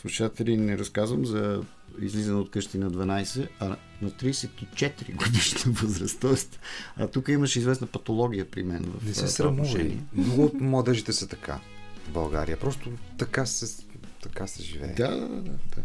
[0.02, 1.64] слушатели, не разказвам за
[2.02, 6.20] излизане от къщи на 12, а на 34 годишна възраст.
[6.20, 6.60] Тоест,
[6.98, 9.98] а тук имаше известна патология при мен в Не се срамувай.
[10.14, 11.60] Много от младежите са така
[12.08, 12.60] в България.
[12.60, 13.84] Просто така се,
[14.24, 14.94] така се живее.
[14.94, 15.42] Да, да, да.
[15.42, 15.82] да.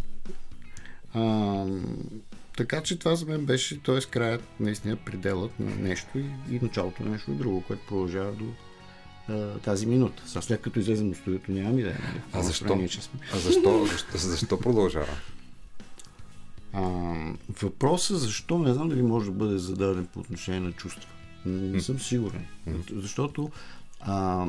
[1.15, 1.67] А,
[2.57, 4.01] така че това за мен беше, т.е.
[4.01, 8.45] краят, наистина пределът на нещо и, и началото на нещо друго, което продължава до
[9.62, 10.23] тази минута.
[10.27, 11.98] Сега след като излезем от студиото, нямам идея.
[12.05, 12.23] Нали?
[12.32, 12.86] А защо?
[12.89, 13.20] Че сме.
[13.35, 15.16] А защо, защо, защо продължава?
[16.73, 16.82] А,
[17.62, 21.09] въпросът защо не знам дали може да бъде зададен по отношение на чувства.
[21.47, 22.47] Не съм сигурен.
[22.93, 23.51] Защото
[24.01, 24.47] а,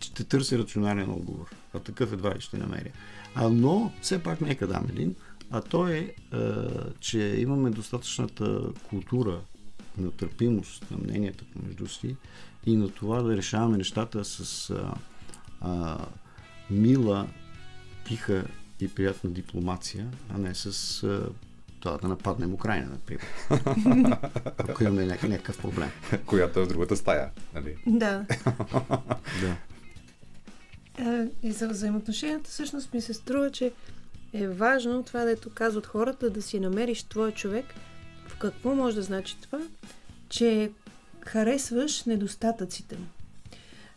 [0.00, 1.46] ще търся рационален отговор.
[1.74, 2.90] А такъв едва ли ще намеря.
[3.34, 5.14] А, но все пак нека дам един.
[5.50, 6.68] А то е, а,
[7.00, 9.40] че имаме достатъчната култура
[9.98, 12.16] на търпимост на мненията помежду си
[12.66, 14.94] и на това да решаваме нещата с а,
[15.60, 15.98] а,
[16.70, 17.28] мила,
[18.04, 18.44] тиха
[18.80, 21.28] и приятна дипломация, а не с а,
[21.80, 23.26] това да нападнем Украина, например.
[24.58, 25.90] Ако имаме някакъв, някакъв проблем.
[26.26, 27.30] Която е в другата стая.
[27.54, 27.76] Нали?
[27.86, 28.26] Да.
[29.40, 29.56] Да.
[30.98, 33.72] А, И за взаимоотношенията всъщност ми се струва, че
[34.32, 37.64] е важно това, дето казват хората, да си намериш твой човек.
[38.28, 39.58] В какво може да значи това?
[40.28, 40.70] Че
[41.26, 43.06] харесваш недостатъците му.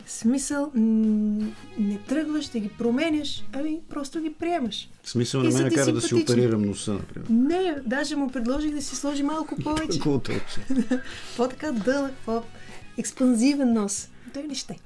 [0.05, 4.89] Смисъл, не тръгваш да ги променяш, ами просто ги приемаш.
[5.03, 7.27] Смисъл И не са ме ти накара да си оперирам носа, например.
[7.29, 9.99] Не, даже му предложих да си сложи малко повече.
[11.37, 14.09] По-така дълъг, по-експанзивен нос.
[14.33, 14.79] Той не ще.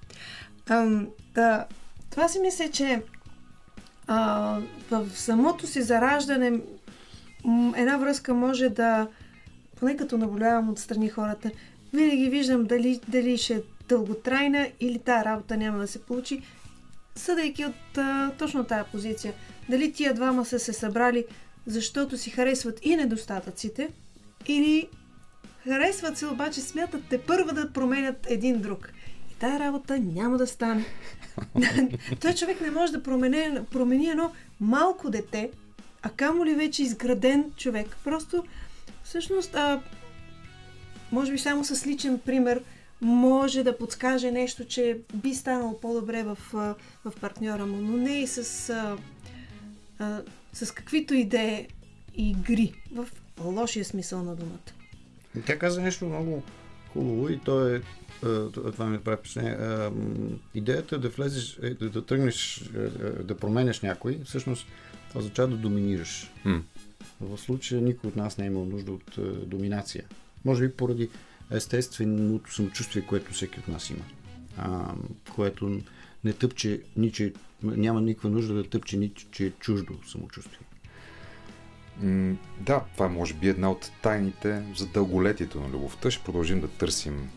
[0.70, 1.66] Ам, да,
[2.10, 3.02] това си мисля, че
[4.08, 4.60] а,
[4.92, 6.60] в самото си зараждане
[7.76, 9.08] една връзка може да,
[9.76, 11.52] поне като наблюдавам отстрани хората,
[11.94, 16.42] винаги виждам дали, дали ще е дълготрайна или тая работа няма да се получи,
[17.16, 19.34] съдейки от а, точно тая позиция.
[19.70, 21.26] Дали тия двама са се събрали,
[21.66, 23.90] защото си харесват и недостатъците,
[24.48, 24.88] или
[25.68, 28.90] Харесват се, обаче смятат те първа да променят един друг.
[29.32, 30.86] И тая работа няма да стане.
[32.22, 35.52] Той човек не може да промени, промени едно малко дете,
[36.02, 37.98] а камо ли вече изграден човек.
[38.04, 38.44] Просто,
[39.04, 39.82] всъщност, а,
[41.12, 42.64] може би само с личен пример
[43.02, 46.38] може да подскаже нещо, че би станало по-добре в,
[47.06, 48.98] в партньора му, но не и с, а,
[50.00, 50.22] а,
[50.54, 51.68] с каквито и да е
[52.16, 53.08] игри, в
[53.44, 54.72] лошия смисъл на думата.
[55.46, 56.44] Тя каза нещо много
[56.94, 57.82] хубаво и то е
[58.24, 59.58] а, това ми прави впечатление.
[60.56, 62.90] Идеята е да влезеш, е, да, да тръгнеш, е,
[63.24, 64.68] да променяш някой, всъщност
[65.10, 66.32] това означава да доминираш.
[66.46, 66.64] М.
[67.22, 69.20] В случая никой от нас не е имал нужда от
[69.50, 70.04] доминация.
[70.46, 71.10] Може би поради
[71.52, 74.04] естественото самочувствие, което всеки от нас има.
[74.58, 74.94] А,
[75.36, 75.80] което
[76.24, 77.34] не тъпче, ниче,
[77.64, 80.60] няма никаква нужда да тъпче ниче чуждо самочувствие.
[82.62, 86.12] Да, това е може би една от тайните за дълголетието на любовта.
[86.12, 87.30] Ще продължим да търсим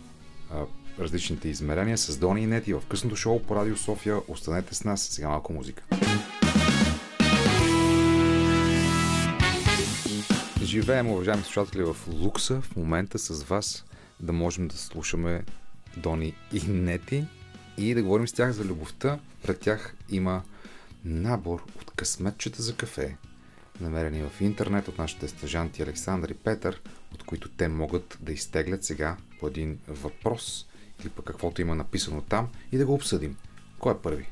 [0.50, 0.64] а,
[0.98, 4.18] различните измерения с Дони и Нети в късното шоу по Радио София.
[4.28, 5.02] Останете с нас.
[5.02, 5.84] Сега малко музика.
[10.70, 13.84] Живеем, уважаеми слушатели, в лукса в момента с вас
[14.20, 15.44] да можем да слушаме
[15.96, 17.24] Дони и Нети
[17.78, 19.18] и да говорим с тях за любовта.
[19.42, 20.42] Пред тях има
[21.04, 23.16] набор от късметчета за кафе,
[23.80, 26.80] намерени в интернет от нашите стъжанти Александър и Петър,
[27.14, 30.66] от които те могат да изтеглят сега по един въпрос
[31.00, 33.36] или пък каквото има написано там и да го обсъдим.
[33.78, 34.28] Кой е първи?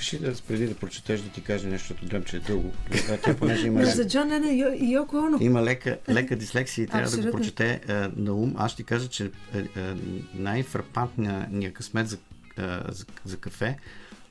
[0.00, 2.72] Искаш ли да преди да прочетеш да ти кажа нещо, защото гледам, че е дълго.
[3.10, 5.38] А тя понеже има, За Джон Ленън и Йо- и Йоко Оно.
[5.40, 7.38] има лека, лека дислексия и трябва да го Абсолютно.
[7.38, 8.54] прочете а, на ум.
[8.56, 9.96] Аз ще ти кажа, че а, а,
[10.34, 12.18] най-фрапантният ни късмет за,
[12.56, 13.76] а, за, за кафе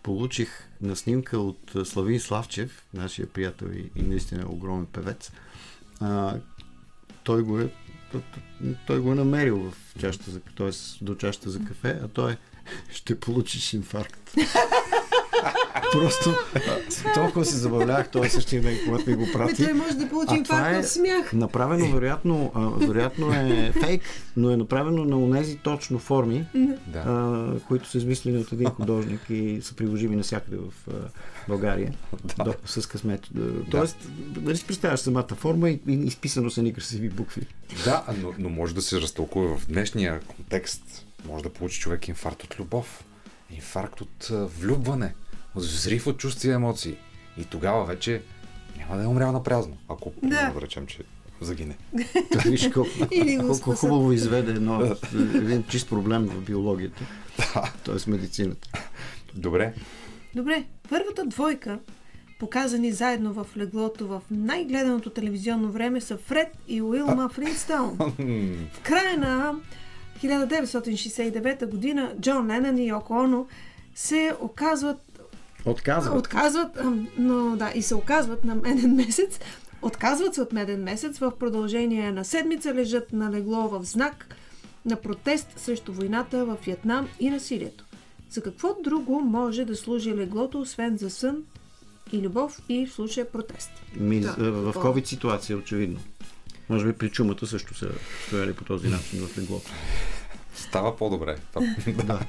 [0.04, 5.32] получих на снимка от Славин Славчев, нашия приятел и, и наистина огромен певец.
[6.00, 6.36] А,
[7.24, 7.70] той го е
[8.88, 10.70] той го е намерил в чашата за, т.е.
[11.02, 12.38] до чашата за кафе, а той е
[12.92, 14.32] ще получиш инфаркт.
[15.92, 16.36] Просто
[17.14, 19.64] толкова се забавлявах този същия ден, когато ми го Ами прати.
[19.64, 21.34] той може да получи инфаркт е от смях.
[21.34, 24.02] Направено, вероятно, вероятно е фейк,
[24.38, 26.46] но е направено на онези точно форми,
[26.88, 27.00] Да.
[27.00, 30.94] а, които са измислени от един художник и са приложими навсякъде в а,
[31.48, 31.94] България.
[32.38, 32.44] Да.
[32.44, 33.22] До, с късмет.
[33.72, 37.42] Тоест, дали си представяш самата форма и, и изписано са ни красиви букви.
[37.84, 41.06] Да, но, но може да се разтълкува в днешния контекст.
[41.28, 43.04] Може да получи човек инфаркт от любов,
[43.52, 44.28] инфаркт от
[44.60, 45.14] влюбване,
[45.58, 46.96] взрив от чувства и емоции.
[47.38, 48.22] И тогава вече
[48.78, 50.52] няма да е умрял на празно, ако Да.
[50.54, 50.62] да.
[50.62, 51.00] речем, че
[51.42, 51.78] загине.
[52.46, 54.96] Виж колко, хубаво изведе едно,
[55.36, 57.04] един чист проблем в биологията,
[57.86, 58.10] т.е.
[58.10, 58.70] медицината.
[59.36, 59.74] Добре.
[60.36, 61.80] Добре, първата двойка,
[62.40, 67.98] показани заедно в леглото в най-гледаното телевизионно време са Фред и Уилма Флинстоун.
[68.74, 69.56] В края на
[70.24, 73.48] 1969 година Джон Ленън и Йоко Оно
[73.96, 74.98] се оказват
[75.68, 76.18] Отказва.
[76.18, 79.40] Отказват, ам, но да, и се оказват на меден месец.
[79.82, 84.36] Отказват се от меден месец в продължение на седмица лежат на легло в знак
[84.86, 87.86] на протест срещу войната в Вьетнам и насилието.
[88.30, 91.44] За какво друго може да служи леглото, освен за сън
[92.12, 93.72] и любов и в случая протест?
[93.96, 94.36] Ми, Да.
[94.40, 96.00] а, в COVID ситуация, очевидно.
[96.70, 97.90] Може би при чумата също са
[98.28, 99.72] стояли по този начин в леглото.
[100.56, 101.38] Става по-добре.
[102.06, 102.20] Да.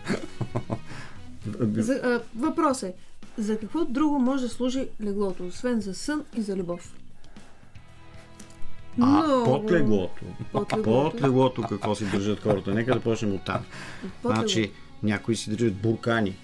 [1.82, 2.94] За, а, въпрос е,
[3.38, 6.94] за какво друго може да служи леглото, освен за сън и за любов?
[9.00, 10.22] А, Много- под леглото.
[10.52, 11.10] Под леглото.
[11.10, 12.74] Под леглото какво си държат хората.
[12.74, 13.60] Нека да почнем от там.
[14.22, 14.78] Под Значи, леглото.
[15.02, 16.36] някои си държат буркани.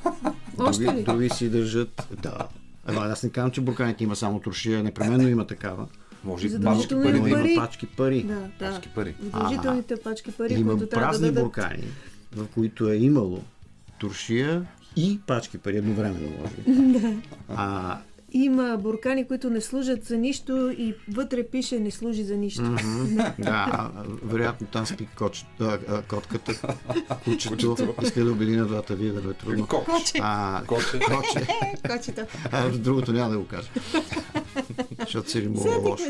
[0.58, 1.02] Още Други, ли?
[1.04, 2.08] други си държат...
[2.12, 2.48] Да.
[2.86, 4.82] Ама аз не казвам, че бурканите има само туршия.
[4.82, 5.86] Непременно има такава.
[6.24, 7.12] Може и пачки пари.
[7.12, 7.30] Но да има.
[7.30, 7.54] пари.
[7.56, 8.22] пачки пари.
[8.22, 8.50] Да, да.
[8.72, 9.14] Пачки пари.
[9.22, 11.44] Задължителните пачки пари, Има които трябва да празни дадат.
[11.44, 11.84] буркани,
[12.36, 13.42] в които е имало
[13.98, 14.66] туршия
[14.98, 17.16] и пачки пари едновременно, може би.
[17.48, 17.98] А,
[18.32, 22.76] Има буркани, които не служат за нищо и вътре пише не служи за нищо.
[23.38, 23.90] да,
[24.22, 26.76] вероятно там спи коч, а, а, котката,
[27.24, 29.66] кучето, иска да обедина двата вида, да е трудно.
[29.66, 30.12] Коч.
[30.20, 30.98] А, Коче.
[30.98, 31.46] коче.
[31.90, 32.20] Кочето.
[32.52, 33.68] А, другото няма да го кажа.
[35.00, 36.04] Защото си му Сетихме лошо.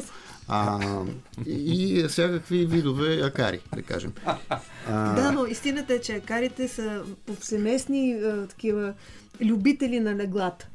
[0.49, 1.05] А,
[1.47, 4.13] и всякакви видове акари, да кажем.
[4.25, 8.95] А, Да, но истината е, че акарите са повсеместни а, такива
[9.41, 10.69] любители на леглата.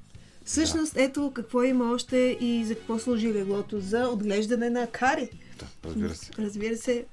[0.45, 3.79] Всъщност, ето какво има още и за какво служи леглото.
[3.79, 5.29] За отглеждане на акари.
[5.59, 6.31] Да, разбира се.
[6.39, 7.05] Разбира се.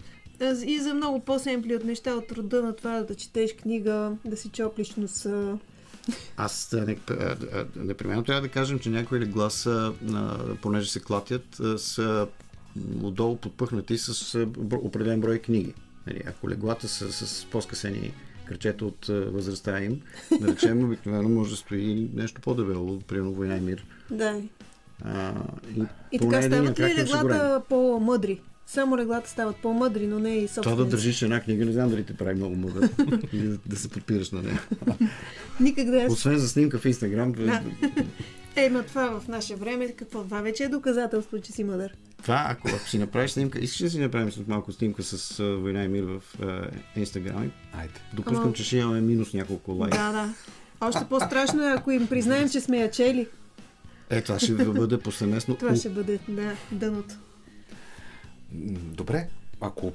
[0.65, 4.49] И за много по-семпли от неща от рода на това да четеш книга, да си
[4.49, 5.59] чоплиш носа.
[6.37, 6.77] Аз
[7.77, 9.93] непременно трябва да кажем, че някои легла са,
[10.63, 12.27] понеже се клатят, са
[13.03, 15.75] отдолу подпъхнати с определен брой книги.
[16.07, 18.13] Нали, ако леглата са с по-скъсени
[18.47, 20.01] кръчета от възрастта им,
[20.41, 23.85] да речем, обикновено може да стои нещо по-дебело, примерно война и мир.
[24.11, 24.41] Да.
[25.05, 25.33] А,
[25.77, 25.83] и,
[26.13, 28.41] И така стават ли е леглата по-мъдри?
[28.67, 30.77] Само леглата стават по-мъдри, но не и Това собствени.
[30.77, 32.91] да държиш една книга, не знам дали те прави много мъдър.
[33.33, 34.61] и да, да се подпираш на нея.
[35.61, 36.07] Никак да е.
[36.07, 37.63] Освен за снимка в Инстаграм, Да.
[38.57, 40.25] Е, ма това в наше време, какво?
[40.25, 41.95] Това вече е доказателство, че си мъдър.
[42.23, 45.57] Това, ако, ако си направиш снимка, искаш да си направим след малко снимка с а,
[45.57, 46.23] Война и мир в
[46.97, 47.53] Инстаграм.
[47.73, 47.95] Айде.
[48.13, 49.99] Допускам, Ама- че ще имаме минус няколко лайка.
[49.99, 50.35] Да, да.
[50.81, 53.29] Още по-страшно е, ако им признаем, че сме я чели.
[54.11, 55.55] Е, това ще бъде повсеместно.
[55.55, 57.15] Това ще бъде, да, дъното.
[58.73, 59.29] Добре,
[59.61, 59.93] ако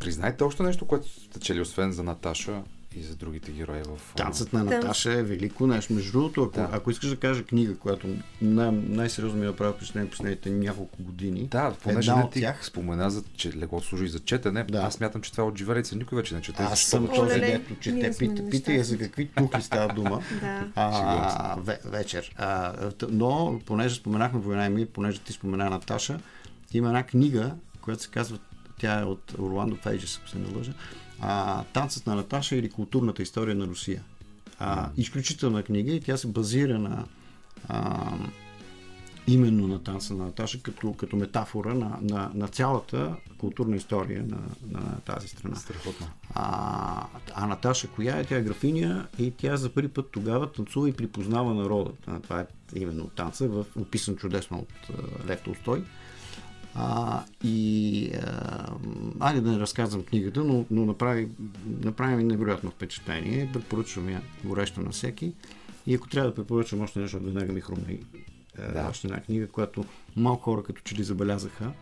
[0.00, 2.62] признаете още нещо, което сте чели, освен за Наташа
[2.96, 4.14] и за другите герои в...
[4.14, 5.92] Танцът на Наташа е велико нещо.
[5.92, 6.68] Между другото, ако, Да.
[6.72, 8.08] ако искаш да кажа книга, която
[8.42, 13.22] най- най-сериозно ми направи впечатление последните няколко години, Да, понеже не ти тях, спомена, за,
[13.36, 14.78] че легло служи за четене, Да.
[14.78, 16.62] аз смятам, че това е от живелица никой вече не чете.
[16.62, 18.18] аз съм този, дето чете.
[18.18, 20.22] Пита, пита я за какви тухли става дума.
[20.40, 20.64] Да.
[20.74, 22.34] А, ве, вечер.
[22.36, 22.74] А,
[23.10, 26.18] но, понеже споменахме Война и мир, понеже ти спомена Наташа,
[26.72, 28.38] има една книга, която се казва,
[28.78, 30.72] тя е от Орландо Пейджес, ако се не лъжа,
[31.20, 34.02] а, Танцът на Наташа или културната история на Русия.
[34.58, 37.04] А, изключителна книга и тя се базира на
[37.68, 38.12] а,
[39.26, 44.38] именно на танца на Наташа като, като метафора на, на, на цялата културна история на,
[44.80, 45.56] на тази страна.
[45.56, 46.06] Страхотно.
[46.34, 48.24] А, а Наташа коя е?
[48.24, 51.90] Тя е графиня и тя за първи път тогава танцува и припознава народа.
[52.22, 54.98] Това е именно танца, в, описан чудесно от
[55.28, 55.82] Лев Толстой.
[56.78, 58.72] А, и а,
[59.20, 61.28] айде да не разказвам книгата, но, но направи,
[61.84, 63.50] направи ми невероятно впечатление.
[63.52, 65.32] Препоръчвам я горещо на всеки.
[65.86, 67.84] И ако трябва да препоръчам още нещо, веднага ми хрумна
[68.58, 68.72] Да.
[68.72, 68.88] да.
[68.90, 69.84] още една книга, която
[70.16, 71.72] малко хора като че ли забелязаха,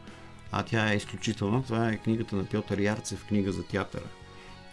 [0.52, 1.62] а тя е изключителна.
[1.62, 4.06] Това е книгата на Пьотър Ярцев, книга за театъра.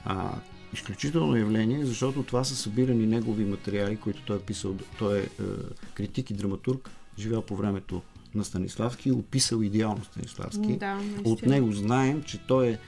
[0.05, 0.35] А,
[0.73, 4.75] изключително явление, защото това са събирани негови материали, които той е писал.
[4.99, 5.27] Той е, е
[5.93, 6.89] критик и драматург,
[7.19, 8.01] живял по времето
[8.35, 10.77] на Станиславски и описал идеално Станиславски.
[10.77, 11.01] Да.
[11.23, 12.79] От него знаем, че той е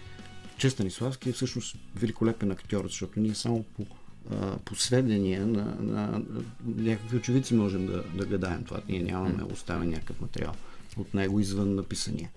[0.57, 3.85] че Станиславски е всъщност великолепен актьор, защото ние само по,
[4.31, 6.21] а, по сведения на, на,
[6.65, 8.79] някакви очевидци можем да, да гадаем това.
[8.89, 10.53] Ние нямаме оставен някакъв материал
[10.97, 12.29] от него извън написания.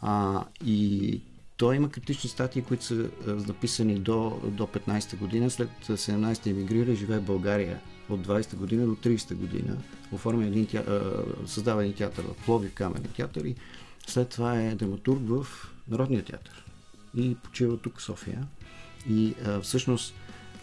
[0.00, 1.20] А, и
[1.56, 5.50] той има критични статии, които са написани до, до 15-та година.
[5.50, 7.80] След 17-та емигрира и живее в България
[8.10, 9.76] от 20-та година до 30-та година.
[10.12, 13.54] Оформя един театър, създава един театър в Пловдив камерен театър и
[14.06, 15.46] след това е драматург в
[15.88, 16.64] Народния театър.
[17.16, 18.46] И почива тук в София.
[19.08, 20.14] И а, всъщност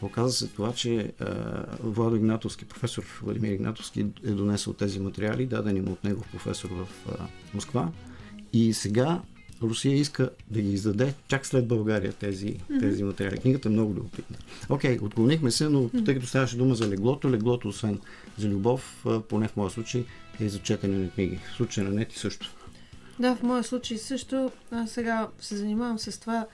[0.01, 5.81] оказа се това, че а, Владо Игнатовски, професор Владимир Игнатовски е донесъл тези материали, дадени
[5.81, 7.91] му от негов професор в а, Москва.
[8.53, 9.21] И сега
[9.61, 12.79] Русия иска да ги издаде чак след България тези, mm-hmm.
[12.79, 13.37] тези материали.
[13.37, 14.37] Книгата е много любопитна.
[14.69, 17.99] Окей, отклонихме се, но тъй като ставаше дума за леглото, леглото, освен
[18.37, 20.05] за любов, поне в моя случай,
[20.39, 21.39] е за четене на книги.
[21.53, 22.53] В случая на Нети също.
[23.19, 24.51] Да, в моя случай също.
[24.71, 26.45] Аз сега се занимавам с това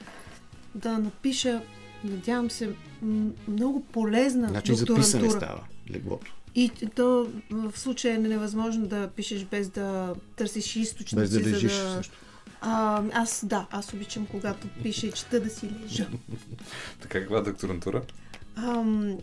[0.75, 1.61] да напиша,
[2.03, 2.69] надявам се,
[3.47, 5.39] много полезна Значи за писане докторантура.
[5.39, 6.34] става леглото.
[6.55, 11.15] И то в случая е невъзможно да пишеш без да търсиш източници.
[11.15, 11.91] Без да лежиш за да...
[11.91, 12.13] също.
[12.65, 16.07] А, аз да, аз обичам когато пиша и чета да си лежа.
[17.02, 18.02] Така каква докторантура?
[18.56, 19.18] Ам,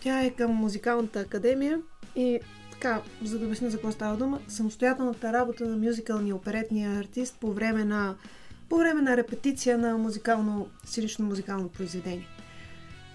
[0.00, 1.80] тя е към музикалната академия
[2.16, 2.40] и
[2.72, 7.52] така, за да обясня за какво става дума, самостоятелната работа на мюзикълния оперетния артист по
[7.52, 8.14] време на,
[8.68, 12.26] по време на репетиция на музикално, сценично музикално произведение.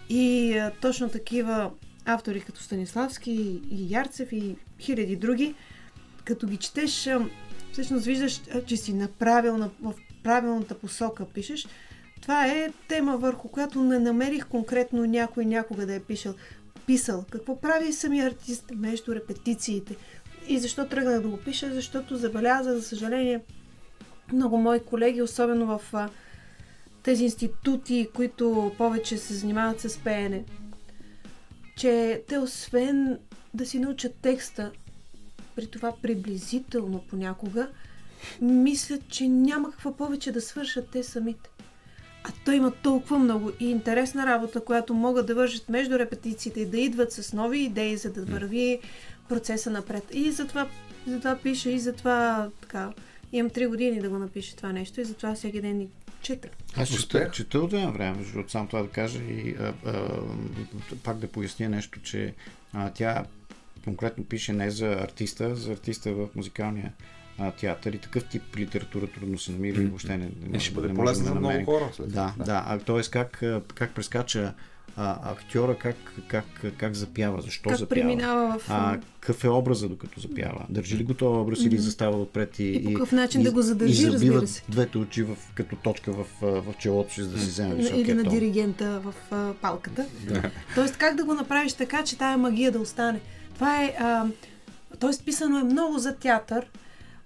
[0.10, 1.72] И а, точно такива
[2.06, 5.56] автори като Станиславски и Ярцев и хиляди други,
[6.26, 7.10] като ги четеш,
[7.74, 9.94] всъщност виждаш, че си на правилна, в
[10.24, 11.68] правилната посока пишеш.
[12.22, 16.36] Това е тема, върху която не намерих конкретно някой някога да е пишел.
[16.86, 17.26] Писал.
[17.30, 19.96] Какво прави самия артист между репетициите?
[20.48, 21.74] И защо тръгнах да го пиша?
[21.74, 23.42] Защото забелязах, за съжаление,
[24.34, 26.10] много мои колеги, особено в а,
[27.04, 30.44] тези институти, които повече се занимават с пеене,
[31.76, 33.20] че те освен
[33.54, 34.72] да си научат текста,
[35.56, 37.68] при това приблизително понякога,
[38.42, 41.50] мислят, че няма какво повече да свършат те самите.
[42.24, 46.66] А той има толкова много и интересна работа, която могат да вършат между репетициите и
[46.66, 48.80] да идват с нови идеи, за да върви
[49.30, 50.04] процеса напред.
[50.14, 50.68] И затова,
[51.08, 52.94] затова пиша и затова така.
[53.32, 55.88] Имам три години да го напиша това нещо и затова всеки ден ни
[56.22, 56.48] чета.
[56.78, 60.10] Аз чета, чета от едно време, между другото, само това да кажа и а, а,
[61.04, 62.34] пак да поясня нещо, че
[62.74, 63.26] а, тя
[63.84, 66.94] конкретно пише не за артиста, за артиста в музикалния
[67.40, 70.72] а, театър и такъв тип литература трудно се намира и въобще не, не, И ще
[70.72, 71.90] не бъде можем полезно да за много хора.
[71.94, 72.46] След Да, това.
[72.46, 72.64] да.
[72.68, 73.02] А, т.е.
[73.12, 73.44] как,
[73.76, 74.54] как прескача
[74.96, 75.96] а, актьора, как,
[76.28, 76.46] как,
[76.78, 77.90] как запява, защо как запява.
[78.02, 78.66] преминава в...
[78.70, 80.66] А, какъв е образа, докато запява?
[80.70, 83.62] Държи ли го този образ или застава отпред и, И по какъв начин да го
[83.62, 84.64] задържи, и забива разбира се.
[84.70, 88.14] двете очи в, като точка в, в челото си, за да си вземе високия или
[88.14, 88.34] на тон.
[88.34, 90.06] диригента в а, палката.
[90.76, 93.20] Тоест, как да го направиш така, че тая магия да остане?
[93.56, 93.96] Това е.
[94.00, 94.26] А,
[95.00, 96.66] тоест, писано е много за театър,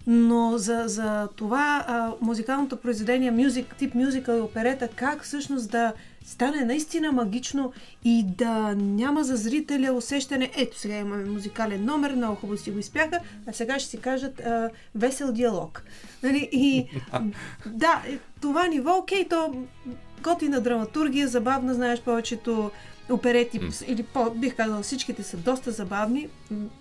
[0.08, 5.94] но за, за това а, музикалното произведение, мюзик, тип мюзикъл и оперета, как всъщност да
[6.26, 7.74] стане наистина магично
[8.06, 12.80] и да няма за зрителя усещане, ето сега имаме музикален номер, много хубаво си го
[12.80, 15.84] изпяха, а сега ще си кажат а, весел диалог.
[16.24, 16.49] Нали?
[16.52, 16.88] И
[17.66, 19.54] да, е, това ниво, окей, то
[20.24, 22.72] готина драматургия, забавна, знаеш повечето
[23.10, 23.72] оперети, М.
[23.88, 26.30] или по, бих казала, всичките са доста забавни.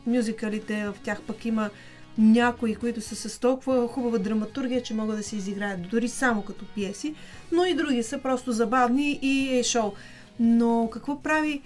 [0.07, 1.71] Мюзикалите в тях пък има
[2.19, 6.65] някои, които са с толкова хубава драматургия, че могат да се изиграят дори само като
[6.75, 7.15] пиеси,
[7.53, 9.93] но и други са просто забавни и е шоу.
[10.41, 11.63] Но какво прави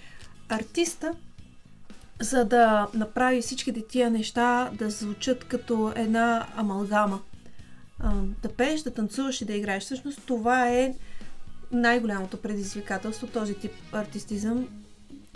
[0.49, 1.13] артиста,
[2.19, 7.19] за да направи всичките тия неща да звучат като една амалгама?
[8.41, 9.83] Да пееш, да танцуваш и да играеш.
[9.83, 10.93] Всъщност това е
[11.71, 14.67] най-голямото предизвикателство, този тип артистизъм.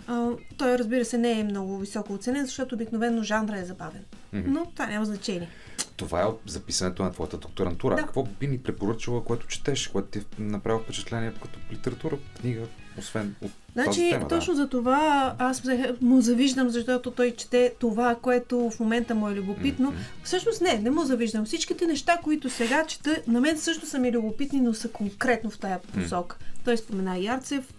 [0.07, 4.03] А, той, разбира се, не е много високо оценен, защото обикновено жанра е забавен.
[4.33, 4.51] Мгм.
[4.51, 5.49] Но това няма значение.
[5.97, 7.95] Това е от записането на твоята докторантура.
[7.95, 8.01] Да.
[8.01, 12.67] Какво би ни препоръчала, което четеш, което ти е направило впечатление като литература, книга,
[12.97, 14.27] освен от тази Значи, тема?
[14.27, 14.61] точно да.
[14.61, 15.63] за това аз
[16.01, 19.89] му завиждам, защото той чете това, което в момента му е любопитно.
[19.91, 19.99] Мгм.
[20.23, 21.45] Всъщност не, не му завиждам.
[21.45, 25.59] Всичките неща, които сега чета, на мен също са ми любопитни, но са конкретно в
[25.59, 26.37] тая посока.
[26.65, 27.73] Той спомена Ярцев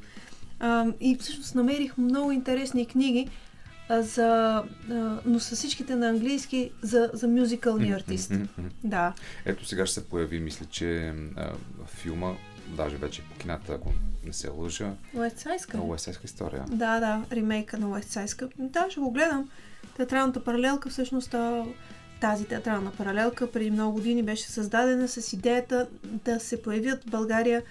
[0.60, 3.28] а, и всъщност намерих много интересни книги,
[3.88, 8.34] а, за, а, но са всичките на английски за, за мюзикълни артисти.
[8.34, 8.68] Мгм, мгм.
[8.84, 9.12] Да.
[9.44, 11.50] Ето сега ще се появи, мисля, че а,
[11.86, 12.32] филма,
[12.68, 13.92] даже вече по кината, ако
[14.26, 15.76] не се лъжа, Уест Сайска.
[15.76, 16.64] много есейска история.
[16.68, 18.48] Да, да, ремейка на Уест Сайска.
[18.58, 19.50] Да, ще го гледам.
[19.96, 21.34] Театралната паралелка, всъщност
[22.20, 27.62] тази театрална паралелка преди много години беше създадена с идеята да се появят в България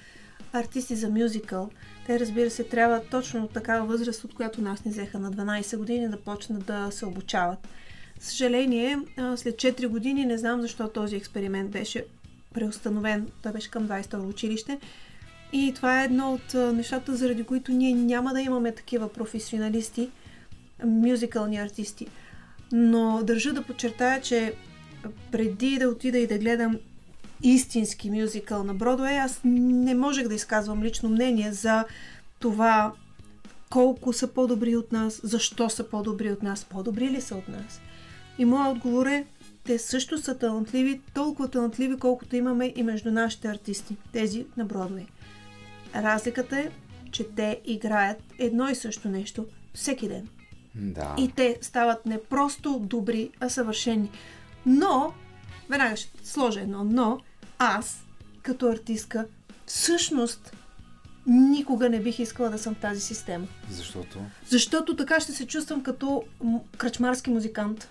[0.53, 1.69] артисти за мюзикъл.
[2.05, 5.77] Те, разбира се, трябва точно от такава възраст, от която нас ни взеха на 12
[5.77, 7.67] години, да почнат да се обучават.
[8.19, 8.99] Съжаление,
[9.35, 12.05] след 4 години, не знам защо този експеримент беше
[12.55, 13.27] преустановен.
[13.41, 14.79] Той беше към 22 училище.
[15.53, 20.09] И това е едно от нещата, заради които ние няма да имаме такива професионалисти,
[20.85, 22.07] мюзикълни артисти.
[22.71, 24.53] Но държа да подчертая, че
[25.31, 26.77] преди да отида и да гледам
[27.43, 31.85] истински мюзикъл на Бродвей, аз не можех да изказвам лично мнение за
[32.39, 32.93] това
[33.69, 37.81] колко са по-добри от нас, защо са по-добри от нас, по-добри ли са от нас.
[38.37, 39.25] И моят отговор е,
[39.65, 45.05] те също са талантливи, толкова талантливи, колкото имаме и между нашите артисти, тези на Бродвей.
[45.95, 46.69] Разликата е,
[47.11, 50.27] че те играят едно и също нещо всеки ден.
[50.75, 51.15] Да.
[51.17, 54.11] И те стават не просто добри, а съвършени.
[54.65, 55.13] Но,
[55.69, 57.19] веднага ще сложа едно но,
[57.59, 58.03] аз,
[58.41, 59.25] като артистка,
[59.65, 60.55] всъщност
[61.27, 63.47] никога не бих искала да съм в тази система.
[63.71, 64.19] Защото
[64.49, 66.23] Защото така ще се чувствам като
[66.77, 67.89] кръчмарски музикант.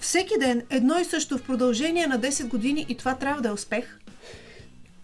[0.00, 3.52] Всеки ден едно и също в продължение на 10 години и това трябва да е
[3.52, 3.98] успех.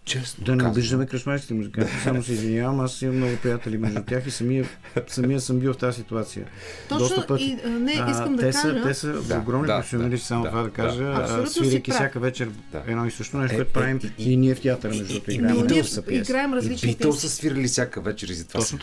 [0.04, 1.92] Често Да не обиждаме кръшмарските музиканти.
[2.02, 4.64] Само се извинявам, аз имам много приятели между тях и самия,
[5.06, 6.46] самия съм бил в тази ситуация.
[6.88, 7.44] Точно Доста пъти.
[7.44, 8.58] и не, искам а, да те кажа.
[8.60, 11.14] Са, те са Да, огромни да, професионалисти, само да, това да кажа, да.
[11.14, 11.48] прав.
[11.90, 12.82] всяка вечер Да.
[12.86, 15.30] едно и също нещо, Е, което е, правим и- и ние в театъра, между другото,
[15.30, 15.54] и- играем.
[15.56, 16.30] Ние Битълс са пиеси.
[16.30, 17.28] играем различни Битълс песни.
[17.28, 18.76] са свирили всяка вечер и затова са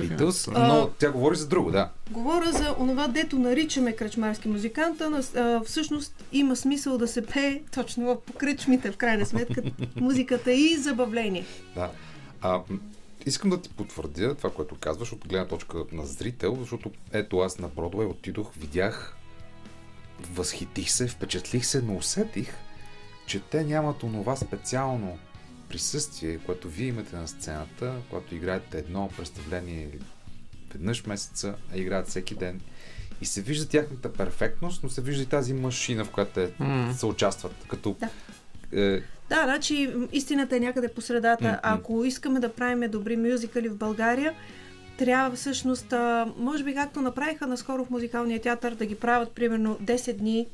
[0.56, 1.90] А- но тя говори за друго, да.
[2.12, 7.62] Говоря за онова, дето наричаме кръчмарски музиканта, но а, всъщност има смисъл да се пее
[7.74, 9.62] точно в покръчмите, в крайна сметка.
[9.96, 10.78] Музиката и
[11.12, 11.46] забавление.
[11.76, 11.92] Да.
[12.42, 12.62] А,
[13.26, 17.60] искам да ти потвърдя това, което казваш от гледна точка на зрител, защото ето аз
[17.60, 19.16] на Бродвей отидох, видях,
[20.32, 22.54] възхитих се, впечатлих се, но усетих,
[23.26, 25.18] че те нямат онова специално
[25.70, 29.90] присъствие, което вие имате на сцената, когато играете едно представление
[30.74, 32.62] веднъж месеца, а играят всеки ден.
[33.22, 36.94] И се вижда тяхната перфектност, но се вижда и тази машина, в която те М.
[36.94, 37.56] се участват.
[37.68, 38.10] Като Да.
[38.82, 39.02] е,
[39.32, 41.44] Да, значи истината е някъде по средата.
[41.44, 41.60] М-м.
[41.64, 44.34] Ако искаме да правим добри мюзикали в България,
[44.98, 49.78] трябва всъщност, а, може би както направиха наскоро в музикалния театър, да ги правят примерно
[49.82, 50.48] 10 дни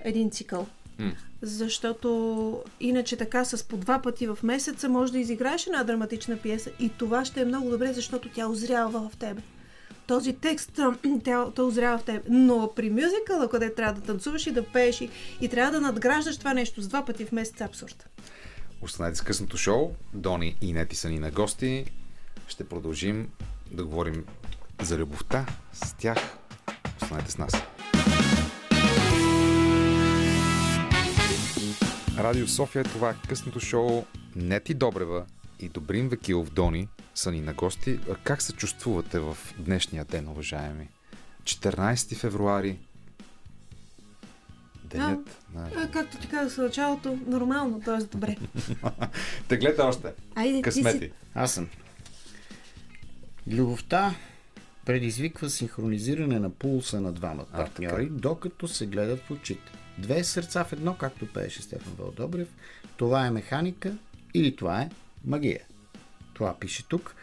[0.00, 0.66] един цикъл.
[0.98, 1.12] М.
[1.42, 6.70] Защото иначе така с по два пъти в месеца може да изиграеш една драматична пиеса
[6.80, 9.40] и това ще е много добре, защото тя озрява в тебе.
[10.08, 10.80] Този текст,
[11.24, 12.22] тя, той озрява в теб.
[12.28, 15.10] Но при мюзикъла, къде трябва да танцуваш и да пееш и,
[15.40, 18.08] и трябва да надграждаш това нещо с два пъти в месец, абсурд.
[18.82, 19.90] Останете с късното шоу.
[20.14, 21.84] Дони и Нети са ни на гости.
[22.48, 23.30] Ще продължим
[23.70, 24.24] да говорим
[24.82, 26.18] за любовта с тях.
[27.02, 27.52] Останете с нас.
[32.18, 34.04] Радио София, това е късното шоу.
[34.36, 35.26] Нети Добрева
[35.60, 38.00] и Добрин Векилов Дони са ни на гости.
[38.10, 40.88] А Как се чувствувате в днешния ден, уважаеми?
[41.42, 42.78] 14 февруари.
[44.84, 45.70] Денят на...
[45.76, 48.04] А, както ти казах в началото, нормално, т.е.
[48.04, 48.36] добре.
[49.48, 50.12] Теглете още.
[50.34, 50.98] Айде, ти Късмети.
[50.98, 51.12] си.
[51.34, 51.68] Аз съм.
[53.48, 54.14] Любовта
[54.86, 58.14] предизвиква синхронизиране на пулса на двамата А, партньори, така.
[58.14, 59.72] докато се гледат в очите.
[59.98, 62.48] Две сърца в едно, както пееше Стефан Вълдобрев.
[62.96, 63.96] Това е механика
[64.34, 64.90] или това е
[65.28, 65.60] магия.
[66.34, 67.14] Това пише тук.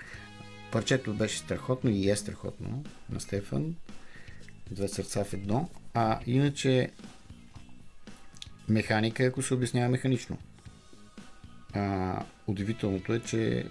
[0.71, 3.75] парчето беше страхотно и е страхотно на Стефан.
[4.71, 5.69] Две сърца в едно.
[5.93, 6.91] А иначе
[8.69, 10.37] механика, ако се обяснява механично.
[11.73, 13.65] А, удивителното е, че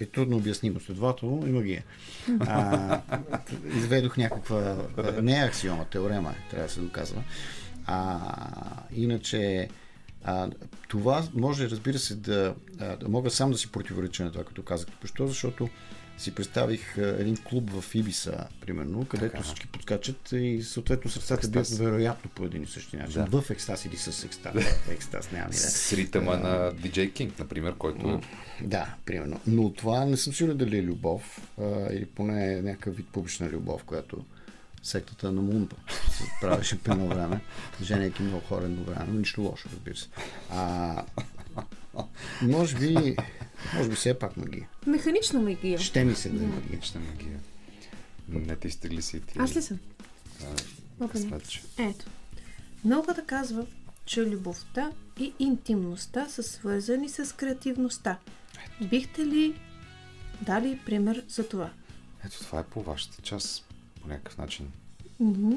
[0.00, 1.84] е трудно обяснимо, следователно и магия.
[2.40, 3.00] А,
[3.76, 4.76] изведох някаква,
[5.22, 7.22] не е аксиома, теорема, е, трябва да се доказва.
[7.86, 8.18] А,
[8.94, 9.68] иначе,
[10.24, 10.50] а,
[10.88, 14.62] това може, разбира се, да, а, да мога сам да си противореча на това, като
[14.62, 15.68] казах току защото
[16.18, 19.44] си представих а, един клуб в Ибиса, примерно, където Така.
[19.44, 23.24] всички подскачат и съответно сърцата бият вероятно по един и същи начин.
[23.24, 23.40] Да.
[23.40, 24.54] В екстаз или с екстаз.
[24.90, 25.60] екстаз, няма идея.
[25.60, 28.20] С ритъма на DJ King, например, който
[28.62, 29.40] Да, примерно.
[29.46, 33.48] Но това не съм сигурен дали е любов, а, или поне е някакъв вид публична
[33.48, 34.24] любов, която
[34.82, 35.76] сектата на Мунпа
[36.10, 37.40] се правеше по едно време,
[37.82, 40.08] женейки много хора едно време, но нищо лошо, разбира се.
[40.50, 41.04] А,
[42.42, 43.16] може би,
[43.74, 44.68] може би все е пак магия.
[44.86, 45.78] Механична магия.
[45.78, 46.82] Ще ми се да е магия.
[46.82, 47.40] ще магия.
[48.28, 49.38] Не ти стигли си ти.
[49.38, 49.78] Аз ли съм?
[51.78, 52.06] Ето.
[52.84, 53.66] Науката казва,
[54.04, 58.18] че любовта и интимността са свързани с креативността.
[58.90, 59.60] Бихте ли
[60.42, 61.70] дали пример за това?
[62.26, 63.71] Ето това е по вашата част,
[64.02, 64.68] по някакъв начин.
[65.20, 65.52] Мгм.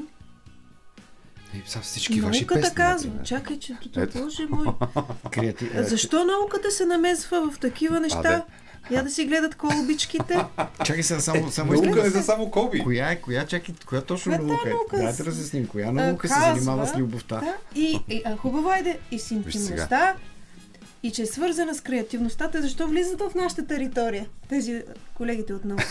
[1.54, 2.76] И сега всички ваши Науката песни.
[2.76, 3.12] казва.
[3.16, 4.00] Ето, Чакай, че Ето.
[4.00, 4.20] Ето.
[4.20, 4.66] Боже мой.
[5.32, 5.70] Креати...
[5.78, 8.46] Защо науката се намесва в такива неща?
[8.92, 10.46] Я да си гледат колбичките.
[10.86, 12.80] Чакай сега, само, само Наука искам не да за само колби.
[12.80, 14.74] Коя е, коя, чакай, коя точно Коя е наука е?
[14.74, 14.98] наука?
[14.98, 17.40] Дайте да разясним, коя наука се казва, занимава с любовта?
[17.40, 20.16] Да, и, и а, хубаво е да и с интимността,
[21.04, 22.52] и че е свързана с креативността.
[22.52, 24.26] Те защо влизат в нашата територия?
[24.50, 25.86] Тези колегите от наука.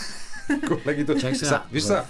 [0.67, 2.05] Колегите, Чакай сега, виж сега,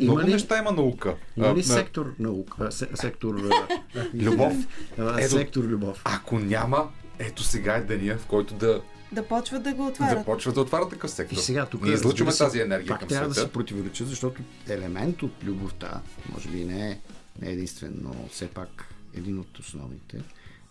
[0.00, 1.14] много ли- неща има наука.
[1.36, 2.72] Има ли а, сектор наука?
[2.72, 3.34] се- Сектор...
[4.14, 4.52] Любов.
[4.98, 5.30] а, Ето.
[5.30, 6.02] Сектор любов.
[6.04, 6.88] Ако няма,
[7.18, 8.82] ето сега е деня, в който да,
[9.12, 10.24] Да почват да го да отварят.
[10.24, 11.36] почва да отваря такъв сектор.
[11.36, 13.46] И сега тук Ние излъчваме се, тази енергия пак към трябва да света.
[13.46, 16.98] се противореча, защото елемент от любовта, може би не е,
[17.42, 18.68] не е единствен, но все пак
[19.14, 20.16] един от основните,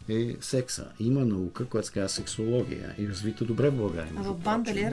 [0.09, 0.87] е секса.
[0.99, 4.13] Има наука, която се казва сексология и развита добре в България.
[4.17, 4.89] А в банда ли?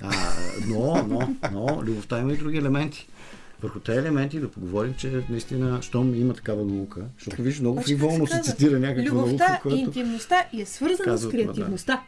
[0.00, 0.32] А,
[0.66, 3.08] но, но, но, любовта има и други елементи.
[3.62, 8.26] Върху тези елементи да поговорим, че наистина, щом има такава наука, защото виж, много фриволно
[8.26, 9.78] се цитира някаква Любовта наука, която...
[9.78, 11.38] интимността и е свързана казва с да.
[11.38, 12.02] креативността.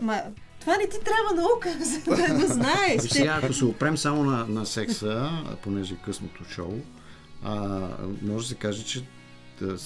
[0.00, 0.22] Ма,
[0.60, 3.02] това не ти трябва наука, за да го знаеш.
[3.02, 5.30] Виж сега, ако се опрем само на, на секса,
[5.62, 6.74] понеже е късното шоу,
[7.44, 7.88] а,
[8.22, 9.04] може да се каже, че
[9.60, 9.78] да,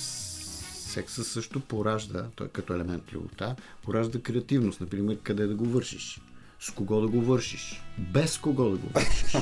[0.96, 6.20] секса също поражда, той като елемент любовта, поражда креативност, например, къде да го вършиш,
[6.60, 9.32] с кого да го вършиш, без кого да го вършиш,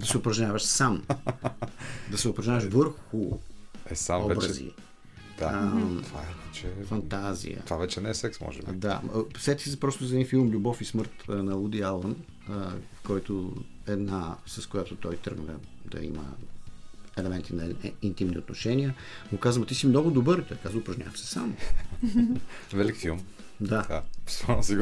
[0.00, 1.02] да се упражняваш сам,
[2.10, 3.38] да се упражняваш върху
[3.90, 4.36] Е, сам вече.
[4.38, 4.72] образи,
[5.38, 5.44] Да.
[5.46, 6.02] Ам.
[6.06, 6.68] Това е вече...
[6.84, 7.62] фантазия.
[7.64, 8.72] Това вече не е секс, може би.
[8.72, 12.16] Да, а, сети се просто за един филм Любов и смърт а, на Уди Алън,
[12.48, 12.52] а,
[12.94, 13.52] в който
[13.86, 15.54] една, с която той тръгна
[15.90, 16.24] да има
[17.18, 18.94] елементи на е- интимни отношения,
[19.32, 20.44] му казва, ти си много добър.
[20.48, 21.56] Той казва, упражнявам се сам.
[22.72, 23.20] Велик филм.
[23.60, 23.86] Да.
[23.88, 24.02] Да,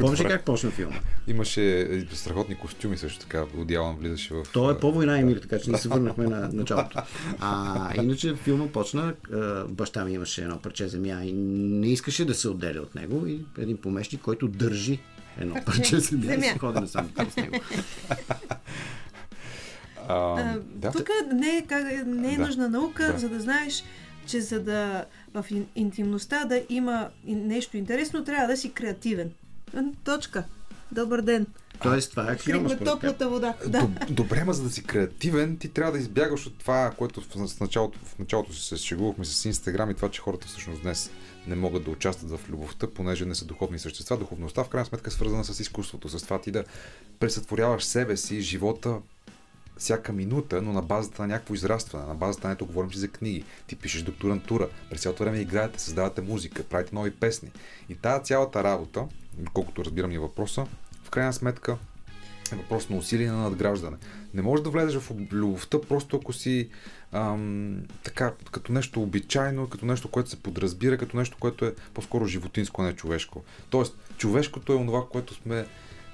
[0.01, 0.95] Помниш как почна филма?
[1.27, 3.45] Имаше е, страхотни костюми също така.
[3.57, 4.43] Одялан влизаше в...
[4.53, 6.99] То е по-война и мир, така че не се върнахме на началото.
[7.39, 12.33] А иначе филма почна, а, баща ми имаше едно парче земя и не искаше да
[12.33, 14.99] се отделя от него и един помещник, който държи
[15.39, 16.43] едно парче земя, и земя.
[16.43, 17.55] се ходи насам с него.
[20.07, 20.91] А, А, да.
[20.91, 22.45] Тук не е, как, не е Да.
[22.45, 23.19] нужна наука, Да.
[23.19, 23.83] за да знаеш,
[24.27, 29.31] че за да в ин, интимността да има нещо интересно, трябва да си креативен.
[30.03, 30.43] Точка.
[30.91, 31.45] Добър ден.
[31.83, 32.85] Тоест, това е теб.
[32.85, 33.53] топлата вода.
[33.67, 33.79] Да.
[33.79, 37.27] Доб- Добре, ма за да си креативен, ти трябва да избягаш от това, което в
[37.47, 41.11] в началото, в началото се шегувахме с Инстаграм и това, че хората всъщност днес
[41.47, 44.17] не могат да участват в любовта, понеже не са духовни същества.
[44.17, 46.63] Духовността в крайна сметка е свързана с изкуството, с това ти да
[47.19, 48.95] пресътворяваш себе си, живота,
[49.77, 53.07] всяка минута, но на базата на някакво израстване, на базата на ето говорим си за
[53.07, 53.43] книги.
[53.67, 57.51] Ти пишеш докторантура, през цялото време играете, създавате музика, правите нови песни.
[57.89, 59.05] И тази цялата работа,
[59.53, 60.65] колкото разбирам и въпроса,
[61.03, 61.77] в крайна сметка
[62.51, 63.97] е въпрос на усилие на надграждане.
[64.33, 66.69] Не можеш да влезеш в любовта просто ако си
[67.11, 72.25] ам, така, като нещо обичайно, като нещо, което се подразбира, като нещо, което е по-скоро
[72.25, 73.43] животинско, а не човешко.
[73.69, 75.65] Тоест, човешкото е онова, което сме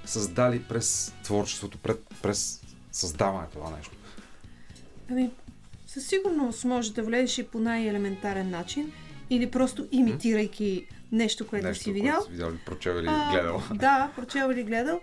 [0.04, 2.63] създали през творчеството, пред, през
[2.94, 3.96] създаването на нещо.
[5.10, 5.30] Ами,
[5.86, 8.92] със сигурност може да влезеш и по най-елементарен начин
[9.30, 12.22] или просто имитирайки нещо, което нещо, си видял.
[12.22, 13.62] си видял прочел или А, гледал.
[13.74, 15.00] Да, прочел или гледал.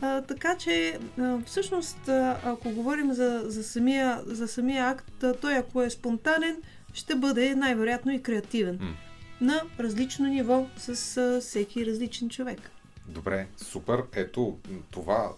[0.00, 5.34] А, така че, а, всъщност, а, ако говорим за, за, самия, за самия акт, а,
[5.34, 6.56] той ако е спонтанен,
[6.92, 8.78] ще бъде най-вероятно и креативен.
[8.80, 8.94] М.
[9.40, 12.70] На различно ниво с а, всеки различен човек.
[13.08, 14.02] Добре, супер.
[14.14, 14.58] Ето,
[14.90, 15.32] това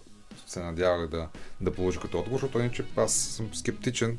[0.47, 1.27] се надявах да,
[1.61, 4.17] да получа като отговор, защото иначе аз съм скептичен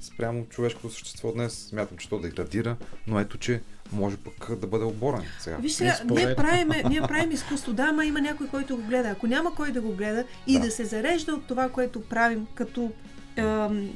[0.00, 1.54] спрямо човешкото същество днес.
[1.54, 2.76] Смятам, че то деградира,
[3.06, 3.60] но ето, че
[3.92, 5.56] може пък да бъде оборен сега.
[5.56, 9.08] Виж сега, според- ние правим, ние правим изкуство, да, ама има някой, който го гледа.
[9.08, 10.60] Ако няма кой да го гледа и Да.
[10.60, 12.92] да, се зарежда от това, което правим като
[13.36, 13.90] ам,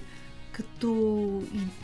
[0.53, 0.87] като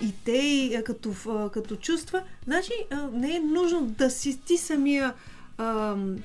[0.01, 1.13] и- идеи, като,
[1.53, 2.73] като чувства, значи
[3.13, 5.15] не е нужно да си ти самия
[5.59, 6.17] ам,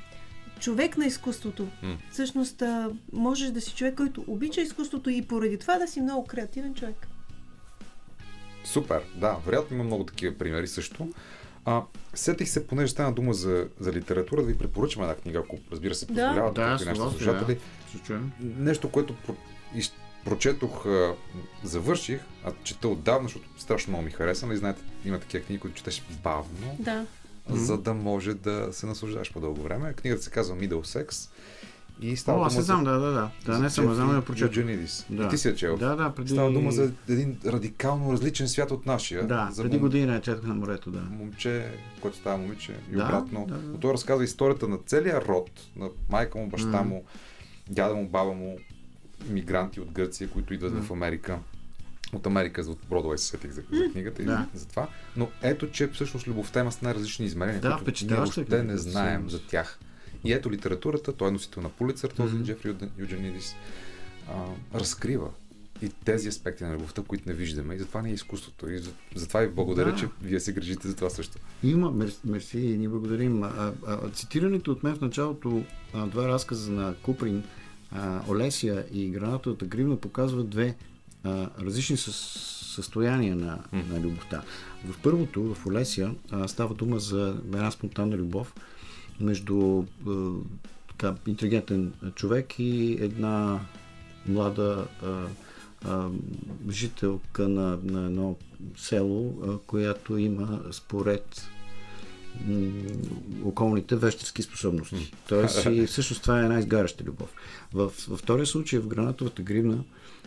[0.62, 1.68] човек на изкуството.
[1.84, 1.98] М.
[2.12, 6.26] Всъщност, а, можеш да си човек, който обича изкуството и поради това да си много
[6.28, 7.08] креативен човек.
[8.64, 11.10] Супер, да, вероятно има много такива примери също.
[11.66, 11.82] А,
[12.14, 15.96] сетих се, понеже стана дума за, за литература, да ви препоръчам една книга, ако разбира
[15.96, 16.14] се Да.
[16.14, 17.60] позволяват, Да, и нашите слушатели.
[18.04, 18.32] Чуем.
[18.40, 19.36] Нещо, което про,
[19.76, 19.94] из,
[20.26, 21.16] прочетох, а,
[21.64, 25.78] завърших, а чета отдавна, защото страшно много ми хареса, нали знаете, има такива книги, които
[25.78, 27.06] четеш бавно, Да.
[27.50, 29.94] За да може да се наслаждаш по-дълго време.
[29.94, 31.30] Книгата се казва Middle Sex
[32.02, 33.32] и става О, аз не знам, да, да, да.
[33.46, 34.46] Да, не съм, знам да я прочета.
[34.46, 35.06] Юдженидис.
[35.10, 35.26] Да.
[35.26, 35.78] И ти си я чел.
[35.78, 36.30] Да, да, преди...
[36.30, 39.28] Става дума за един радикално различен свят от нашия.
[39.28, 41.00] Да, за преди мом- година я четох на морето, да.
[41.00, 43.46] момче, който става момиче и Да, обратно.
[43.48, 43.68] да, да.
[43.72, 46.84] Но той разказва историята на целия род, на майка му, баща М.
[46.84, 47.04] му,
[47.70, 48.58] дяда му, баба му,
[49.30, 50.82] мигранти от Гърция, които идват М.
[50.82, 51.40] в Америка.
[52.14, 54.48] От Америка, от Бродвей се сетих за, за книгата и Да.
[54.54, 54.88] за това.
[55.18, 59.30] Но ето, че всъщност любовта има с най-различни измерения, Да, които ние книга, не знаем
[59.30, 59.80] за тях.
[60.24, 62.44] И ето литературата, той е носител на Пулицър, този Мгм.
[62.44, 63.56] Джефри Юд- Юдженидис,
[64.30, 65.30] а, разкрива
[65.82, 67.76] и тези аспекти на любовта, които не виждаме.
[67.76, 68.70] И затова не е изкуството.
[68.70, 69.98] И за- затова ви благодаря, Да.
[69.98, 71.38] че вие се грижите за това също.
[71.64, 73.44] Има, мерси, мерси и ние благодарим.
[73.44, 73.50] А,
[73.88, 75.64] а, цитираните от мен в началото
[75.94, 77.44] а, два разказа на Куприн,
[77.92, 80.76] а, Олесия и Гранатовата гривна показват две
[81.24, 82.16] а, различни със,
[82.76, 84.42] състояния на, на любовта.
[84.86, 88.54] В първото, в Олесия, а, става дума за една спонтанна любов
[89.20, 90.30] между а,
[90.88, 93.60] така, интелигентен човек и една
[94.28, 95.28] млада а,
[95.86, 96.10] а,
[96.70, 98.36] жителка на, на едно
[98.78, 101.48] село, а, която има според
[103.44, 105.14] околните вещерски способности.
[105.28, 107.34] Тоест, и всъщност това е една изгаряща любов.
[107.74, 109.84] В, във втория случай, в гранатовата гривна,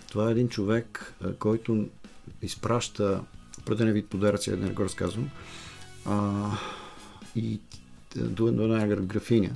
[0.09, 1.89] това е един човек, който
[2.43, 3.21] изпраща
[3.59, 5.31] определен вид подаръци, да не го разказвам,
[6.07, 6.51] а,
[7.37, 7.61] и
[8.17, 9.51] до, до една графиня.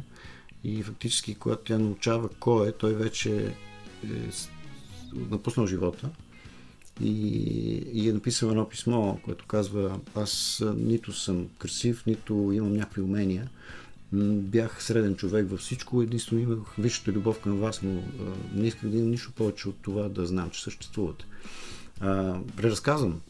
[0.64, 4.30] И фактически, когато тя научава кой е, той вече е
[5.14, 6.10] напуснал живота
[7.00, 7.10] и,
[7.92, 13.48] и е написал едно писмо, което казва аз нито съм красив, нито имам някакви умения.
[14.12, 18.02] Бях среден човек във всичко, единствено имах висшата любов към вас, но
[18.54, 21.24] не исках да имам нищо повече от това да знам, че съществувате.
[22.00, 23.20] А, преразказвам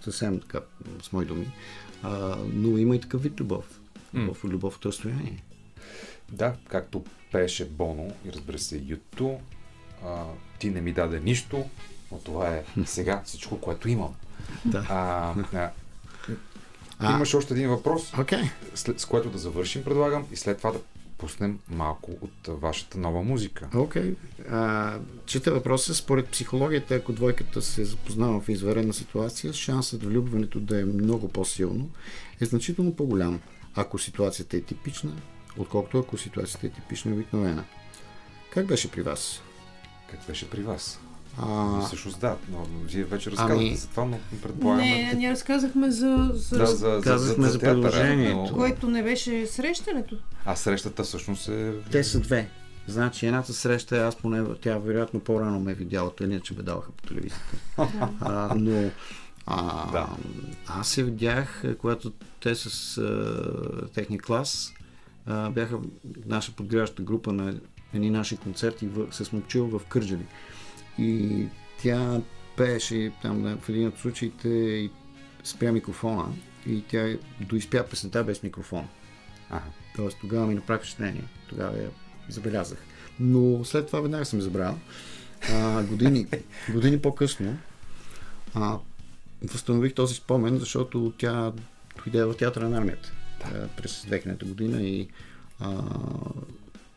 [0.00, 0.60] съвсем така
[1.02, 1.52] с мои думи,
[2.02, 3.80] а, но има и такъв вид любов.
[4.14, 5.44] Любов, любов от разстояние.
[6.32, 9.30] Да, както пееше Боно и разбира се Юту,
[10.04, 10.24] а,
[10.58, 11.64] ти не ми даде нищо,
[12.12, 14.14] но това е сега всичко, което имам.
[14.64, 14.86] Да.
[14.88, 15.70] А, а,
[16.98, 17.14] А.
[17.14, 18.42] имаш още един въпрос, Окей.
[18.74, 20.78] след, с което да завършим, предлагам, и след това да
[21.18, 23.68] пуснем малко от вашата нова музика.
[23.74, 24.14] Окей.
[24.50, 25.00] Okay.
[25.26, 25.94] Чета въпроса.
[25.94, 31.90] Според психологията, ако двойката се запознава в извънредна ситуация, шансът влюбването да е много по-силно
[32.40, 33.40] е значително по-голям,
[33.74, 35.12] ако ситуацията е типична,
[35.56, 37.64] отколкото ако ситуацията е типична и обикновена.
[38.50, 39.42] Как беше при вас?
[40.10, 41.00] Как беше при вас?
[41.42, 44.84] А, Всъщност да, но вие вече разказвате Ами- за това, но предполагам...
[44.84, 48.36] Не, ние разказахме за, за, да, за, за, Казахме за, за театъра, предложението.
[48.36, 50.16] но- което не беше срещането.
[50.44, 51.72] А срещата всъщност е...
[51.90, 52.48] те са две.
[52.86, 56.92] Значи едната среща, аз поне, тя вероятно по-рано ме е видяла, той иначе ме даваха
[56.92, 57.44] по телевизията.
[58.20, 58.90] а, но
[59.46, 60.08] а, Да.
[60.66, 64.72] аз се видях, когато те с а, техния клас
[65.26, 65.78] а, бяха
[66.26, 67.54] наша подгряваща група на
[67.94, 70.26] едни наши концерти в, с Момчил в Кърджали.
[70.98, 71.46] И
[71.82, 72.20] тя
[72.56, 74.90] пееше там в един от случаите и
[75.44, 76.24] спря микрофона
[76.66, 78.88] и тя доизпя песента без микрофон.
[79.50, 79.64] Ага.
[79.96, 81.24] Тоест тогава ми направи впечатление.
[81.48, 81.90] Тогава я
[82.28, 82.78] забелязах.
[83.20, 84.78] Но след това веднага съм забравил.
[85.52, 86.26] А, години,
[86.72, 87.58] години по-късно
[88.54, 88.78] а,
[89.42, 91.52] възстанових този спомен, защото тя
[92.04, 93.68] дойде в театъра на армията да.
[93.68, 95.08] през 2000 година и
[95.60, 95.82] а,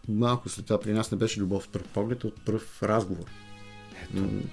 [0.10, 3.26] малко след това при нас не беше любов от пръв поглед, от пръв разговор.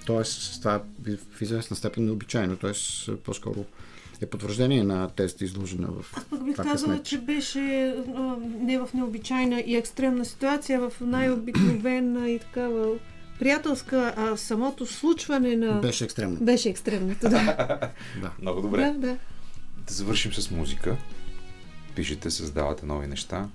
[0.05, 2.57] Тоест, това е в известна степен необичайно.
[2.57, 3.65] Тоест, по-скоро
[4.21, 8.89] е потвърждение на тезата изложена в Аз пък бих казала, че беше а, не в
[8.93, 12.95] необичайна и екстремна ситуация, в най-обикновена и такава
[13.39, 15.81] приятелска, а самото случване на...
[15.81, 16.37] Беше екстремно.
[16.41, 17.79] Беше екстремното, да.
[18.41, 18.81] Много добре.
[18.81, 19.17] да, да.
[19.87, 20.97] Да завършим с музика.
[21.95, 23.47] Пишете, създавате нови неща.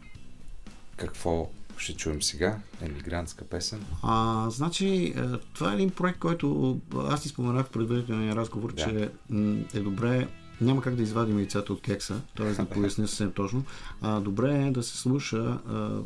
[0.97, 1.51] Какво
[1.85, 2.59] ще чуем сега?
[2.81, 3.85] Емигрантска песен.
[4.03, 4.87] А, значи,
[5.17, 5.23] е,
[5.55, 8.83] това е един проект, който аз ти споменах в предварителния разговор, Да.
[8.83, 9.11] че
[9.75, 10.29] е добре
[10.61, 12.53] няма как да извадим яйцата от кекса, т.е.
[12.53, 13.65] да поясня съвсем точно.
[14.01, 15.37] А, добре е да се слуша
[15.69, 16.01] а, а,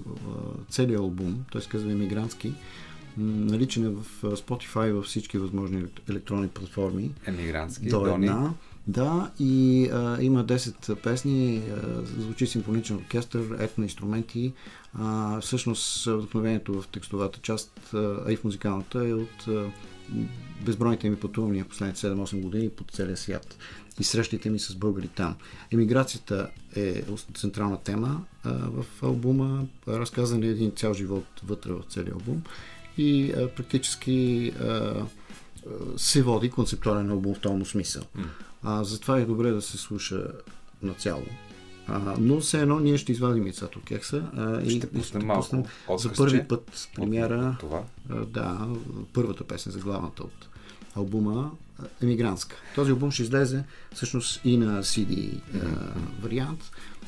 [0.69, 2.55] целият албум, той се казва Емигрантски.
[3.17, 7.11] Наличен е в Spotify във всички възможни електронни платформи.
[7.27, 7.89] Емигрантски.
[7.89, 8.27] До Дони.
[8.27, 8.53] една.
[8.87, 14.53] Да, и а, има 10 песни, а, звучи симфоничен оркестър, етно инструменти.
[14.95, 19.71] А, всъщност вдъхновението в текстовата част, а, и в музикалната е от а,
[20.65, 23.57] безбройните ми пътувания в последните 7-8 години по целия свят
[24.01, 25.37] и срещите ми с българи там.
[25.73, 27.03] Емиграцията е
[27.35, 32.43] централна тема а, в албума, разказан е един цял живот вътре в целия албум
[32.99, 34.95] и а, практически а,
[35.97, 38.03] се води концептуален албум в този смисъл.
[38.63, 40.27] А, затова е добре да се слуша
[40.83, 41.25] нацяло.
[41.89, 45.65] А, но все едно ние ще извадим яйцата от кекса а, и Ще пуснем малко
[45.99, 47.83] за първи път премиера това.
[48.11, 48.69] а, да,
[49.13, 50.49] първата песен за главната от
[50.97, 51.51] албума
[52.03, 52.57] Емигрантска.
[52.75, 55.59] Този албум ще излезе всъщност и на CD а,
[56.23, 56.61] вариант,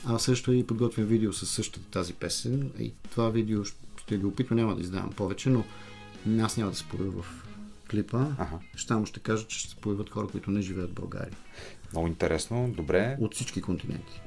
[0.05, 3.65] а също и подготвям видео с същата тази песен и това видео
[3.97, 5.65] ще ви опитвам, няма да издавам повече, но
[6.41, 7.45] аз няма да се появя в
[7.91, 8.27] клипа.
[8.39, 8.59] Ага.
[8.77, 11.37] Ще му ще кажа, че ще се появят хора, които не живеят в България.
[11.93, 12.73] Много интересно.
[12.77, 13.17] Добре.
[13.21, 14.21] От всички континенти.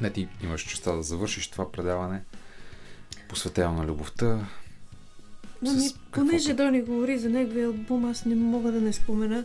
[0.00, 2.22] Не, ти имаш честа да завършиш това предаване
[3.28, 4.46] посветено на любовта.
[5.62, 6.54] Ами, С понеже?
[6.54, 9.44] Дони говори за неговия албум, аз не мога да не спомена,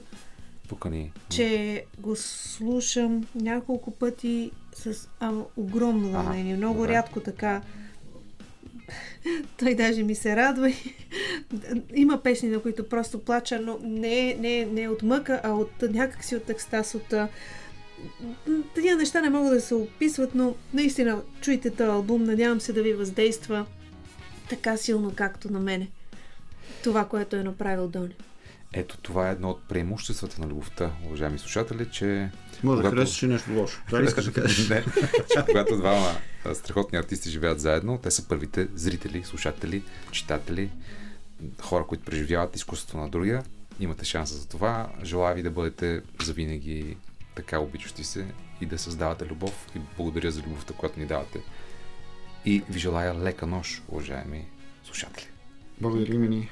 [0.70, 1.12] Покани.
[1.30, 6.56] че го слушам няколко пъти с а, огромно Ага, вълнение.
[6.56, 6.90] Много добре.
[6.90, 7.62] рядко така.
[9.58, 10.72] Той даже ми се радва.
[11.96, 15.42] Има песни, на които просто плача, но не, е- не, е- не е от мъка,
[15.44, 17.14] а от някакси от екстаз, от...
[18.76, 22.24] Тия неща не могат да се описват, но наистина чуйте този албум.
[22.24, 23.66] Надявам се да ви въздейства
[24.50, 25.88] така силно, както на мене.
[26.84, 28.16] Това, което е направил Дони.
[28.74, 32.30] Ето това е едно от преимуществата на любовта, уважаеми слушатели, че
[32.64, 33.82] Може да Когато- харесаш и нещо лошо.
[33.88, 34.70] Това ли искаш да кажеш?
[34.70, 34.84] Не,
[35.34, 36.12] че когато двама
[36.54, 40.70] страхотни артисти живеят заедно, те са първите зрители, слушатели, читатели,
[41.62, 43.44] хора, които преживяват изкуството на другия.
[43.80, 44.90] Имате шанса за това.
[45.04, 46.98] Желая ви да бъдете завинаги
[47.38, 48.28] така обичащи се
[48.62, 49.68] и да създавате любов.
[49.76, 51.40] И благодаря за любовта, която ни давате.
[52.46, 54.46] И ви желая лека нощ, уважаеми
[54.84, 55.28] слушатели.
[55.82, 56.50] Благодарим и.